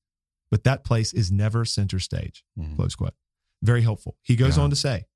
but 0.50 0.64
that 0.64 0.82
place 0.84 1.12
is 1.12 1.30
never 1.30 1.64
center 1.64 2.00
stage. 2.00 2.44
Mhm. 2.58 2.74
Close 2.76 2.96
quote. 2.96 3.14
Very 3.62 3.82
helpful. 3.82 4.16
He 4.22 4.34
goes 4.34 4.56
Yeah. 4.56 4.64
on 4.64 4.70
to 4.70 4.76
say, 4.76 5.06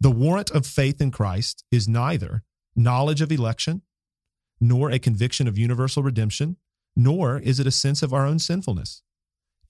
the 0.00 0.10
warrant 0.10 0.50
of 0.50 0.66
faith 0.66 1.00
in 1.00 1.10
Christ 1.10 1.64
is 1.70 1.86
neither 1.88 2.42
knowledge 2.74 3.20
of 3.20 3.30
election, 3.32 3.82
nor 4.60 4.90
a 4.90 4.98
conviction 4.98 5.46
of 5.48 5.58
universal 5.58 6.02
redemption, 6.02 6.56
nor 6.96 7.38
is 7.38 7.60
it 7.60 7.66
a 7.66 7.70
sense 7.72 8.02
of 8.02 8.12
our 8.14 8.24
own 8.26 8.38
sinfulness. 8.38 9.02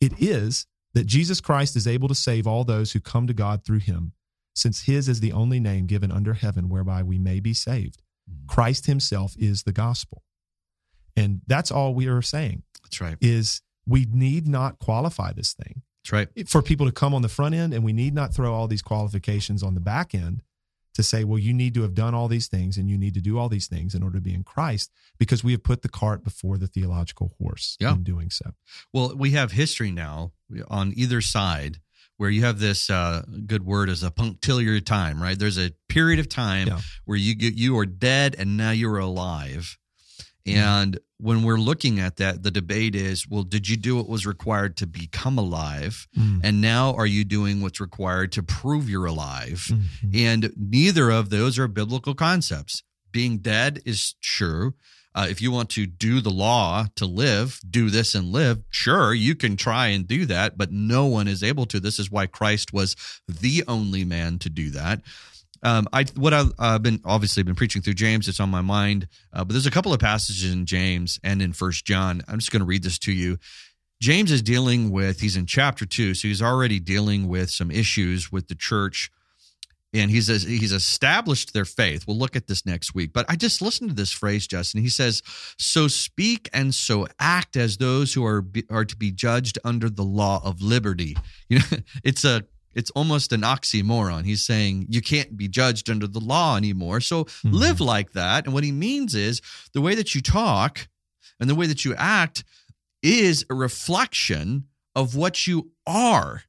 It 0.00 0.12
is 0.20 0.66
that 0.94 1.06
Jesus 1.06 1.40
Christ 1.40 1.76
is 1.76 1.86
able 1.86 2.08
to 2.08 2.14
save 2.14 2.46
all 2.46 2.64
those 2.64 2.92
who 2.92 3.00
come 3.00 3.26
to 3.26 3.34
God 3.34 3.64
through 3.64 3.78
him, 3.80 4.12
since 4.54 4.82
his 4.82 5.08
is 5.08 5.20
the 5.20 5.32
only 5.32 5.60
name 5.60 5.86
given 5.86 6.10
under 6.12 6.34
heaven 6.34 6.68
whereby 6.68 7.02
we 7.02 7.18
may 7.18 7.40
be 7.40 7.54
saved. 7.54 8.02
Mhm. 8.30 8.46
Christ 8.46 8.86
himself 8.86 9.34
is 9.38 9.62
the 9.62 9.72
gospel. 9.72 10.22
And 11.16 11.42
that's 11.46 11.70
all 11.70 11.94
we 11.94 12.06
are 12.06 12.22
saying 12.22 12.62
That's 12.82 13.00
right. 13.00 13.16
is 13.20 13.62
we 13.86 14.04
need 14.04 14.46
not 14.46 14.78
qualify 14.78 15.32
this 15.32 15.52
thing 15.54 15.82
That's 16.04 16.12
right. 16.12 16.48
for 16.48 16.62
people 16.62 16.86
to 16.86 16.92
come 16.92 17.14
on 17.14 17.22
the 17.22 17.28
front 17.28 17.54
end 17.54 17.74
and 17.74 17.84
we 17.84 17.92
need 17.92 18.14
not 18.14 18.34
throw 18.34 18.52
all 18.54 18.66
these 18.68 18.82
qualifications 18.82 19.62
on 19.62 19.74
the 19.74 19.80
back 19.80 20.14
end 20.14 20.42
to 20.94 21.02
say 21.02 21.22
well 21.24 21.38
you 21.38 21.52
need 21.54 21.72
to 21.74 21.82
have 21.82 21.94
done 21.94 22.14
all 22.14 22.26
these 22.26 22.48
things 22.48 22.76
and 22.76 22.88
you 22.90 22.98
need 22.98 23.14
to 23.14 23.20
do 23.20 23.38
all 23.38 23.48
these 23.48 23.68
things 23.68 23.94
in 23.94 24.02
order 24.02 24.16
to 24.18 24.22
be 24.22 24.34
in 24.34 24.42
christ 24.42 24.90
because 25.18 25.44
we 25.44 25.52
have 25.52 25.62
put 25.62 25.82
the 25.82 25.88
cart 25.88 26.24
before 26.24 26.58
the 26.58 26.66
theological 26.66 27.32
horse 27.40 27.76
Yeah. 27.78 27.92
in 27.92 28.02
doing 28.02 28.30
so 28.30 28.52
Well, 28.92 29.14
we 29.16 29.30
have 29.32 29.52
history 29.52 29.92
now 29.92 30.32
on 30.68 30.92
either 30.96 31.20
side 31.20 31.80
where 32.16 32.28
you 32.30 32.42
have 32.44 32.58
this 32.58 32.90
uh, 32.90 33.22
good 33.46 33.64
word 33.64 33.88
as 33.88 34.02
a 34.02 34.10
punctiliar 34.10 34.78
time, 34.80 35.22
right? 35.22 35.38
There's 35.38 35.56
a 35.58 35.70
period 35.88 36.18
of 36.18 36.28
time 36.28 36.66
Yeah. 36.68 36.80
where 37.06 37.16
you 37.16 37.34
get 37.34 37.54
you 37.54 37.78
are 37.78 37.86
dead 37.86 38.34
and 38.38 38.56
now 38.58 38.72
you're 38.72 38.98
alive. 38.98 39.78
Mm-hmm. 40.54 40.58
And 40.58 40.98
when 41.18 41.42
we're 41.42 41.58
looking 41.58 42.00
at 42.00 42.16
that, 42.16 42.42
the 42.42 42.50
debate 42.50 42.94
is, 42.94 43.28
well, 43.28 43.42
did 43.42 43.68
you 43.68 43.76
do 43.76 43.96
what 43.96 44.08
was 44.08 44.24
required 44.26 44.76
to 44.78 44.86
become 44.86 45.36
alive? 45.38 46.06
And 46.42 46.60
now 46.60 46.94
are 46.94 47.06
you 47.06 47.24
doing 47.24 47.60
what's 47.60 47.80
required 47.80 48.32
to 48.32 48.42
prove 48.42 48.88
you're 48.88 49.06
alive? 49.06 49.70
Mhm. 49.70 50.14
And 50.14 50.52
neither 50.56 51.10
of 51.10 51.30
those 51.30 51.58
are 51.58 51.68
biblical 51.68 52.14
concepts. 52.14 52.82
Being 53.12 53.38
dead 53.38 53.82
is 53.84 54.14
true. 54.22 54.74
Uh, 55.12 55.26
if 55.28 55.42
you 55.42 55.50
want 55.50 55.68
to 55.70 55.86
do 55.86 56.20
the 56.20 56.30
law 56.30 56.86
to 56.94 57.04
live, 57.04 57.58
do 57.68 57.90
this 57.90 58.14
and 58.14 58.28
live, 58.30 58.62
sure, 58.70 59.12
you 59.12 59.34
can 59.34 59.56
try 59.56 59.88
and 59.88 60.06
do 60.06 60.24
that, 60.26 60.56
but 60.56 60.70
no 60.70 61.06
one 61.06 61.26
is 61.26 61.42
able 61.42 61.66
to. 61.66 61.80
This 61.80 61.98
is 61.98 62.12
why 62.12 62.26
Christ 62.26 62.72
was 62.72 62.94
the 63.26 63.64
only 63.66 64.04
man 64.04 64.38
to 64.38 64.48
do 64.48 64.70
that. 64.70 65.02
Um, 65.62 65.86
I 65.92 66.04
what 66.16 66.32
I've 66.32 66.52
uh, 66.58 66.78
been 66.78 67.00
obviously 67.04 67.42
been 67.42 67.54
preaching 67.54 67.82
through 67.82 67.94
James. 67.94 68.28
It's 68.28 68.40
on 68.40 68.50
my 68.50 68.62
mind, 68.62 69.08
uh, 69.32 69.44
but 69.44 69.52
there's 69.52 69.66
a 69.66 69.70
couple 69.70 69.92
of 69.92 70.00
passages 70.00 70.50
in 70.50 70.66
James 70.66 71.20
and 71.22 71.42
in 71.42 71.52
First 71.52 71.84
John. 71.84 72.22
I'm 72.28 72.38
just 72.38 72.50
going 72.50 72.60
to 72.60 72.66
read 72.66 72.82
this 72.82 72.98
to 73.00 73.12
you. 73.12 73.38
James 74.00 74.32
is 74.32 74.40
dealing 74.40 74.90
with. 74.90 75.20
He's 75.20 75.36
in 75.36 75.44
chapter 75.44 75.84
two, 75.84 76.14
so 76.14 76.28
he's 76.28 76.40
already 76.40 76.80
dealing 76.80 77.28
with 77.28 77.50
some 77.50 77.70
issues 77.70 78.32
with 78.32 78.48
the 78.48 78.54
church 78.54 79.10
and 79.92 80.10
he's 80.10 80.28
he's 80.28 80.72
established 80.72 81.52
their 81.52 81.64
faith. 81.64 82.06
We'll 82.06 82.18
look 82.18 82.36
at 82.36 82.46
this 82.46 82.64
next 82.64 82.94
week. 82.94 83.12
But 83.12 83.26
I 83.28 83.36
just 83.36 83.60
listened 83.60 83.90
to 83.90 83.96
this 83.96 84.12
phrase, 84.12 84.46
Justin. 84.46 84.82
He 84.82 84.88
says, 84.88 85.22
"So 85.58 85.88
speak 85.88 86.48
and 86.52 86.74
so 86.74 87.06
act 87.18 87.56
as 87.56 87.76
those 87.76 88.14
who 88.14 88.24
are 88.24 88.40
be, 88.40 88.64
are 88.70 88.84
to 88.84 88.96
be 88.96 89.10
judged 89.10 89.58
under 89.64 89.90
the 89.90 90.04
law 90.04 90.40
of 90.44 90.62
liberty." 90.62 91.16
You 91.50 91.58
know, 91.58 91.78
it's 92.04 92.24
a 92.24 92.44
it's 92.74 92.90
almost 92.92 93.32
an 93.32 93.42
oxymoron. 93.42 94.24
He's 94.24 94.44
saying 94.44 94.86
you 94.88 95.00
can't 95.00 95.36
be 95.36 95.48
judged 95.48 95.90
under 95.90 96.06
the 96.06 96.20
law 96.20 96.56
anymore. 96.56 97.00
So 97.00 97.24
Mhm. 97.24 97.52
live 97.52 97.80
like 97.80 98.12
that. 98.12 98.44
And 98.44 98.54
what 98.54 98.64
he 98.64 98.72
means 98.72 99.14
is 99.14 99.40
the 99.72 99.80
way 99.80 99.94
that 99.94 100.14
you 100.14 100.20
talk 100.20 100.88
and 101.38 101.48
the 101.50 101.54
way 101.54 101.66
that 101.66 101.84
you 101.84 101.94
act 101.96 102.44
is 103.02 103.44
a 103.50 103.54
reflection 103.54 104.64
of 104.94 105.14
what 105.14 105.46
you 105.46 105.72
are. 105.86 106.42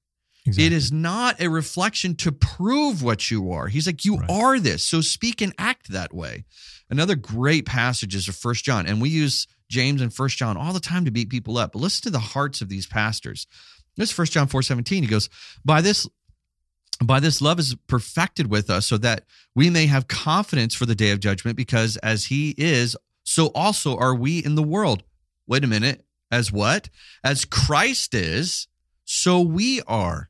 Exactly. 0.46 0.66
It 0.66 0.74
is 0.74 0.92
not 0.92 1.40
a 1.40 1.50
reflection 1.50 2.16
to 2.16 2.32
prove 2.32 3.04
what 3.04 3.30
you 3.30 3.52
are. 3.52 3.68
He's 3.68 3.86
like, 3.86 4.04
you 4.04 4.18
Right. 4.18 4.30
are 4.30 4.60
this. 4.60 4.84
So 4.84 5.02
speak 5.02 5.40
and 5.42 5.54
act 5.58 5.90
that 5.90 6.14
way. 6.14 6.46
Another 6.90 7.16
great 7.16 7.66
passage 7.66 8.16
is 8.16 8.28
of 8.28 8.36
First 8.36 8.66
John, 8.66 8.86
and 8.88 9.00
we 9.00 9.10
use 9.10 9.48
James 9.70 10.02
and 10.02 10.14
First 10.14 10.38
John 10.38 10.58
all 10.58 10.74
the 10.74 10.80
time 10.80 11.06
to 11.06 11.12
beat 11.12 11.30
people 11.30 11.58
up. 11.58 11.74
But 11.74 11.80
listen 11.80 12.02
to 12.04 12.10
the 12.10 12.20
hearts 12.20 12.60
of 12.60 12.70
these 12.70 12.88
pastors. 12.88 13.46
This 14.02 14.10
is 14.10 14.16
First 14.16 14.34
John 14.34 14.48
four 14.48 14.64
seventeen. 14.64 15.04
He 15.04 15.10
goes, 15.10 15.30
by 15.64 15.82
this. 15.82 16.08
By 17.04 17.20
this 17.20 17.42
love 17.42 17.58
is 17.60 17.76
perfected 17.88 18.48
with 18.48 18.70
us 18.70 18.86
so 18.86 18.98
that 18.98 19.26
we 19.56 19.70
may 19.72 19.86
have 19.88 20.08
confidence 20.08 20.76
for 20.76 20.86
the 20.86 20.94
day 20.94 21.10
of 21.12 21.20
judgment, 21.20 21.58
because 21.58 21.98
as 21.98 22.26
he 22.26 22.54
is, 22.58 22.96
so 23.24 23.48
also 23.56 23.98
are 23.98 24.14
we 24.14 24.38
in 24.44 24.54
the 24.56 24.62
world. 24.64 25.04
Wait 25.48 25.64
a 25.64 25.68
minute. 25.68 26.06
As 26.32 26.52
what? 26.52 26.90
As 27.24 27.44
Christ 27.46 28.14
is, 28.14 28.68
so 29.04 29.42
we 29.42 29.82
are. 29.88 30.30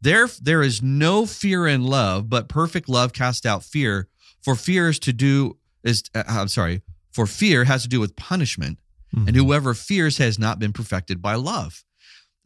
There, 0.00 0.28
there 0.40 0.62
is 0.62 0.82
no 0.82 1.26
fear 1.26 1.66
in 1.66 1.82
love, 1.84 2.28
but 2.30 2.48
perfect 2.48 2.88
love 2.88 3.12
casts 3.12 3.44
out 3.44 3.64
fear. 3.64 4.08
For 4.42 4.54
fear 4.54 4.88
is 4.88 5.00
to 5.00 5.12
do 5.12 5.56
is 5.82 6.04
uh, 6.14 6.22
I'm 6.28 6.48
sorry. 6.48 6.82
For 7.12 7.26
fear 7.26 7.64
has 7.64 7.82
to 7.82 7.88
do 7.88 7.98
with 8.00 8.14
punishment, 8.16 8.78
and 9.12 9.28
Mhm. 9.30 9.36
whoever 9.36 9.74
fears 9.74 10.18
has 10.18 10.38
not 10.38 10.58
been 10.60 10.72
perfected 10.72 11.20
by 11.20 11.34
love. 11.34 11.84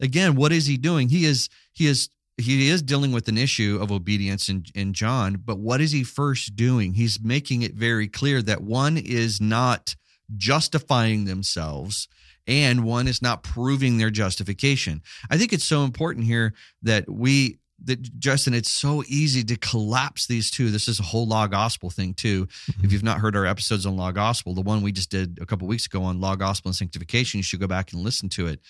Again, 0.03 0.35
what 0.35 0.51
is 0.51 0.65
he 0.65 0.77
doing? 0.77 1.07
He 1.09 1.25
is 1.25 1.49
he 1.71 1.87
is 1.87 2.09
he 2.37 2.69
is 2.69 2.81
dealing 2.81 3.11
with 3.11 3.27
an 3.29 3.37
issue 3.37 3.79
of 3.81 3.91
obedience 3.91 4.49
in, 4.49 4.65
in 4.75 4.93
John, 4.93 5.41
but 5.43 5.59
what 5.59 5.81
is 5.81 5.91
he 5.91 6.03
first 6.03 6.55
doing? 6.55 6.93
He's 6.93 7.21
making 7.21 7.61
it 7.61 7.73
very 7.73 8.07
clear 8.07 8.41
that 8.41 8.61
one 8.61 8.97
is 8.97 9.39
not 9.39 9.95
justifying 10.35 11.25
themselves 11.25 12.07
and 12.45 12.83
one 12.83 13.07
is 13.07 13.21
not 13.21 13.43
proving 13.43 13.97
their 13.97 14.09
justification. 14.09 15.01
I 15.29 15.37
think 15.37 15.53
it's 15.53 15.63
so 15.63 15.83
important 15.83 16.25
here 16.25 16.53
that 16.81 17.09
we 17.09 17.59
that 17.85 18.01
Justin, 18.19 18.53
it's 18.53 18.71
so 18.71 19.03
easy 19.07 19.43
to 19.43 19.57
collapse 19.57 20.25
these 20.27 20.49
two. 20.49 20.71
This 20.71 20.87
is 20.87 20.99
a 20.99 21.03
whole 21.03 21.27
law 21.27 21.47
gospel 21.47 21.89
thing 21.89 22.13
too. 22.13 22.45
Mm-hmm. 22.45 22.85
If 22.85 22.93
you've 22.93 23.03
not 23.03 23.19
heard 23.19 23.35
our 23.35 23.45
episodes 23.45 23.85
on 23.85 23.97
law 23.97 24.11
gospel, 24.11 24.53
the 24.53 24.61
one 24.61 24.81
we 24.81 24.91
just 24.91 25.11
did 25.11 25.39
a 25.41 25.45
couple 25.45 25.67
weeks 25.67 25.85
ago 25.85 26.03
on 26.03 26.21
law 26.21 26.35
gospel 26.35 26.69
and 26.69 26.75
sanctification, 26.75 27.39
you 27.39 27.43
should 27.43 27.59
go 27.59 27.67
back 27.67 27.91
and 27.91 28.01
listen 28.01 28.29
to 28.29 28.47
it. 28.47 28.61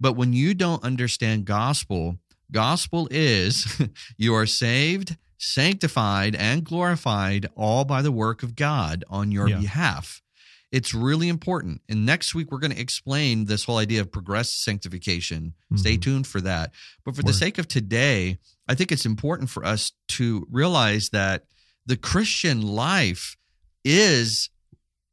But 0.00 0.14
when 0.14 0.32
you 0.32 0.54
don't 0.54 0.84
understand 0.84 1.44
gospel, 1.44 2.18
gospel 2.52 3.08
is 3.10 3.80
you 4.16 4.34
are 4.34 4.46
saved, 4.46 5.16
sanctified, 5.38 6.34
and 6.34 6.64
glorified 6.64 7.48
all 7.56 7.84
by 7.84 8.02
the 8.02 8.12
work 8.12 8.42
of 8.42 8.56
God 8.56 9.04
on 9.08 9.32
your 9.32 9.48
yeah. 9.48 9.60
behalf. 9.60 10.22
It's 10.70 10.92
really 10.92 11.28
important. 11.28 11.80
And 11.88 12.04
next 12.04 12.34
week, 12.34 12.52
we're 12.52 12.58
going 12.58 12.74
to 12.74 12.80
explain 12.80 13.46
this 13.46 13.64
whole 13.64 13.78
idea 13.78 14.02
of 14.02 14.12
progressive 14.12 14.56
sanctification. 14.56 15.54
Mm-hmm. 15.72 15.76
Stay 15.76 15.96
tuned 15.96 16.26
for 16.26 16.42
that. 16.42 16.72
But 17.04 17.16
for 17.16 17.22
Word. 17.22 17.28
the 17.28 17.32
sake 17.32 17.56
of 17.58 17.68
today, 17.68 18.38
I 18.68 18.74
think 18.74 18.92
it's 18.92 19.06
important 19.06 19.48
for 19.48 19.64
us 19.64 19.92
to 20.08 20.46
realize 20.50 21.08
that 21.10 21.44
the 21.86 21.96
Christian 21.96 22.60
life 22.60 23.36
is 23.82 24.50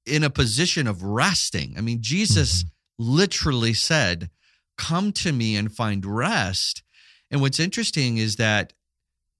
in 0.06 0.24
a 0.24 0.30
position 0.30 0.88
of 0.88 1.04
resting. 1.04 1.76
I 1.78 1.82
mean, 1.82 2.00
Jesus 2.02 2.64
mm-hmm. 2.64 3.14
literally 3.14 3.74
said, 3.74 4.30
Come 4.78 5.12
to 5.14 5.32
me 5.32 5.56
and 5.56 5.72
find 5.72 6.06
rest. 6.06 6.84
And 7.32 7.42
what's 7.42 7.60
interesting 7.60 8.18
is 8.18 8.36
that 8.38 8.74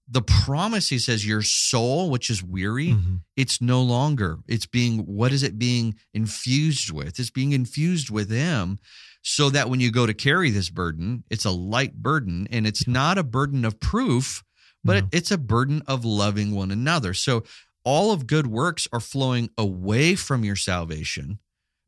the 0.08 0.22
promise 0.22 0.88
he 0.88 0.98
says 0.98 1.26
your 1.26 1.42
soul 1.42 2.10
which 2.10 2.30
is 2.30 2.42
weary 2.42 2.88
mm-hmm. 2.88 3.16
it's 3.36 3.60
no 3.60 3.82
longer 3.82 4.38
it's 4.46 4.66
being 4.66 4.98
what 5.00 5.32
is 5.32 5.42
it 5.42 5.58
being 5.58 5.96
infused 6.14 6.92
with 6.92 7.18
it's 7.18 7.30
being 7.30 7.52
infused 7.52 8.10
with 8.10 8.30
him 8.30 8.78
so 9.22 9.50
that 9.50 9.68
when 9.68 9.80
you 9.80 9.90
go 9.90 10.06
to 10.06 10.14
carry 10.14 10.50
this 10.50 10.70
burden 10.70 11.24
it's 11.30 11.44
a 11.44 11.50
light 11.50 11.94
burden 11.94 12.46
and 12.50 12.66
it's 12.66 12.86
not 12.86 13.18
a 13.18 13.24
burden 13.24 13.64
of 13.64 13.80
proof 13.80 14.44
but 14.84 15.02
no. 15.02 15.08
it's 15.12 15.32
a 15.32 15.38
burden 15.38 15.82
of 15.88 16.04
loving 16.04 16.54
one 16.54 16.70
another 16.70 17.12
so 17.12 17.42
all 17.84 18.12
of 18.12 18.26
good 18.26 18.46
works 18.46 18.86
are 18.92 19.00
flowing 19.00 19.50
away 19.58 20.14
from 20.14 20.44
your 20.44 20.56
salvation 20.56 21.38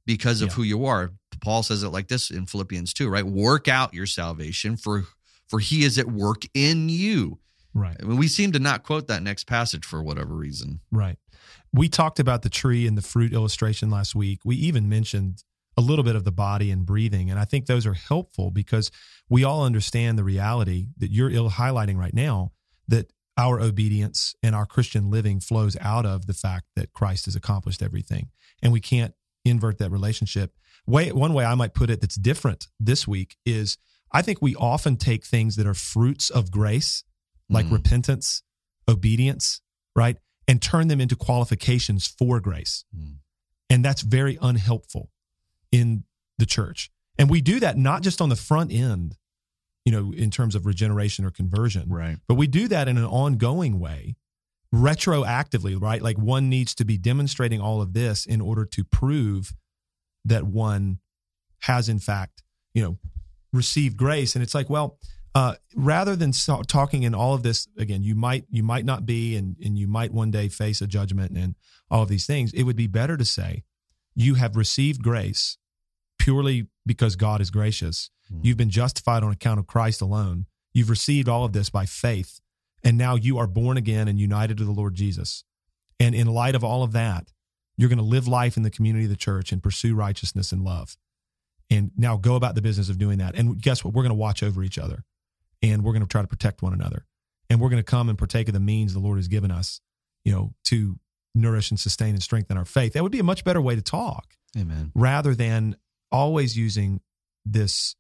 because 0.07 0.43
of 0.43 0.49
yeah. 0.49 0.55
who 0.55 0.63
you 0.63 0.85
are 0.85 1.13
paul 1.41 1.63
says 1.63 1.83
it 1.83 1.89
like 1.89 2.09
this 2.09 2.31
in 2.31 2.47
philippians 2.47 2.93
2 2.93 3.09
right 3.09 3.27
work 3.27 3.69
out 3.69 3.95
your 3.95 4.07
salvation 4.07 4.77
for 4.77 5.05
for 5.49 5.61
he 5.61 5.85
is 5.85 5.99
at 5.99 6.07
work 6.07 6.43
in 6.55 6.89
you 6.89 7.39
Right. 7.75 7.97
I 8.01 8.05
mean, 8.05 8.17
we 8.17 8.29
seem 8.29 8.53
to 8.53 8.59
not 8.59 8.83
quote 8.83 9.07
that 9.09 9.23
next 9.23 9.45
passage 9.45 9.85
for 9.85 10.03
whatever 10.03 10.35
reason. 10.35 10.81
Right. 10.91 11.19
We 11.73 11.89
talked 11.89 12.19
about 12.19 12.43
the 12.43 12.49
tree 12.49 12.87
and 12.87 12.97
the 12.97 13.03
fruit 13.03 13.33
illustration 13.33 13.91
last 13.91 14.15
week. 14.15 14.41
We 14.45 14.57
even 14.57 14.89
mentioned 14.89 15.45
a 15.77 15.81
little 15.81 16.05
bit 16.05 16.17
of 16.17 16.25
the 16.25 16.33
body 16.33 16.71
and 16.71 16.85
breathing. 16.85 17.31
And 17.31 17.39
I 17.39 17.45
think 17.45 17.67
those 17.67 17.87
are 17.87 17.95
helpful 17.95 18.51
because 18.51 18.91
we 19.29 19.45
all 19.45 19.65
understand 19.65 20.19
the 20.19 20.25
reality 20.25 20.89
that 20.97 21.13
you're 21.13 21.31
ill 21.31 21.51
highlighting 21.51 21.97
right 21.97 22.15
now 22.15 22.53
that 22.89 23.13
our 23.37 23.61
obedience 23.61 24.35
and 24.43 24.57
our 24.57 24.67
Christian 24.67 25.11
living 25.11 25.39
flows 25.39 25.77
out 25.81 26.05
of 26.05 26.27
the 26.27 26.35
fact 26.35 26.67
that 26.75 26.93
Christ 26.93 27.27
has 27.27 27.37
accomplished 27.37 27.83
everything. 27.83 28.31
And 28.61 28.73
we 28.73 28.81
can't 28.81 29.15
invert 29.49 29.79
that 29.79 29.91
relationship. 29.91 30.55
Way 30.87 31.13
one 31.13 31.35
way 31.35 31.45
I 31.45 31.55
might 31.55 31.75
put 31.75 31.91
it 31.91 32.01
that's 32.01 32.17
different 32.17 32.69
this 32.81 33.07
week 33.07 33.37
is 33.45 33.77
I 34.13 34.23
think 34.23 34.41
we 34.41 34.55
often 34.55 34.97
take 34.97 35.25
things 35.25 35.57
that 35.57 35.67
are 35.67 35.75
fruits 35.75 36.31
of 36.31 36.51
grace 36.51 37.05
like 37.51 37.67
mm. 37.67 37.73
repentance, 37.73 38.43
obedience, 38.89 39.61
right? 39.95 40.17
And 40.47 40.63
turn 40.63 40.89
them 40.89 41.01
into 41.01 41.17
qualifications 41.17 42.07
for 42.07 42.41
grace. 42.41 42.85
Mm. 42.97 43.17
And 43.71 43.85
that's 43.85 44.03
very 44.03 44.39
unhelpful 44.41 45.11
in 45.71 46.05
the 46.39 46.47
church. 46.47 46.91
And 47.19 47.29
we 47.29 47.41
do 47.41 47.61
that 47.61 47.77
not 47.77 48.03
just 48.03 48.21
on 48.21 48.29
the 48.29 48.37
front 48.37 48.73
end, 48.73 49.17
you 49.85 49.93
know, 49.93 50.13
in 50.13 50.31
terms 50.31 50.55
of 50.55 50.67
regeneration 50.67 51.25
or 51.25 51.31
conversion, 51.31 51.89
right? 51.89 52.17
But 52.29 52.35
we 52.35 52.47
do 52.47 52.69
that 52.69 52.89
in 52.89 52.97
an 52.97 53.05
ongoing 53.05 53.79
way, 53.79 54.17
retroactively, 54.75 55.81
right? 55.81 56.03
Like 56.03 56.19
one 56.19 56.49
needs 56.49 56.75
to 56.77 56.85
be 56.85 56.99
demonstrating 56.99 57.61
all 57.61 57.81
of 57.81 57.93
this 57.93 58.27
in 58.27 58.41
order 58.41 58.65
to 58.67 58.85
prove 58.85 59.55
that 60.25 60.45
one 60.45 60.99
has, 61.61 61.89
in 61.89 61.99
fact, 61.99 62.43
you 62.75 62.83
know, 62.83 62.99
received 63.53 63.97
grace. 63.97 64.35
And 64.35 64.43
it's 64.43 64.55
like, 64.55 64.69
well, 64.69 64.99
uh, 65.35 65.55
rather 65.75 66.17
than 66.17 66.33
so- 66.33 66.63
talking 66.63 67.03
in 67.03 67.15
all 67.15 67.35
of 67.35 67.43
this 67.43 67.69
again, 67.79 68.03
you 68.03 68.15
might 68.15 68.45
you 68.51 68.63
might 68.63 68.85
not 68.85 69.07
be, 69.07 69.37
and 69.37 69.57
and 69.65 69.79
you 69.79 69.87
might 69.87 70.13
one 70.13 70.31
day 70.31 70.49
face 70.49 70.81
a 70.81 70.87
judgment 70.87 71.37
and 71.37 71.55
all 71.91 72.03
of 72.03 72.09
these 72.09 72.27
things. 72.27 72.53
It 72.53 72.65
would 72.65 72.77
be 72.77 72.87
better 72.87 73.17
to 73.17 73.25
say, 73.25 73.65
you 74.15 74.35
have 74.35 74.57
received 74.57 75.03
grace 75.03 75.59
purely 76.19 76.67
because 76.85 77.17
God 77.17 77.41
is 77.41 77.51
gracious. 77.51 78.11
Mm. 78.33 78.45
You've 78.45 78.57
been 78.57 78.71
justified 78.71 79.23
on 79.23 79.31
account 79.31 79.61
of 79.61 79.67
Christ 79.67 80.01
alone. 80.01 80.47
You've 80.73 80.91
received 80.91 81.29
all 81.29 81.45
of 81.45 81.53
this 81.53 81.71
by 81.71 81.87
faith, 81.87 82.41
and 82.85 82.97
now 82.97 83.15
you 83.15 83.39
are 83.39 83.47
born 83.47 83.77
again 83.77 84.09
and 84.09 84.19
united 84.19 84.59
to 84.59 84.65
the 84.65 84.73
Lord 84.73 84.95
Jesus. 84.95 85.45
And 86.01 86.15
in 86.15 86.27
light 86.27 86.55
of 86.55 86.63
all 86.63 86.83
of 86.83 86.93
that, 86.93 87.33
you're 87.77 87.89
going 87.89 87.99
to 87.99 88.05
live 88.05 88.29
life 88.29 88.57
in 88.57 88.63
the 88.63 88.71
community 88.71 89.05
of 89.05 89.11
the 89.11 89.17
church 89.17 89.53
and 89.53 89.63
pursue 89.63 89.95
righteousness 89.95 90.53
and 90.53 90.63
love. 90.63 90.97
And 91.71 91.91
now 91.97 92.17
go 92.17 92.35
about 92.35 92.55
the 92.55 92.63
business 92.63 92.89
of 92.89 92.99
doing 92.99 93.19
that. 93.19 93.35
And 93.35 93.61
guess 93.61 93.85
what? 93.85 93.95
We're 93.95 94.03
going 94.03 94.11
to 94.11 94.15
watch 94.15 94.43
over 94.43 94.63
each 94.63 94.79
other 94.79 95.05
and 95.63 95.85
we're 95.85 95.93
going 95.93 96.03
to 96.03 96.09
try 96.09 96.23
to 96.23 96.29
protect 96.29 96.63
one 96.63 96.73
another. 96.73 97.07
And 97.51 97.61
we're 97.61 97.71
going 97.71 97.83
to 97.83 97.91
come 97.91 98.09
and 98.09 98.19
partake 98.19 98.49
of 98.49 98.55
the 98.55 98.61
means 98.61 98.93
the 98.93 99.01
Lord 99.01 99.19
has 99.19 99.29
given 99.29 99.51
us, 99.51 99.81
you 100.25 100.33
know, 100.33 100.55
to 100.65 100.99
nourish 101.35 101.71
and 101.71 101.81
sustain 101.81 102.11
and 102.11 102.23
strengthen 102.23 102.57
our 102.57 102.65
faith. 102.65 102.93
That 102.93 103.03
would 103.03 103.13
be 103.13 103.21
a 103.21 103.25
much 103.25 103.45
better 103.45 103.61
way 103.61 103.75
to 103.75 103.83
talk. 103.83 104.35
Amen. 104.57 104.93
Rather 104.95 105.35
than 105.35 105.77
always 106.11 106.57
using 106.57 107.01
this, 107.45 107.95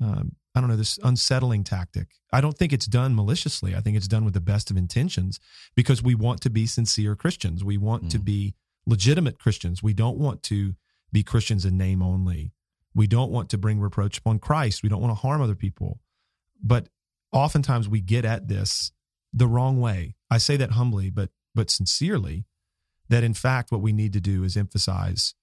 um, 0.00 0.36
I 0.56 0.60
don't 0.60 0.70
know, 0.70 0.76
this 0.76 0.98
unsettling 1.04 1.64
tactic. 1.64 2.08
I 2.32 2.40
don't 2.40 2.56
think 2.56 2.72
it's 2.72 2.86
done 2.86 3.14
maliciously. 3.14 3.76
I 3.76 3.80
think 3.80 3.96
it's 3.96 4.08
done 4.08 4.24
with 4.24 4.32
the 4.32 4.40
best 4.40 4.70
of 4.70 4.76
intentions 4.76 5.38
because 5.74 6.02
we 6.02 6.14
want 6.14 6.40
to 6.40 6.50
be 6.50 6.66
sincere 6.66 7.14
Christians. 7.14 7.62
We 7.62 7.76
want 7.76 8.04
mm. 8.04 8.10
to 8.10 8.18
be 8.18 8.54
legitimate 8.86 9.38
Christians. 9.38 9.82
We 9.82 9.92
don't 9.92 10.16
want 10.16 10.42
to 10.44 10.74
be 11.12 11.22
Christians 11.22 11.66
in 11.66 11.76
name 11.76 12.02
only. 12.02 12.52
We 12.94 13.06
don't 13.06 13.30
want 13.30 13.50
to 13.50 13.58
bring 13.58 13.80
reproach 13.80 14.16
upon 14.16 14.38
Christ. 14.38 14.82
We 14.82 14.88
don't 14.88 15.02
want 15.02 15.10
to 15.10 15.20
harm 15.20 15.42
other 15.42 15.54
people. 15.54 16.00
But 16.62 16.88
oftentimes 17.32 17.86
we 17.86 18.00
get 18.00 18.24
at 18.24 18.48
this 18.48 18.92
the 19.34 19.46
wrong 19.46 19.78
way. 19.78 20.14
I 20.30 20.38
say 20.38 20.56
that 20.56 20.72
humbly, 20.72 21.10
but 21.10 21.28
but 21.54 21.70
sincerely, 21.70 22.46
that 23.10 23.22
in 23.22 23.34
fact 23.34 23.70
what 23.70 23.82
we 23.82 23.92
need 23.92 24.14
to 24.14 24.20
do 24.20 24.42
is 24.42 24.56
emphasize 24.56 25.34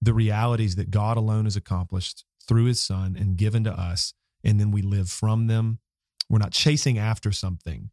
the 0.00 0.14
realities 0.14 0.76
that 0.76 0.90
God 0.90 1.16
alone 1.16 1.44
has 1.44 1.56
accomplished 1.56 2.24
through 2.46 2.64
his 2.64 2.80
son 2.80 3.16
and 3.18 3.36
given 3.36 3.64
to 3.64 3.72
us, 3.72 4.14
and 4.44 4.58
then 4.58 4.70
we 4.70 4.82
live 4.82 5.08
from 5.08 5.46
them. 5.46 5.78
We're 6.28 6.38
not 6.38 6.52
chasing 6.52 6.98
after 6.98 7.32
something, 7.32 7.90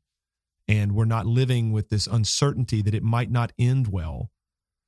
and 0.67 0.93
we're 0.93 1.05
not 1.05 1.25
living 1.25 1.71
with 1.71 1.89
this 1.89 2.07
uncertainty 2.07 2.81
that 2.81 2.93
it 2.93 3.03
might 3.03 3.31
not 3.31 3.51
end 3.57 3.87
well. 3.87 4.31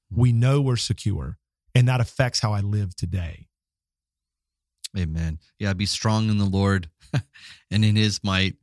We 0.09 0.31
know 0.31 0.61
we're 0.61 0.75
secure, 0.75 1.37
and 1.73 1.87
that 1.87 2.01
affects 2.01 2.39
how 2.39 2.53
I 2.53 2.61
live 2.61 2.95
today. 2.95 3.47
Amen. 4.97 5.39
Yeah, 5.57 5.73
be 5.73 5.85
strong 5.85 6.29
in 6.29 6.37
the 6.37 6.45
Lord 6.45 6.89
and 7.71 7.85
in 7.85 7.95
his 7.95 8.23
might. 8.23 8.55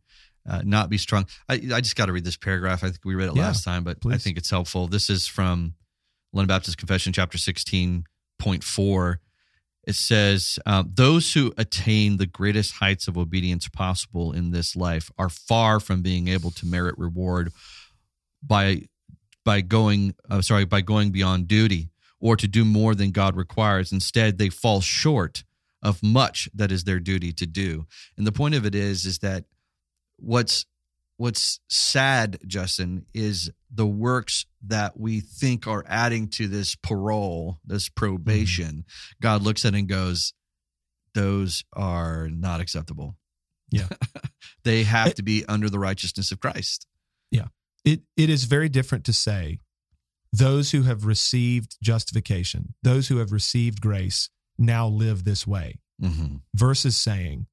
Uh, 0.49 0.63
not 0.65 0.89
be 0.89 0.97
strong. 0.97 1.27
I, 1.47 1.55
I 1.75 1.81
just 1.83 1.95
got 1.95 2.07
to 2.07 2.13
read 2.13 2.25
this 2.25 2.39
paragraph. 2.39 2.83
I 2.83 2.87
think 2.87 3.01
we 3.05 3.15
read 3.15 3.29
it 3.29 3.37
yeah, 3.37 3.43
last 3.43 3.65
time, 3.65 3.85
but 3.85 4.01
please. 4.01 4.15
I 4.15 4.19
think 4.19 4.39
it's 4.39 4.49
helpful. 4.49 4.87
This 4.87 5.11
is 5.11 5.27
from 5.27 5.75
London 6.33 6.49
Baptist 6.49 6.79
Confession, 6.79 7.13
chapter 7.13 7.37
16.4. 7.37 9.17
It 9.89 9.95
says, 9.95 10.59
uh, 10.67 10.85
Those 10.87 11.33
who 11.33 11.55
attain 11.57 12.19
the 12.19 12.27
greatest 12.27 12.75
heights 12.75 13.09
of 13.09 13.17
obedience 13.17 13.69
possible 13.69 14.33
in 14.33 14.51
this 14.51 14.77
life 14.77 15.11
are 15.17 15.31
far 15.31 15.81
from 15.81 16.03
being 16.03 16.29
able 16.29 16.51
to 16.53 16.67
merit 16.67 16.95
reward 16.99 17.53
by 18.43 18.83
by 19.47 19.63
going 19.63 20.15
uh, 20.29 20.43
sorry 20.43 20.67
by 20.67 20.83
going 20.83 21.11
beyond 21.11 21.49
duty 21.49 21.89
or 22.21 22.37
to 22.37 22.47
do 22.47 22.67
more 22.67 22.95
than 22.95 23.13
God 23.13 23.35
requires. 23.35 23.91
Instead, 23.91 24.37
they 24.37 24.51
fall 24.51 24.83
short 24.83 25.43
of 25.83 26.03
much 26.03 26.51
that 26.55 26.71
is 26.71 26.85
their 26.85 27.01
duty 27.01 27.33
to 27.33 27.47
do. 27.47 27.87
And 28.19 28.27
the 28.27 28.33
point 28.33 28.55
of 28.55 28.67
it 28.67 28.75
is 28.75 29.07
is 29.07 29.21
that 29.21 29.45
what's 30.19 30.67
what's 31.17 31.61
sad, 31.71 32.41
Justin, 32.47 33.07
is 33.15 33.51
the 33.71 33.87
works 33.87 34.45
that 34.67 34.99
we 34.99 35.21
think 35.21 35.67
are 35.67 35.85
adding 35.87 36.29
to 36.29 36.49
this 36.49 36.75
parole, 36.75 37.61
this 37.65 37.89
probation. 37.89 38.67
Mm-hmm. 38.67 39.21
God 39.23 39.43
looks 39.43 39.65
at 39.65 39.75
it 39.75 39.79
and 39.79 39.89
goes, 39.89 40.35
those 41.15 41.65
are 41.73 42.29
not 42.31 42.61
acceptable. 42.61 43.17
Yeah. 43.71 43.89
they 44.65 44.83
have 44.85 45.09
it, 45.09 45.17
to 45.17 45.23
be 45.23 45.45
under 45.49 45.71
the 45.71 45.79
righteousness 45.79 46.33
of 46.33 46.41
Christ. 46.41 46.87
Yeah. 47.31 47.47
It 47.85 48.03
it 48.17 48.31
is 48.31 48.45
very 48.45 48.69
different 48.69 49.05
to 49.07 49.13
say 49.13 49.59
those 50.33 50.73
who 50.73 50.83
have 50.83 51.07
received 51.07 51.77
justification, 51.83 52.75
those 52.83 53.09
who 53.09 53.19
have 53.19 53.33
received 53.33 53.81
grace 53.81 54.31
now 54.59 54.87
live 54.87 55.25
this 55.25 55.47
way 55.47 55.79
mm-hmm. 56.03 56.37
versus 56.55 56.97
saying 56.97 57.47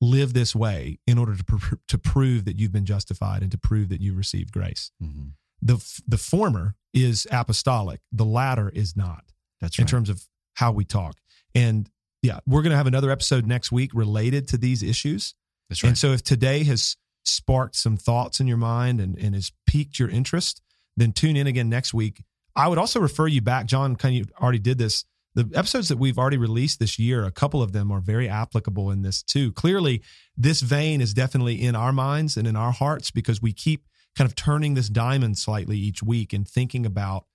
live 0.00 0.34
this 0.34 0.54
way 0.54 0.98
in 1.06 1.18
order 1.18 1.36
to 1.36 1.44
pr- 1.44 1.74
to 1.88 1.98
prove 1.98 2.44
that 2.44 2.58
you've 2.58 2.72
been 2.72 2.84
justified 2.84 3.42
and 3.42 3.50
to 3.50 3.58
prove 3.58 3.88
that 3.88 4.00
you've 4.00 4.16
received 4.16 4.52
grace. 4.52 4.90
Mhm. 5.02 5.32
The 5.62 6.02
the 6.06 6.18
former 6.18 6.74
is 6.92 7.26
apostolic, 7.30 8.00
the 8.12 8.24
latter 8.24 8.70
is 8.70 8.96
not 8.96 9.24
That's 9.60 9.78
in 9.78 9.86
terms 9.86 10.08
of 10.08 10.26
how 10.54 10.72
we 10.72 10.84
talk. 10.84 11.16
And 11.54 11.90
yeah, 12.22 12.40
we're 12.46 12.62
going 12.62 12.70
to 12.70 12.76
have 12.76 12.86
another 12.86 13.10
episode 13.10 13.46
next 13.46 13.70
week 13.70 13.90
related 13.94 14.48
to 14.48 14.58
these 14.58 14.82
issues. 14.82 15.34
That's 15.68 15.82
right. 15.82 15.90
And 15.90 15.98
so 15.98 16.12
if 16.12 16.22
today 16.22 16.64
has 16.64 16.96
sparked 17.24 17.76
some 17.76 17.96
thoughts 17.96 18.40
in 18.40 18.46
your 18.46 18.56
mind 18.56 19.00
and, 19.00 19.18
and 19.18 19.34
has 19.34 19.52
piqued 19.66 19.98
your 19.98 20.08
interest, 20.08 20.62
then 20.96 21.12
tune 21.12 21.36
in 21.36 21.46
again 21.46 21.68
next 21.68 21.92
week. 21.92 22.24
I 22.54 22.68
would 22.68 22.78
also 22.78 23.00
refer 23.00 23.26
you 23.26 23.42
back, 23.42 23.66
John, 23.66 23.96
kind 23.96 24.20
of 24.20 24.32
already 24.40 24.58
did 24.58 24.78
this. 24.78 25.04
The 25.34 25.50
episodes 25.54 25.88
that 25.88 25.98
we've 25.98 26.18
already 26.18 26.38
released 26.38 26.78
this 26.78 26.98
year, 26.98 27.24
a 27.24 27.30
couple 27.30 27.62
of 27.62 27.72
them 27.72 27.92
are 27.92 28.00
very 28.00 28.26
applicable 28.26 28.90
in 28.90 29.02
this 29.02 29.22
too. 29.22 29.52
Clearly, 29.52 30.02
this 30.36 30.62
vein 30.62 31.02
is 31.02 31.12
definitely 31.12 31.62
in 31.62 31.76
our 31.76 31.92
minds 31.92 32.38
and 32.38 32.48
in 32.48 32.56
our 32.56 32.72
hearts 32.72 33.10
because 33.10 33.42
we 33.42 33.52
keep 33.52 33.86
kind 34.16 34.28
of 34.28 34.34
turning 34.34 34.74
this 34.74 34.88
diamond 34.88 35.38
slightly 35.38 35.76
each 35.76 36.02
week 36.02 36.32
and 36.32 36.48
thinking 36.48 36.86
about 36.86 37.26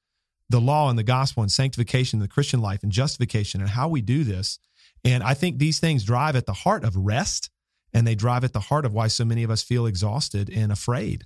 the 0.50 0.60
law 0.60 0.90
and 0.90 0.98
the 0.98 1.04
gospel 1.04 1.44
and 1.44 1.52
sanctification, 1.52 2.20
the 2.20 2.28
Christian 2.28 2.62
life 2.62 2.84
and 2.84 2.92
justification 2.92 3.62
and 3.62 3.70
how 3.70 3.88
we 3.88 4.02
do 4.02 4.24
this. 4.24 4.60
And 5.06 5.24
I 5.24 5.34
think 5.34 5.58
these 5.58 5.80
things 5.80 6.04
drive 6.04 6.36
at 6.36 6.46
the 6.46 6.54
heart 6.54 6.84
of 6.84 6.96
rest 6.96 7.50
and 7.94 8.06
they 8.06 8.16
drive 8.16 8.44
at 8.44 8.54
the 8.54 8.60
heart 8.60 8.86
of 8.86 8.94
why 8.94 9.08
so 9.08 9.26
many 9.26 9.44
of 9.44 9.52
us 9.52 9.64
feel 9.64 9.86
exhausted 9.86 10.50
and 10.50 10.72
afraid 10.72 11.26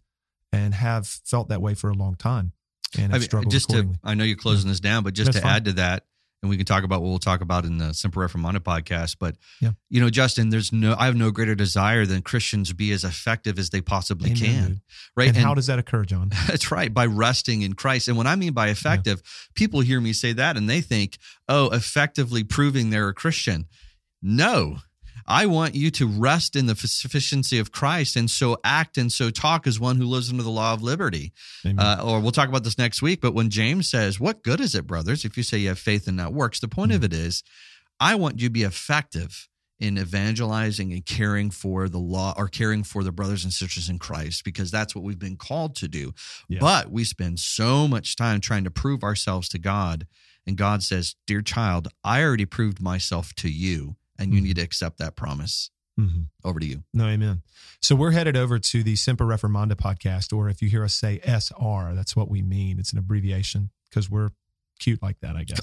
and 0.52 0.74
have 0.74 1.08
felt 1.08 1.50
that 1.50 1.62
way 1.62 1.74
for 1.74 1.90
a 1.90 1.94
long 1.94 2.16
time 2.16 2.54
and 2.98 3.12
I 3.12 3.16
have 3.16 3.22
mean, 3.22 3.22
struggled 3.22 3.52
just 3.52 3.70
to. 3.72 3.94
I 4.04 4.14
know 4.14 4.24
you're 4.24 4.38
closing 4.38 4.70
this 4.70 4.80
down, 4.80 5.04
but 5.04 5.14
just 5.14 5.28
That's 5.28 5.38
to 5.38 5.44
fine. 5.44 5.56
add 5.56 5.66
to 5.66 5.74
that, 5.74 6.06
and 6.42 6.50
we 6.50 6.58
can 6.58 6.66
talk 6.66 6.84
about 6.84 7.02
what 7.02 7.10
we'll 7.10 7.18
talk 7.20 7.42
about 7.42 7.66
in 7.66 7.78
the 7.80 7.94
Semper 7.94 8.20
Reformanda 8.28 8.60
podcast. 8.60 9.18
But 9.20 9.36
Yeah. 9.62 9.72
you 9.90 10.00
know, 10.00 10.10
Justin, 10.10 10.50
there's 10.50 10.72
no, 10.72 10.96
I 10.98 11.06
have 11.06 11.16
no 11.16 11.32
greater 11.32 11.56
desire 11.56 12.06
than 12.06 12.22
Christians 12.22 12.72
be 12.74 12.92
as 12.92 13.04
effective 13.04 13.58
as 13.58 13.72
they 13.72 13.82
possibly 13.82 14.32
Amen, 14.32 14.40
can. 14.40 14.82
Right? 15.18 15.30
And, 15.30 15.38
how 15.38 15.54
does 15.54 15.68
that 15.68 15.80
occur, 15.80 16.06
John? 16.06 16.30
That's 16.48 16.72
right, 16.72 16.94
by 16.94 17.06
resting 17.08 17.64
in 17.64 17.74
Christ. 17.74 18.08
And 18.08 18.18
what 18.18 18.28
I 18.28 18.36
mean 18.36 18.54
by 18.54 18.68
effective, 18.70 19.22
people 19.56 19.80
hear 19.82 20.00
me 20.00 20.14
say 20.14 20.34
that 20.34 20.56
and 20.58 20.70
they 20.70 20.82
think, 20.82 21.18
oh, 21.48 21.70
effectively 21.72 22.44
proving 22.44 22.90
they're 22.92 23.10
a 23.10 23.14
Christian. 23.14 23.66
No, 24.22 24.78
I 25.28 25.48
want 25.48 25.74
you 25.76 25.90
to 25.92 26.08
rest 26.08 26.56
in 26.56 26.68
the 26.68 26.76
sufficiency 26.76 27.58
of 27.58 27.72
Christ 27.72 28.16
and 28.16 28.30
so 28.30 28.58
act 28.64 28.98
and 28.98 29.12
so 29.12 29.30
talk 29.32 29.66
as 29.66 29.80
one 29.80 29.98
who 29.98 30.06
lives 30.06 30.30
under 30.30 30.44
the 30.44 30.50
law 30.52 30.74
of 30.74 30.84
liberty. 30.84 31.34
Uh, 31.66 32.02
or 32.04 32.20
we'll 32.20 32.32
talk 32.32 32.48
about 32.50 32.64
this 32.64 32.78
next 32.78 33.02
week. 33.02 33.22
But 33.22 33.34
when 33.34 33.50
James 33.50 33.90
says, 33.90 34.20
What 34.20 34.44
good 34.44 34.60
is 34.62 34.76
it, 34.76 34.86
brothers, 34.86 35.26
if 35.26 35.36
you 35.38 35.44
say 35.44 35.58
you 35.58 35.70
have 35.70 35.80
faith 35.80 36.08
and 36.08 36.18
not 36.18 36.34
works? 36.34 36.60
The 36.60 36.68
point 36.68 36.92
of 36.92 37.02
Mm-hmm. 37.02 37.06
it 37.06 37.14
is, 37.14 37.44
I 38.00 38.16
want 38.16 38.40
you 38.40 38.48
to 38.48 38.54
be 38.54 38.64
effective 38.64 39.48
in 39.80 39.98
evangelizing 39.98 40.94
and 40.94 41.06
caring 41.06 41.50
for 41.50 41.90
the 41.90 41.98
law 42.00 42.34
or 42.38 42.48
caring 42.48 42.84
for 42.84 43.04
the 43.04 43.12
brothers 43.12 43.44
and 43.44 43.52
sisters 43.52 43.90
in 43.90 44.00
Christ 44.00 44.44
because 44.46 44.72
that's 44.72 44.96
what 44.96 45.04
we've 45.04 45.20
been 45.20 45.36
called 45.36 45.76
to 45.78 45.88
do. 45.88 46.14
Yeah. 46.48 46.60
But 46.62 46.92
we 46.92 47.04
spend 47.04 47.40
so 47.40 47.88
much 47.88 48.16
time 48.16 48.40
trying 48.42 48.64
to 48.64 48.72
prove 48.72 49.04
ourselves 49.04 49.50
to 49.50 49.60
God. 49.60 50.08
And 50.48 50.56
God 50.56 50.84
says, 50.84 51.16
Dear 51.28 51.42
child, 51.42 51.90
I 52.04 52.22
already 52.24 52.46
proved 52.46 52.80
myself 52.82 53.34
to 53.36 53.50
you, 53.50 53.96
and 54.18 54.34
you 54.34 54.42
need 54.42 54.56
to 54.58 54.62
accept 54.62 54.98
that 55.00 55.16
promise. 55.16 55.70
Mhm. 56.00 56.28
Over 56.44 56.60
to 56.60 56.66
you. 56.66 56.84
No, 56.94 57.08
amen. 57.08 57.42
So 57.82 57.96
we're 57.96 58.12
headed 58.12 58.36
over 58.36 58.60
to 58.60 58.84
the 58.84 58.96
Semper 58.98 59.26
Reformanda 59.26 59.74
podcast, 59.76 60.36
or 60.36 60.50
if 60.50 60.62
you 60.62 60.68
hear 60.68 60.84
us 60.84 60.94
say 60.94 61.20
SR, 61.24 61.94
that's 61.96 62.16
what 62.18 62.30
we 62.30 62.42
mean. 62.42 62.80
It's 62.80 62.92
an 62.92 62.98
abbreviation 63.00 63.70
because 63.90 64.10
we're 64.10 64.32
cute 64.80 65.02
like 65.02 65.20
that, 65.22 65.38
I 65.38 65.46
guess. 65.46 65.62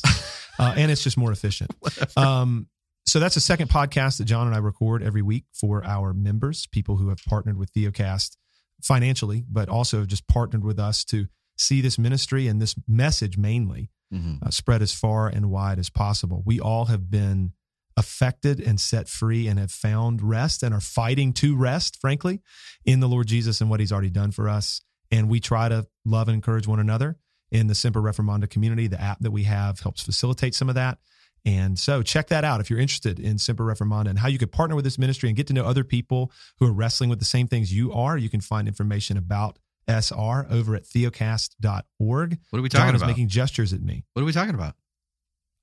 uh, 0.58 0.72
and 0.76 0.90
it's 0.90 1.02
just 1.02 1.16
more 1.18 1.32
efficient. 1.32 1.70
Um, 2.16 2.68
so 3.04 3.18
that's 3.20 3.36
a 3.36 3.40
second 3.40 3.68
podcast 3.68 4.18
that 4.18 4.24
John 4.24 4.46
and 4.46 4.54
I 4.56 4.58
record 4.60 5.02
every 5.02 5.22
week 5.22 5.44
for 5.52 5.84
our 5.84 6.14
members, 6.14 6.66
people 6.68 6.96
who 6.96 7.08
have 7.10 7.18
partnered 7.26 7.58
with 7.58 7.72
Theocast 7.74 8.36
financially, 8.80 9.44
but 9.50 9.68
also 9.68 9.98
have 9.98 10.06
just 10.06 10.26
partnered 10.28 10.64
with 10.64 10.78
us 10.78 11.04
to 11.06 11.26
see 11.58 11.80
this 11.80 11.98
ministry 11.98 12.46
and 12.48 12.60
this 12.62 12.74
message 12.88 13.36
mainly 13.36 13.90
Mhm. 14.14 14.42
uh, 14.42 14.50
spread 14.50 14.82
as 14.82 14.92
far 14.94 15.28
and 15.28 15.50
wide 15.50 15.78
as 15.78 15.90
possible. 15.90 16.42
We 16.46 16.58
all 16.60 16.86
have 16.86 17.10
been 17.10 17.52
affected 17.96 18.60
and 18.60 18.80
set 18.80 19.08
free 19.08 19.46
and 19.48 19.58
have 19.58 19.70
found 19.70 20.22
rest 20.22 20.62
and 20.62 20.74
are 20.74 20.80
fighting 20.80 21.32
to 21.34 21.56
rest, 21.56 21.98
frankly, 22.00 22.40
in 22.84 23.00
the 23.00 23.08
Lord 23.08 23.26
Jesus 23.26 23.60
and 23.60 23.68
what 23.70 23.80
he's 23.80 23.92
already 23.92 24.10
done 24.10 24.30
for 24.30 24.48
us. 24.48 24.80
And 25.10 25.28
we 25.28 25.40
try 25.40 25.68
to 25.68 25.86
love 26.04 26.28
and 26.28 26.34
encourage 26.34 26.66
one 26.66 26.80
another 26.80 27.18
in 27.50 27.66
the 27.66 27.74
Semper 27.74 28.00
Reformanda 28.00 28.48
community. 28.48 28.86
The 28.86 29.00
app 29.00 29.18
that 29.20 29.30
we 29.30 29.42
have 29.44 29.80
helps 29.80 30.02
facilitate 30.02 30.54
some 30.54 30.68
of 30.68 30.74
that. 30.74 30.98
And 31.44 31.78
so 31.78 32.02
check 32.02 32.28
that 32.28 32.44
out 32.44 32.60
if 32.60 32.70
you're 32.70 32.78
interested 32.78 33.18
in 33.18 33.36
Semper 33.36 33.64
Reformanda 33.64 34.08
and 34.08 34.18
how 34.18 34.28
you 34.28 34.38
could 34.38 34.52
partner 34.52 34.76
with 34.76 34.84
this 34.84 34.96
ministry 34.98 35.28
and 35.28 35.36
get 35.36 35.48
to 35.48 35.52
know 35.52 35.64
other 35.64 35.84
people 35.84 36.30
who 36.58 36.66
are 36.66 36.72
wrestling 36.72 37.10
with 37.10 37.18
the 37.18 37.24
same 37.24 37.48
things 37.48 37.72
you 37.72 37.92
are. 37.92 38.16
You 38.16 38.30
can 38.30 38.40
find 38.40 38.68
information 38.68 39.16
about 39.16 39.58
SR 39.88 40.46
over 40.48 40.76
at 40.76 40.84
theocast.org. 40.84 42.38
What 42.50 42.58
are 42.58 42.62
we 42.62 42.68
John 42.68 42.80
talking 42.82 42.94
is 42.94 43.02
about? 43.02 43.08
making 43.08 43.28
gestures 43.28 43.72
at 43.72 43.82
me. 43.82 44.04
what 44.12 44.22
are 44.22 44.24
we 44.26 44.32
talking 44.32 44.54
about? 44.54 44.76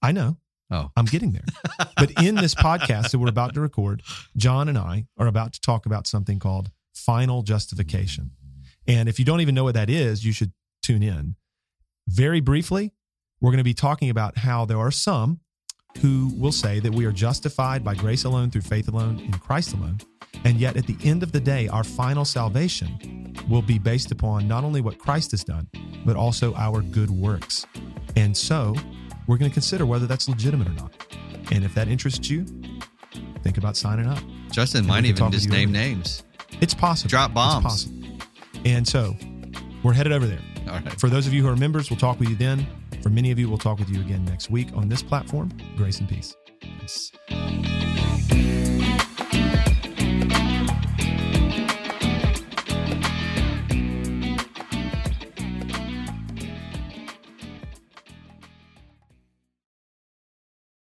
I 0.01 0.11
know. 0.11 0.37
Oh. 0.71 0.91
I'm 0.95 1.05
getting 1.05 1.31
there. 1.31 1.45
but 1.97 2.11
in 2.23 2.35
this 2.35 2.53
podcast 2.53 3.11
that 3.11 3.19
we're 3.19 3.29
about 3.29 3.53
to 3.55 3.61
record, 3.61 4.03
John 4.37 4.69
and 4.69 4.77
I 4.77 5.05
are 5.17 5.27
about 5.27 5.53
to 5.53 5.61
talk 5.61 5.85
about 5.85 6.07
something 6.07 6.39
called 6.39 6.69
final 6.93 7.41
justification. 7.41 8.31
And 8.87 9.09
if 9.09 9.19
you 9.19 9.25
don't 9.25 9.41
even 9.41 9.55
know 9.55 9.63
what 9.63 9.75
that 9.75 9.89
is, 9.89 10.25
you 10.25 10.31
should 10.31 10.51
tune 10.83 11.03
in. 11.03 11.35
Very 12.07 12.39
briefly, 12.39 12.93
we're 13.41 13.51
going 13.51 13.59
to 13.59 13.63
be 13.63 13.73
talking 13.73 14.09
about 14.09 14.39
how 14.39 14.65
there 14.65 14.79
are 14.79 14.91
some 14.91 15.39
who 16.01 16.31
will 16.37 16.51
say 16.51 16.79
that 16.79 16.93
we 16.93 17.05
are 17.05 17.11
justified 17.11 17.83
by 17.83 17.95
grace 17.95 18.23
alone 18.23 18.51
through 18.51 18.61
faith 18.61 18.87
alone 18.87 19.19
in 19.19 19.33
Christ 19.33 19.73
alone. 19.73 19.99
And 20.43 20.57
yet, 20.57 20.77
at 20.77 20.87
the 20.87 20.97
end 21.03 21.23
of 21.23 21.31
the 21.31 21.39
day, 21.39 21.67
our 21.67 21.83
final 21.83 22.23
salvation 22.23 23.35
will 23.49 23.61
be 23.61 23.79
based 23.79 24.11
upon 24.11 24.47
not 24.47 24.63
only 24.63 24.81
what 24.81 24.97
Christ 24.97 25.31
has 25.31 25.43
done, 25.43 25.67
but 26.05 26.15
also 26.15 26.53
our 26.55 26.81
good 26.81 27.09
works. 27.09 27.65
And 28.15 28.35
so, 28.35 28.75
we're 29.29 29.37
going 29.37 29.51
to 29.51 29.53
consider 29.53 29.85
whether 29.85 30.07
that's 30.07 30.27
legitimate 30.27 30.67
or 30.67 30.73
not. 30.73 30.91
And 31.51 31.63
if 31.63 31.75
that 31.75 31.87
interests 31.87 32.31
you, 32.31 32.45
think 33.43 33.59
about 33.59 33.77
signing 33.77 34.07
up. 34.07 34.17
Justin 34.51 34.79
And 34.79 34.87
might 34.87 35.05
even 35.05 35.31
just 35.31 35.49
name 35.49 35.71
later. 35.71 35.85
names. 35.93 36.23
It's 36.61 36.73
possible. 36.73 37.09
Drop 37.09 37.31
bombs. 37.31 37.63
It's 37.83 37.91
possible. 37.91 38.25
And 38.65 38.87
so, 38.87 39.15
we're 39.83 39.93
headed 39.93 40.13
over 40.13 40.25
there. 40.25 40.39
All 40.67 40.79
right. 40.79 40.99
For 40.99 41.09
those 41.09 41.27
of 41.27 41.33
you 41.33 41.43
who 41.43 41.47
are 41.47 41.55
members, 41.55 41.91
we'll 41.91 41.99
talk 41.99 42.19
with 42.19 42.27
you 42.27 42.35
then. 42.35 42.65
For 43.03 43.09
many 43.09 43.29
of 43.29 43.37
you, 43.37 43.47
we'll 43.47 43.59
talk 43.59 43.77
with 43.77 43.89
you 43.91 44.01
again 44.01 44.25
next 44.25 44.49
week 44.49 44.69
on 44.73 44.89
this 44.89 45.03
platform. 45.03 45.51
Grace 45.77 45.99
and 45.99 46.09
peace. 46.09 46.35
Yes. 46.81 47.11